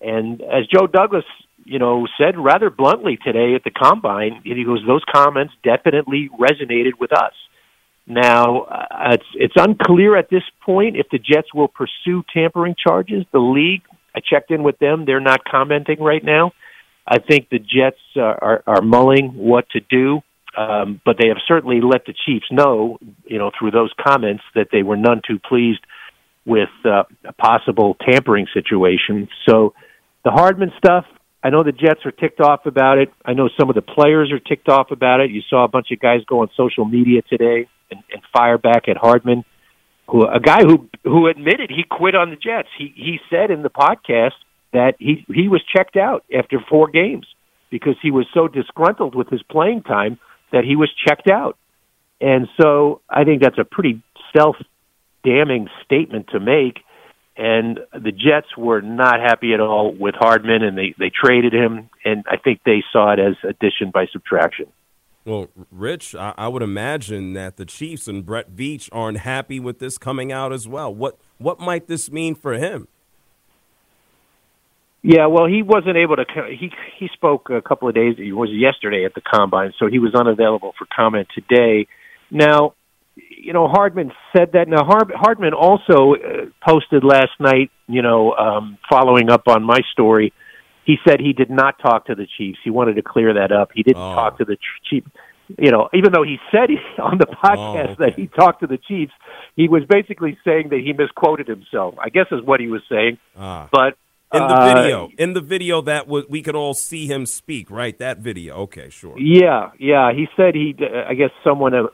And 0.00 0.42
as 0.42 0.66
Joe 0.66 0.88
Douglas, 0.88 1.24
you 1.64 1.78
know, 1.78 2.08
said 2.18 2.36
rather 2.36 2.70
bluntly 2.70 3.18
today 3.22 3.54
at 3.54 3.62
the 3.62 3.70
combine, 3.70 4.40
he 4.42 4.64
goes, 4.64 4.82
those 4.84 5.04
comments 5.14 5.54
definitely 5.62 6.28
resonated 6.36 6.98
with 6.98 7.12
us. 7.12 7.34
Now, 8.08 8.62
uh, 8.62 9.12
it's 9.12 9.24
it's 9.34 9.54
unclear 9.56 10.16
at 10.16 10.28
this 10.28 10.42
point 10.66 10.96
if 10.96 11.06
the 11.12 11.18
Jets 11.18 11.54
will 11.54 11.68
pursue 11.68 12.24
tampering 12.34 12.74
charges. 12.74 13.24
The 13.30 13.38
league, 13.38 13.82
I 14.16 14.18
checked 14.18 14.50
in 14.50 14.64
with 14.64 14.80
them; 14.80 15.04
they're 15.06 15.20
not 15.20 15.44
commenting 15.44 16.00
right 16.00 16.24
now. 16.24 16.50
I 17.06 17.18
think 17.18 17.48
the 17.48 17.58
Jets 17.58 18.00
uh, 18.16 18.20
are, 18.20 18.62
are 18.66 18.82
mulling 18.82 19.30
what 19.34 19.68
to 19.70 19.80
do, 19.80 20.20
um, 20.56 21.00
but 21.04 21.16
they 21.18 21.28
have 21.28 21.38
certainly 21.46 21.80
let 21.80 22.04
the 22.06 22.14
Chiefs 22.26 22.46
know, 22.50 22.98
you 23.24 23.38
know, 23.38 23.50
through 23.58 23.70
those 23.70 23.92
comments 24.00 24.42
that 24.54 24.68
they 24.72 24.82
were 24.82 24.96
none 24.96 25.22
too 25.26 25.38
pleased 25.38 25.80
with 26.46 26.68
uh, 26.84 27.04
a 27.24 27.32
possible 27.32 27.96
tampering 28.08 28.46
situation. 28.52 29.28
So, 29.48 29.74
the 30.24 30.30
Hardman 30.30 30.72
stuff, 30.76 31.06
I 31.42 31.48
know 31.50 31.62
the 31.62 31.72
Jets 31.72 32.00
are 32.04 32.10
ticked 32.10 32.40
off 32.40 32.66
about 32.66 32.98
it. 32.98 33.10
I 33.24 33.32
know 33.32 33.48
some 33.58 33.70
of 33.70 33.74
the 33.74 33.82
players 33.82 34.30
are 34.32 34.38
ticked 34.38 34.68
off 34.68 34.90
about 34.90 35.20
it. 35.20 35.30
You 35.30 35.40
saw 35.48 35.64
a 35.64 35.68
bunch 35.68 35.88
of 35.90 35.98
guys 35.98 36.20
go 36.26 36.40
on 36.40 36.50
social 36.56 36.84
media 36.84 37.22
today 37.22 37.68
and, 37.90 38.02
and 38.12 38.22
fire 38.32 38.58
back 38.58 38.88
at 38.88 38.98
Hardman, 38.98 39.44
who 40.06 40.26
a 40.26 40.40
guy 40.40 40.62
who 40.62 40.88
who 41.04 41.28
admitted 41.28 41.70
he 41.70 41.84
quit 41.88 42.14
on 42.14 42.30
the 42.30 42.36
Jets. 42.36 42.68
He 42.76 42.92
he 42.94 43.18
said 43.30 43.50
in 43.50 43.62
the 43.62 43.70
podcast 43.70 44.32
that 44.72 44.94
he 44.98 45.24
he 45.32 45.48
was 45.48 45.62
checked 45.74 45.96
out 45.96 46.24
after 46.36 46.58
four 46.68 46.88
games 46.88 47.26
because 47.70 47.96
he 48.02 48.10
was 48.10 48.26
so 48.34 48.48
disgruntled 48.48 49.14
with 49.14 49.28
his 49.28 49.42
playing 49.42 49.82
time 49.82 50.18
that 50.52 50.64
he 50.64 50.76
was 50.76 50.90
checked 51.06 51.28
out. 51.28 51.56
And 52.20 52.48
so 52.60 53.00
I 53.08 53.24
think 53.24 53.42
that's 53.42 53.58
a 53.58 53.64
pretty 53.64 54.02
self 54.36 54.56
damning 55.24 55.68
statement 55.84 56.28
to 56.32 56.40
make. 56.40 56.80
And 57.36 57.80
the 57.92 58.12
Jets 58.12 58.54
were 58.56 58.82
not 58.82 59.20
happy 59.20 59.54
at 59.54 59.60
all 59.60 59.94
with 59.94 60.14
Hardman, 60.18 60.62
and 60.62 60.76
they, 60.76 60.94
they 60.98 61.10
traded 61.10 61.54
him. 61.54 61.88
And 62.04 62.24
I 62.28 62.36
think 62.36 62.60
they 62.66 62.82
saw 62.92 63.12
it 63.12 63.18
as 63.18 63.34
addition 63.48 63.90
by 63.92 64.06
subtraction. 64.12 64.66
Well, 65.24 65.48
Rich, 65.70 66.14
I, 66.14 66.34
I 66.36 66.48
would 66.48 66.62
imagine 66.62 67.34
that 67.34 67.56
the 67.56 67.64
Chiefs 67.64 68.08
and 68.08 68.26
Brett 68.26 68.50
Veach 68.50 68.88
aren't 68.92 69.18
happy 69.18 69.60
with 69.60 69.78
this 69.78 69.96
coming 69.96 70.32
out 70.32 70.52
as 70.52 70.66
well. 70.66 70.94
What 70.94 71.18
what 71.38 71.60
might 71.60 71.86
this 71.86 72.10
mean 72.10 72.34
for 72.34 72.54
him? 72.54 72.88
Yeah, 75.02 75.26
well, 75.26 75.46
he 75.46 75.62
wasn't 75.62 75.96
able 75.96 76.16
to. 76.16 76.24
He 76.48 76.70
he 76.98 77.08
spoke 77.14 77.48
a 77.50 77.62
couple 77.62 77.88
of 77.88 77.94
days. 77.94 78.16
It 78.18 78.32
was 78.32 78.50
yesterday 78.52 79.04
at 79.06 79.14
the 79.14 79.22
combine, 79.22 79.72
so 79.78 79.86
he 79.86 79.98
was 79.98 80.14
unavailable 80.14 80.74
for 80.78 80.86
comment 80.94 81.28
today. 81.34 81.86
Now, 82.30 82.74
you 83.16 83.54
know, 83.54 83.66
Hardman 83.66 84.12
said 84.36 84.52
that. 84.52 84.68
Now, 84.68 84.84
Hard, 84.84 85.10
Hardman 85.14 85.54
also 85.54 86.14
uh, 86.14 86.46
posted 86.66 87.02
last 87.02 87.32
night. 87.38 87.70
You 87.86 88.02
know, 88.02 88.32
um, 88.32 88.76
following 88.90 89.30
up 89.30 89.44
on 89.48 89.62
my 89.62 89.78
story, 89.92 90.34
he 90.84 90.96
said 91.08 91.18
he 91.18 91.32
did 91.32 91.48
not 91.50 91.78
talk 91.78 92.06
to 92.06 92.14
the 92.14 92.26
Chiefs. 92.36 92.58
He 92.62 92.68
wanted 92.68 92.96
to 92.96 93.02
clear 93.02 93.32
that 93.34 93.52
up. 93.52 93.70
He 93.74 93.82
didn't 93.82 94.02
Oh. 94.02 94.14
talk 94.14 94.36
to 94.38 94.44
the 94.44 94.58
Chiefs. 94.90 95.08
You 95.58 95.70
know, 95.72 95.88
even 95.94 96.12
though 96.12 96.22
he 96.22 96.36
said 96.52 96.68
on 97.02 97.16
the 97.16 97.26
podcast 97.26 97.96
Oh, 97.98 98.04
that 98.04 98.14
he 98.16 98.26
talked 98.26 98.60
to 98.60 98.66
the 98.66 98.76
Chiefs, 98.78 99.12
he 99.56 99.66
was 99.66 99.82
basically 99.88 100.36
saying 100.44 100.68
that 100.70 100.80
he 100.80 100.92
misquoted 100.92 101.48
himself. 101.48 101.94
I 101.98 102.10
guess 102.10 102.26
is 102.30 102.42
what 102.44 102.60
he 102.60 102.66
was 102.68 102.82
saying. 102.90 103.16
Ah. 103.36 103.66
But 103.72 103.96
In 104.32 104.46
the 104.46 104.54
uh, 104.54 104.74
video, 104.74 105.10
in 105.18 105.32
the 105.32 105.40
video 105.40 105.82
that 105.82 106.04
w- 106.06 106.26
we 106.28 106.40
could 106.40 106.54
all 106.54 106.72
see 106.74 107.06
him 107.06 107.26
speak, 107.26 107.68
right? 107.68 107.98
That 107.98 108.18
video. 108.18 108.58
Okay, 108.58 108.88
sure. 108.88 109.18
Yeah, 109.18 109.70
yeah. 109.78 110.12
He 110.12 110.28
said 110.36 110.54
he. 110.54 110.76
I 111.08 111.14
guess 111.14 111.30
someone 111.42 111.74
uh, 111.74 111.86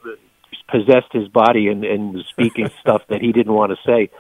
possessed 0.68 1.12
his 1.12 1.28
body 1.28 1.68
and, 1.68 1.84
and 1.84 2.12
was 2.12 2.26
speaking 2.28 2.68
stuff 2.80 3.03
that 3.09 3.22
he 3.22 3.32
didn't 3.32 3.53
want 3.53 3.72
to 3.72 3.78
say. 3.87 4.11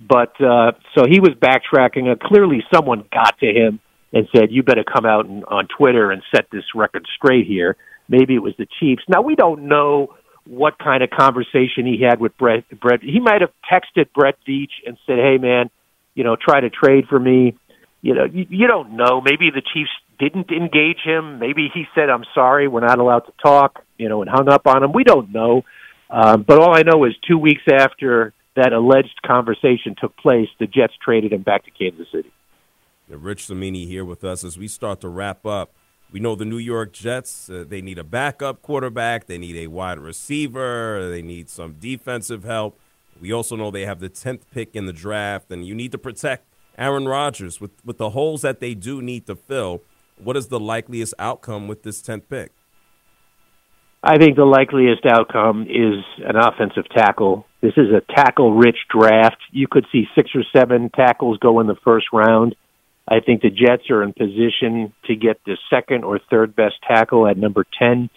But 0.00 0.40
uh, 0.40 0.72
so 0.96 1.04
he 1.08 1.20
was 1.20 1.30
backtracking. 1.30 2.12
Uh, 2.12 2.16
clearly, 2.16 2.62
someone 2.72 3.04
got 3.12 3.38
to 3.40 3.46
him 3.46 3.80
and 4.12 4.28
said, 4.34 4.50
"You 4.50 4.62
better 4.62 4.84
come 4.84 5.06
out 5.06 5.26
and, 5.26 5.44
on 5.46 5.66
Twitter 5.76 6.10
and 6.10 6.22
set 6.34 6.46
this 6.52 6.64
record 6.74 7.06
straight 7.16 7.46
here." 7.46 7.76
Maybe 8.08 8.34
it 8.34 8.42
was 8.42 8.54
the 8.58 8.66
Chiefs. 8.78 9.02
Now 9.08 9.22
we 9.22 9.34
don't 9.34 9.66
know 9.66 10.14
what 10.46 10.78
kind 10.78 11.02
of 11.02 11.10
conversation 11.10 11.86
he 11.86 12.02
had 12.02 12.20
with 12.20 12.36
Brett. 12.36 12.64
Brett. 12.80 13.02
He 13.02 13.18
might 13.18 13.40
have 13.40 13.50
texted 13.70 14.12
Brett 14.14 14.36
Veach 14.46 14.72
and 14.86 14.98
said, 15.06 15.18
"Hey, 15.18 15.38
man, 15.38 15.70
you 16.14 16.22
know, 16.22 16.36
try 16.36 16.60
to 16.60 16.70
trade 16.70 17.06
for 17.08 17.18
me." 17.18 17.56
You 18.04 18.14
know, 18.14 18.24
you, 18.24 18.44
you 18.50 18.66
don't 18.66 18.98
know. 18.98 19.22
Maybe 19.22 19.48
the 19.50 19.62
Chiefs 19.62 19.88
didn't 20.18 20.50
engage 20.50 20.98
him. 21.02 21.38
Maybe 21.38 21.70
he 21.72 21.84
said, 21.94 22.10
"I'm 22.10 22.24
sorry, 22.34 22.68
we're 22.68 22.86
not 22.86 22.98
allowed 22.98 23.20
to 23.20 23.32
talk," 23.42 23.82
you 23.96 24.10
know, 24.10 24.20
and 24.20 24.30
hung 24.30 24.46
up 24.50 24.66
on 24.66 24.82
him. 24.84 24.92
We 24.92 25.04
don't 25.04 25.32
know. 25.32 25.62
Um, 26.10 26.42
but 26.42 26.58
all 26.58 26.76
I 26.76 26.82
know 26.82 27.04
is 27.04 27.14
two 27.26 27.38
weeks 27.38 27.62
after 27.66 28.34
that 28.56 28.74
alleged 28.74 29.22
conversation 29.26 29.96
took 29.98 30.14
place, 30.18 30.48
the 30.60 30.66
Jets 30.66 30.92
traded 31.02 31.32
him 31.32 31.40
back 31.40 31.64
to 31.64 31.70
Kansas 31.70 32.06
City. 32.12 32.30
Rich 33.08 33.46
Cimini 33.46 33.86
here 33.86 34.04
with 34.04 34.22
us 34.22 34.44
as 34.44 34.58
we 34.58 34.68
start 34.68 35.00
to 35.00 35.08
wrap 35.08 35.46
up. 35.46 35.72
We 36.12 36.20
know 36.20 36.34
the 36.34 36.44
New 36.44 36.58
York 36.58 36.92
Jets, 36.92 37.48
uh, 37.48 37.64
they 37.66 37.80
need 37.80 37.98
a 37.98 38.04
backup 38.04 38.60
quarterback, 38.60 39.26
they 39.26 39.38
need 39.38 39.56
a 39.56 39.68
wide 39.68 39.98
receiver, 39.98 41.08
they 41.08 41.22
need 41.22 41.48
some 41.48 41.76
defensive 41.80 42.44
help. 42.44 42.78
We 43.18 43.32
also 43.32 43.56
know 43.56 43.70
they 43.70 43.86
have 43.86 44.00
the 44.00 44.10
10th 44.10 44.42
pick 44.52 44.76
in 44.76 44.84
the 44.84 44.92
draft, 44.92 45.50
and 45.50 45.66
you 45.66 45.74
need 45.74 45.90
to 45.92 45.98
protect 45.98 46.53
Aaron 46.78 47.06
Rodgers 47.06 47.60
with, 47.60 47.72
with 47.84 47.98
the 47.98 48.10
holes 48.10 48.42
that 48.42 48.60
they 48.60 48.74
do 48.74 49.00
need 49.02 49.26
to 49.26 49.34
fill. 49.34 49.82
What 50.22 50.36
is 50.36 50.48
the 50.48 50.60
likeliest 50.60 51.14
outcome 51.18 51.68
with 51.68 51.82
this 51.82 52.02
10th 52.02 52.28
pick? 52.28 52.52
I 54.02 54.18
think 54.18 54.36
the 54.36 54.44
likeliest 54.44 55.06
outcome 55.06 55.62
is 55.62 56.04
an 56.18 56.36
offensive 56.36 56.84
tackle. 56.94 57.46
This 57.62 57.72
is 57.78 57.88
a 57.90 58.02
tackle 58.14 58.54
rich 58.54 58.76
draft. 58.90 59.38
You 59.50 59.66
could 59.70 59.86
see 59.90 60.04
six 60.14 60.30
or 60.34 60.42
seven 60.54 60.90
tackles 60.90 61.38
go 61.38 61.60
in 61.60 61.66
the 61.66 61.76
first 61.82 62.06
round. 62.12 62.54
I 63.08 63.20
think 63.20 63.40
the 63.40 63.48
Jets 63.48 63.90
are 63.90 64.02
in 64.02 64.12
position 64.12 64.92
to 65.06 65.16
get 65.16 65.40
the 65.46 65.56
second 65.70 66.04
or 66.04 66.20
third 66.30 66.54
best 66.54 66.74
tackle 66.86 67.26
at 67.26 67.38
number 67.38 67.64
10. 67.78 68.10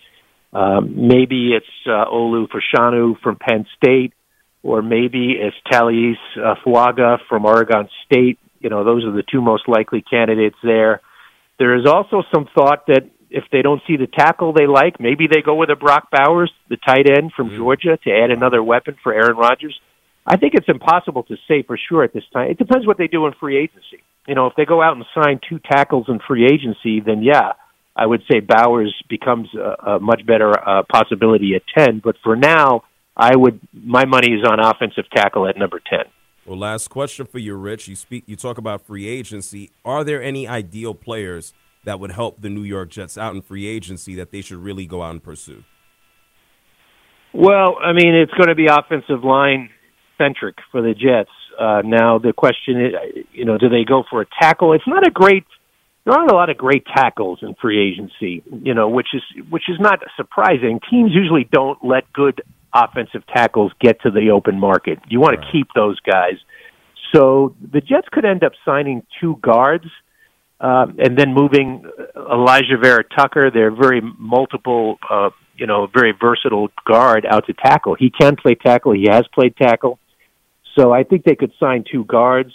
Um, 0.51 1.07
maybe 1.07 1.53
it's 1.53 1.65
uh, 1.85 2.05
Olu 2.11 2.47
Fashanu 2.49 3.19
from 3.21 3.37
Penn 3.37 3.65
State, 3.77 4.13
or 4.63 4.81
maybe 4.81 5.35
it's 5.39 5.55
Taliese 5.71 6.15
uh, 6.37 6.55
Fuaga 6.65 7.17
from 7.29 7.45
Oregon 7.45 7.87
State. 8.05 8.39
You 8.59 8.69
know, 8.69 8.83
those 8.83 9.03
are 9.05 9.11
the 9.11 9.23
two 9.23 9.41
most 9.41 9.67
likely 9.67 10.01
candidates 10.01 10.57
there. 10.63 11.01
There 11.59 11.75
is 11.75 11.85
also 11.85 12.23
some 12.33 12.47
thought 12.53 12.87
that 12.87 13.09
if 13.29 13.43
they 13.51 13.61
don't 13.61 13.81
see 13.87 13.97
the 13.97 14.07
tackle 14.07 14.53
they 14.53 14.67
like, 14.67 14.99
maybe 14.99 15.27
they 15.27 15.41
go 15.41 15.55
with 15.55 15.69
a 15.69 15.75
Brock 15.75 16.09
Bowers, 16.11 16.51
the 16.69 16.77
tight 16.77 17.09
end 17.09 17.31
from 17.35 17.49
mm. 17.49 17.57
Georgia, 17.57 17.97
to 18.03 18.11
add 18.11 18.31
another 18.31 18.63
weapon 18.63 18.95
for 19.03 19.13
Aaron 19.13 19.37
Rodgers. 19.37 19.77
I 20.25 20.37
think 20.37 20.53
it's 20.55 20.67
impossible 20.67 21.23
to 21.23 21.35
say 21.47 21.63
for 21.63 21.77
sure 21.77 22.03
at 22.03 22.13
this 22.13 22.23
time. 22.33 22.51
It 22.51 22.57
depends 22.57 22.85
what 22.85 22.97
they 22.97 23.07
do 23.07 23.25
in 23.27 23.33
free 23.39 23.57
agency. 23.57 24.03
You 24.27 24.35
know, 24.35 24.47
if 24.47 24.53
they 24.55 24.65
go 24.65 24.81
out 24.81 24.95
and 24.95 25.05
sign 25.15 25.39
two 25.47 25.59
tackles 25.59 26.07
in 26.09 26.19
free 26.27 26.45
agency, 26.45 26.99
then 26.99 27.23
yeah, 27.23 27.53
I 27.95 28.05
would 28.05 28.21
say 28.29 28.41
Bowers 28.41 28.93
becomes 29.09 29.47
a, 29.55 29.91
a 29.91 29.99
much 29.99 30.25
better 30.25 30.51
uh, 30.51 30.83
possibility 30.91 31.55
at 31.55 31.63
10. 31.77 32.01
But 32.03 32.17
for 32.23 32.35
now, 32.35 32.83
I 33.15 33.35
would 33.35 33.59
my 33.73 34.05
money 34.05 34.33
is 34.33 34.45
on 34.45 34.59
offensive 34.59 35.05
tackle 35.13 35.47
at 35.47 35.57
number 35.57 35.81
10. 35.89 35.99
Well, 36.47 36.57
last 36.57 36.87
question 36.87 37.25
for 37.25 37.39
you, 37.39 37.55
Rich. 37.55 37.89
You 37.89 37.95
speak. 37.97 38.23
You 38.25 38.37
talk 38.37 38.57
about 38.57 38.81
free 38.81 39.05
agency. 39.05 39.69
Are 39.83 40.05
there 40.05 40.23
any 40.23 40.47
ideal 40.47 40.95
players 40.95 41.53
that 41.83 41.99
would 41.99 42.11
help 42.11 42.41
the 42.41 42.49
New 42.49 42.63
York 42.63 42.89
Jets 42.89 43.17
out 43.17 43.35
in 43.35 43.41
free 43.41 43.67
agency 43.67 44.15
that 44.15 44.31
they 44.31 44.41
should 44.41 44.59
really 44.59 44.85
go 44.85 45.01
out 45.01 45.11
and 45.11 45.21
pursue? 45.21 45.65
Well, 47.33 47.77
I 47.83 47.91
mean, 47.91 48.15
it's 48.15 48.31
going 48.31 48.47
to 48.47 48.55
be 48.55 48.67
offensive 48.67 49.25
line 49.25 49.69
centric 50.17 50.55
for 50.71 50.81
the 50.81 50.93
Jets. 50.93 51.29
Uh, 51.59 51.81
now 51.83 52.17
the 52.17 52.31
question 52.31 52.85
is, 52.85 53.25
you 53.33 53.43
know, 53.43 53.57
do 53.57 53.67
they 53.67 53.83
go 53.83 54.03
for 54.09 54.21
a 54.21 54.25
tackle? 54.41 54.71
It's 54.71 54.87
not 54.87 55.05
a 55.05 55.11
great. 55.11 55.43
There 56.05 56.13
aren't 56.13 56.31
a 56.31 56.35
lot 56.35 56.49
of 56.49 56.57
great 56.57 56.85
tackles 56.85 57.39
in 57.41 57.55
free 57.55 57.91
agency, 57.91 58.41
you 58.63 58.73
know, 58.73 58.87
which 58.87 59.07
is 59.13 59.21
which 59.49 59.63
is 59.67 59.81
not 59.81 59.99
surprising. 60.15 60.79
Teams 60.89 61.11
usually 61.13 61.45
don't 61.51 61.83
let 61.83 62.11
good 62.13 62.41
offensive 62.73 63.25
tackles 63.27 63.71
get 63.79 64.01
to 64.01 64.11
the 64.11 64.31
open 64.31 64.59
market. 64.59 64.99
You 65.09 65.19
want 65.19 65.37
right. 65.37 65.45
to 65.45 65.51
keep 65.51 65.67
those 65.75 65.99
guys. 66.01 66.35
So 67.13 67.55
the 67.61 67.81
Jets 67.81 68.07
could 68.11 68.25
end 68.25 68.43
up 68.43 68.51
signing 68.65 69.03
two 69.19 69.37
guards 69.41 69.85
uh, 70.59 70.87
and 70.97 71.17
then 71.17 71.33
moving 71.33 71.83
Alijah 72.15 72.81
Vera-Tucker, 72.81 73.51
their 73.51 73.71
very 73.71 74.01
multiple, 74.01 74.97
uh, 75.09 75.29
you 75.55 75.67
know, 75.67 75.87
very 75.87 76.13
versatile 76.19 76.69
guard 76.85 77.25
out 77.25 77.45
to 77.47 77.53
tackle. 77.53 77.95
He 77.95 78.09
can 78.09 78.35
play 78.35 78.55
tackle. 78.55 78.93
He 78.93 79.07
has 79.09 79.25
played 79.33 79.55
tackle. 79.55 79.99
So 80.77 80.91
I 80.91 81.03
think 81.03 81.23
they 81.23 81.35
could 81.35 81.53
sign 81.59 81.83
two 81.89 82.05
guards. 82.05 82.53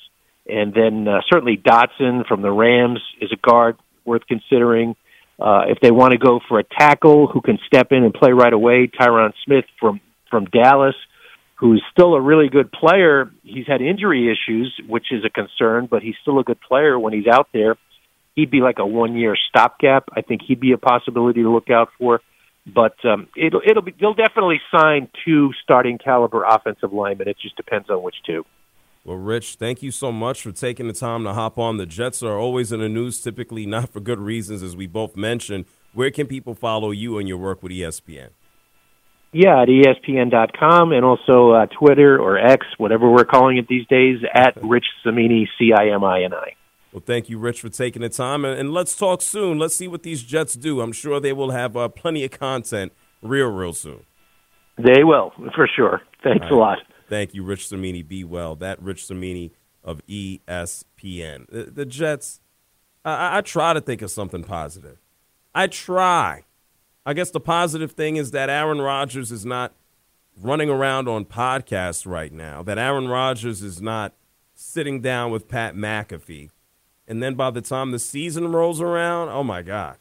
And 0.48 0.74
then 0.74 1.06
uh, 1.06 1.20
certainly 1.30 1.56
Dotson 1.56 2.26
from 2.26 2.42
the 2.42 2.50
Rams 2.50 3.00
is 3.20 3.30
a 3.32 3.36
guard 3.36 3.76
worth 4.04 4.22
considering. 4.26 4.96
Uh, 5.42 5.64
if 5.68 5.80
they 5.80 5.90
want 5.90 6.12
to 6.12 6.18
go 6.18 6.40
for 6.48 6.58
a 6.58 6.64
tackle 6.64 7.26
who 7.26 7.40
can 7.40 7.58
step 7.66 7.88
in 7.90 8.04
and 8.04 8.14
play 8.14 8.32
right 8.32 8.52
away, 8.52 8.86
Tyron 8.88 9.32
Smith 9.44 9.64
from 9.80 10.00
from 10.30 10.46
Dallas, 10.46 10.94
who's 11.56 11.82
still 11.90 12.14
a 12.14 12.20
really 12.20 12.48
good 12.48 12.70
player. 12.72 13.30
He's 13.42 13.66
had 13.66 13.82
injury 13.82 14.30
issues, 14.30 14.72
which 14.88 15.06
is 15.10 15.24
a 15.24 15.30
concern, 15.30 15.88
but 15.90 16.02
he's 16.02 16.14
still 16.22 16.38
a 16.38 16.44
good 16.44 16.60
player 16.60 16.98
when 16.98 17.12
he's 17.12 17.26
out 17.26 17.48
there 17.52 17.76
he'd 18.34 18.50
be 18.50 18.60
like 18.60 18.78
a 18.78 18.86
one 18.86 19.16
year 19.16 19.36
stopgap. 19.48 20.08
I 20.14 20.22
think 20.22 20.42
he'd 20.46 20.60
be 20.60 20.72
a 20.72 20.78
possibility 20.78 21.42
to 21.42 21.50
look 21.50 21.70
out 21.70 21.90
for. 21.98 22.20
But 22.64 22.94
um, 23.04 23.26
it'll 23.36 23.60
it'll 23.66 23.82
be 23.82 23.92
they'll 23.98 24.14
definitely 24.14 24.60
sign 24.70 25.08
two 25.24 25.50
starting 25.64 25.98
caliber 25.98 26.44
offensive 26.44 26.92
linemen. 26.92 27.26
It 27.26 27.36
just 27.42 27.56
depends 27.56 27.90
on 27.90 28.02
which 28.02 28.14
two. 28.24 28.44
Well, 29.04 29.16
Rich, 29.16 29.56
thank 29.56 29.82
you 29.82 29.90
so 29.90 30.12
much 30.12 30.42
for 30.42 30.52
taking 30.52 30.86
the 30.86 30.92
time 30.92 31.24
to 31.24 31.32
hop 31.32 31.58
on. 31.58 31.76
The 31.76 31.86
Jets 31.86 32.22
are 32.22 32.38
always 32.38 32.70
in 32.70 32.78
the 32.78 32.88
news, 32.88 33.20
typically 33.20 33.66
not 33.66 33.88
for 33.88 33.98
good 33.98 34.20
reasons, 34.20 34.62
as 34.62 34.76
we 34.76 34.86
both 34.86 35.16
mentioned. 35.16 35.64
Where 35.92 36.12
can 36.12 36.28
people 36.28 36.54
follow 36.54 36.92
you 36.92 37.18
and 37.18 37.28
your 37.28 37.38
work 37.38 37.64
with 37.64 37.72
ESPN? 37.72 38.28
Yeah, 39.32 39.62
at 39.62 39.68
ESPN.com 39.68 40.92
and 40.92 41.04
also 41.04 41.50
uh, 41.50 41.66
Twitter 41.66 42.16
or 42.16 42.38
X, 42.38 42.66
whatever 42.78 43.10
we're 43.10 43.24
calling 43.24 43.56
it 43.56 43.66
these 43.66 43.86
days, 43.88 44.20
at 44.34 44.56
Rich 44.62 44.86
Cimini, 45.04 45.48
C 45.58 45.72
I 45.72 45.88
M 45.88 46.04
I 46.04 46.22
N 46.22 46.34
I. 46.34 46.54
Well, 46.92 47.02
thank 47.04 47.28
you, 47.28 47.38
Rich, 47.38 47.62
for 47.62 47.70
taking 47.70 48.02
the 48.02 48.10
time. 48.10 48.44
And, 48.44 48.58
and, 48.58 48.72
let's 48.72 48.94
talk 48.94 49.22
soon. 49.22 49.58
Let's 49.58 49.74
see 49.74 49.88
what 49.88 50.02
these 50.02 50.22
Jets 50.22 50.54
do. 50.54 50.82
I'm 50.82 50.92
sure 50.92 51.18
they 51.18 51.32
will 51.32 51.50
have 51.50 51.74
uh, 51.74 51.88
plenty 51.88 52.22
of 52.24 52.30
content 52.30 52.92
real, 53.22 53.48
real 53.48 53.72
soon. 53.72 54.04
They 54.76 55.02
will, 55.02 55.32
for 55.54 55.66
sure. 55.66 56.02
Thanks 56.22 56.42
right. 56.42 56.52
a 56.52 56.56
lot. 56.56 56.78
Thank 57.12 57.34
you, 57.34 57.42
Rich 57.42 57.68
Cimini. 57.68 58.02
Be 58.02 58.24
well. 58.24 58.56
That 58.56 58.80
Rich 58.80 59.06
Cimini 59.06 59.52
of 59.84 60.00
ESPN. 60.06 61.46
The, 61.50 61.64
the 61.64 61.84
Jets, 61.84 62.40
I, 63.04 63.38
I 63.38 63.40
try 63.42 63.74
to 63.74 63.80
think 63.82 64.00
of 64.00 64.10
something 64.10 64.44
positive. 64.44 64.98
I 65.54 65.66
try. 65.66 66.44
I 67.04 67.12
guess 67.12 67.30
the 67.30 67.40
positive 67.40 67.92
thing 67.92 68.16
is 68.16 68.30
that 68.30 68.48
Aaron 68.48 68.80
Rodgers 68.80 69.30
is 69.30 69.44
not 69.44 69.74
running 70.40 70.70
around 70.70 71.08
on 71.08 71.26
podcasts 71.26 72.06
right 72.06 72.32
now, 72.32 72.62
that 72.62 72.78
Aaron 72.78 73.08
Rodgers 73.08 73.62
is 73.62 73.82
not 73.82 74.14
sitting 74.54 75.02
down 75.02 75.30
with 75.30 75.48
Pat 75.48 75.74
McAfee 75.74 76.48
and 77.06 77.22
then 77.22 77.34
by 77.34 77.50
the 77.50 77.60
time 77.60 77.90
the 77.90 77.98
season 77.98 78.52
rolls 78.52 78.80
around, 78.80 79.28
oh 79.28 79.44
my 79.44 79.60
God, 79.60 79.98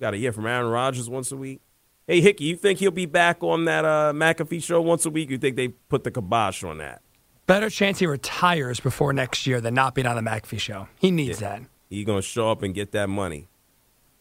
got 0.00 0.12
to 0.12 0.16
hear 0.16 0.32
from 0.32 0.46
Aaron 0.46 0.70
Rodgers 0.70 1.06
once 1.06 1.30
a 1.32 1.36
week. 1.36 1.60
Hey 2.06 2.20
Hickey, 2.20 2.44
you 2.44 2.56
think 2.56 2.80
he'll 2.80 2.90
be 2.90 3.06
back 3.06 3.42
on 3.42 3.64
that 3.64 3.86
uh, 3.86 4.12
McAfee 4.14 4.62
show 4.62 4.82
once 4.82 5.06
a 5.06 5.10
week? 5.10 5.30
You 5.30 5.38
think 5.38 5.56
they 5.56 5.68
put 5.68 6.04
the 6.04 6.10
kibosh 6.10 6.62
on 6.62 6.76
that? 6.78 7.00
Better 7.46 7.70
chance 7.70 7.98
he 7.98 8.06
retires 8.06 8.78
before 8.78 9.14
next 9.14 9.46
year 9.46 9.58
than 9.60 9.72
not 9.72 9.94
being 9.94 10.06
on 10.06 10.22
the 10.22 10.30
McAfee 10.30 10.60
show. 10.60 10.88
He 10.98 11.10
needs 11.10 11.40
yeah. 11.40 11.48
that. 11.58 11.62
He's 11.88 12.04
gonna 12.04 12.20
show 12.20 12.50
up 12.50 12.62
and 12.62 12.74
get 12.74 12.92
that 12.92 13.08
money. 13.08 13.48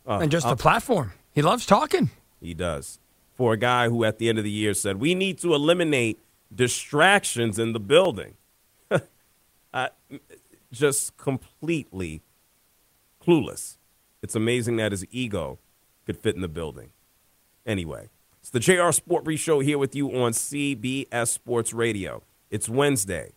Uh, 0.08 0.20
and 0.22 0.32
just 0.32 0.46
I'll, 0.46 0.56
the 0.56 0.62
platform. 0.62 1.12
He 1.34 1.42
loves 1.42 1.66
talking. 1.66 2.10
He 2.40 2.54
does. 2.54 3.00
For 3.36 3.54
a 3.54 3.58
guy 3.58 3.90
who 3.90 4.06
at 4.06 4.18
the 4.18 4.30
end 4.30 4.38
of 4.38 4.46
the 4.46 4.52
year 4.52 4.74
said, 4.74 5.02
We 5.02 5.14
need 5.14 5.38
to 5.40 5.54
eliminate 5.54 6.20
distractions 6.54 7.60
in 7.60 7.74
the 7.74 7.80
building. 7.82 8.36
uh, 9.74 9.90
just 10.72 11.18
completely 11.18 12.22
clueless. 13.22 13.78
It's 14.22 14.36
amazing 14.36 14.78
that 14.78 14.94
his 14.94 15.06
ego 15.12 15.60
could 16.06 16.18
fit 16.18 16.36
in 16.36 16.42
the 16.42 16.48
building. 16.48 16.92
Anyway, 17.66 18.10
it's 18.42 18.50
the 18.50 18.60
JR 18.60 18.92
Sport 18.92 19.24
Brief 19.24 19.40
Show 19.40 19.62
here 19.62 19.78
with 19.78 19.96
you 19.96 20.10
on 20.10 20.34
CBS 20.34 21.30
Sports 21.30 21.72
Radio. 21.72 22.24
It's 22.50 22.68
Wednesday. 22.68 23.32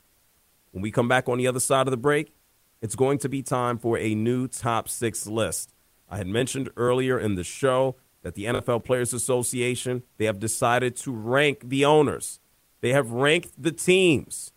When 0.73 0.83
we 0.83 0.91
come 0.91 1.07
back 1.07 1.29
on 1.29 1.39
the 1.39 1.47
other 1.47 1.61
side 1.61 1.87
of 1.87 1.93
the 1.93 1.97
break, 1.97 2.35
it's 2.83 2.97
going 2.97 3.19
to 3.19 3.29
be 3.29 3.41
time 3.41 3.79
for 3.79 3.97
a 3.97 4.17
new 4.17 4.49
top 4.49 4.89
six 4.89 5.27
list. 5.27 5.73
I 6.11 6.17
had 6.17 6.27
mentioned 6.27 6.71
earlier 6.77 7.21
in 7.21 7.37
the 7.37 7.45
show 7.45 7.95
that 8.23 8.35
the 8.35 8.47
NFL 8.47 8.85
Players 8.85 9.13
Association, 9.13 10.03
they 10.19 10.25
have 10.25 10.41
decided 10.41 10.97
to 10.97 11.13
rank 11.13 11.69
the 11.69 11.85
owners. 11.85 12.41
They 12.81 12.91
have 12.91 13.13
ranked 13.13 13.53
the 13.57 13.73
teams. 13.73 14.53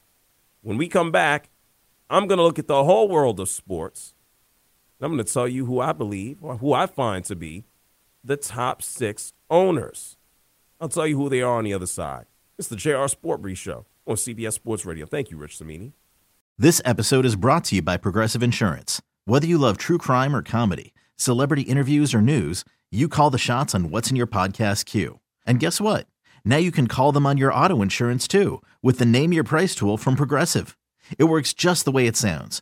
When 0.62 0.78
we 0.78 0.88
come 0.88 1.12
back, 1.12 1.50
I'm 2.10 2.28
going 2.28 2.38
to 2.40 2.44
look 2.44 2.58
at 2.58 2.68
the 2.68 2.84
whole 2.84 3.08
world 3.08 3.40
of 3.40 3.50
sports. 3.50 4.16
I'm 5.00 5.14
going 5.14 5.24
to 5.24 5.32
tell 5.32 5.48
you 5.48 5.68
who 5.68 5.80
I 5.80 5.94
believe 5.94 6.40
or 6.42 6.58
who 6.58 6.74
I 6.74 6.88
find 6.88 7.24
to 7.26 7.36
be 7.36 7.66
the 8.24 8.38
top 8.38 8.82
six 8.82 9.34
owners. 9.50 10.18
I'll 10.80 10.90
tell 10.90 11.08
you 11.08 11.18
who 11.18 11.30
they 11.30 11.42
are 11.42 11.58
on 11.58 11.64
the 11.64 11.74
other 11.74 11.86
side. 11.86 12.26
It's 12.58 12.68
the 12.68 12.76
JR 12.76 13.08
Sport 13.08 13.42
Brief 13.42 13.58
Show 13.58 13.86
on 14.06 14.16
CBS 14.16 14.54
Sports 14.54 14.86
Radio. 14.86 15.06
Thank 15.06 15.32
you, 15.32 15.38
Rich 15.38 15.58
Cimini. 15.58 15.94
This 16.58 16.82
episode 16.84 17.26
is 17.26 17.36
brought 17.36 17.64
to 17.66 17.76
you 17.76 17.82
by 17.82 17.98
Progressive 17.98 18.44
Insurance. 18.44 19.02
Whether 19.26 19.48
you 19.48 19.58
love 19.58 19.78
true 19.78 19.98
crime 19.98 20.36
or 20.36 20.42
comedy, 20.42 20.94
celebrity 21.16 21.62
interviews 21.64 22.14
or 22.14 22.22
news, 22.22 22.66
you 22.92 23.08
call 23.08 23.30
the 23.30 23.38
shots 23.38 23.74
on 23.74 23.90
what's 23.92 24.10
in 24.10 24.16
your 24.16 24.28
podcast 24.28 24.86
queue. 24.86 25.20
And 25.46 25.60
guess 25.60 25.80
what? 25.80 26.08
Now 26.44 26.58
you 26.58 26.72
can 26.72 26.88
call 26.88 27.12
them 27.12 27.26
on 27.26 27.38
your 27.38 27.54
auto 27.54 27.82
insurance 27.82 28.28
too 28.28 28.62
with 28.82 29.00
the 29.00 29.06
Name 29.06 29.32
Your 29.32 29.44
Price 29.44 29.76
tool 29.76 29.98
from 29.98 30.16
Progressive. 30.16 30.78
It 31.18 31.26
works 31.26 31.54
just 31.54 31.86
the 31.86 31.92
way 31.92 32.08
it 32.08 32.18
sounds. 32.18 32.62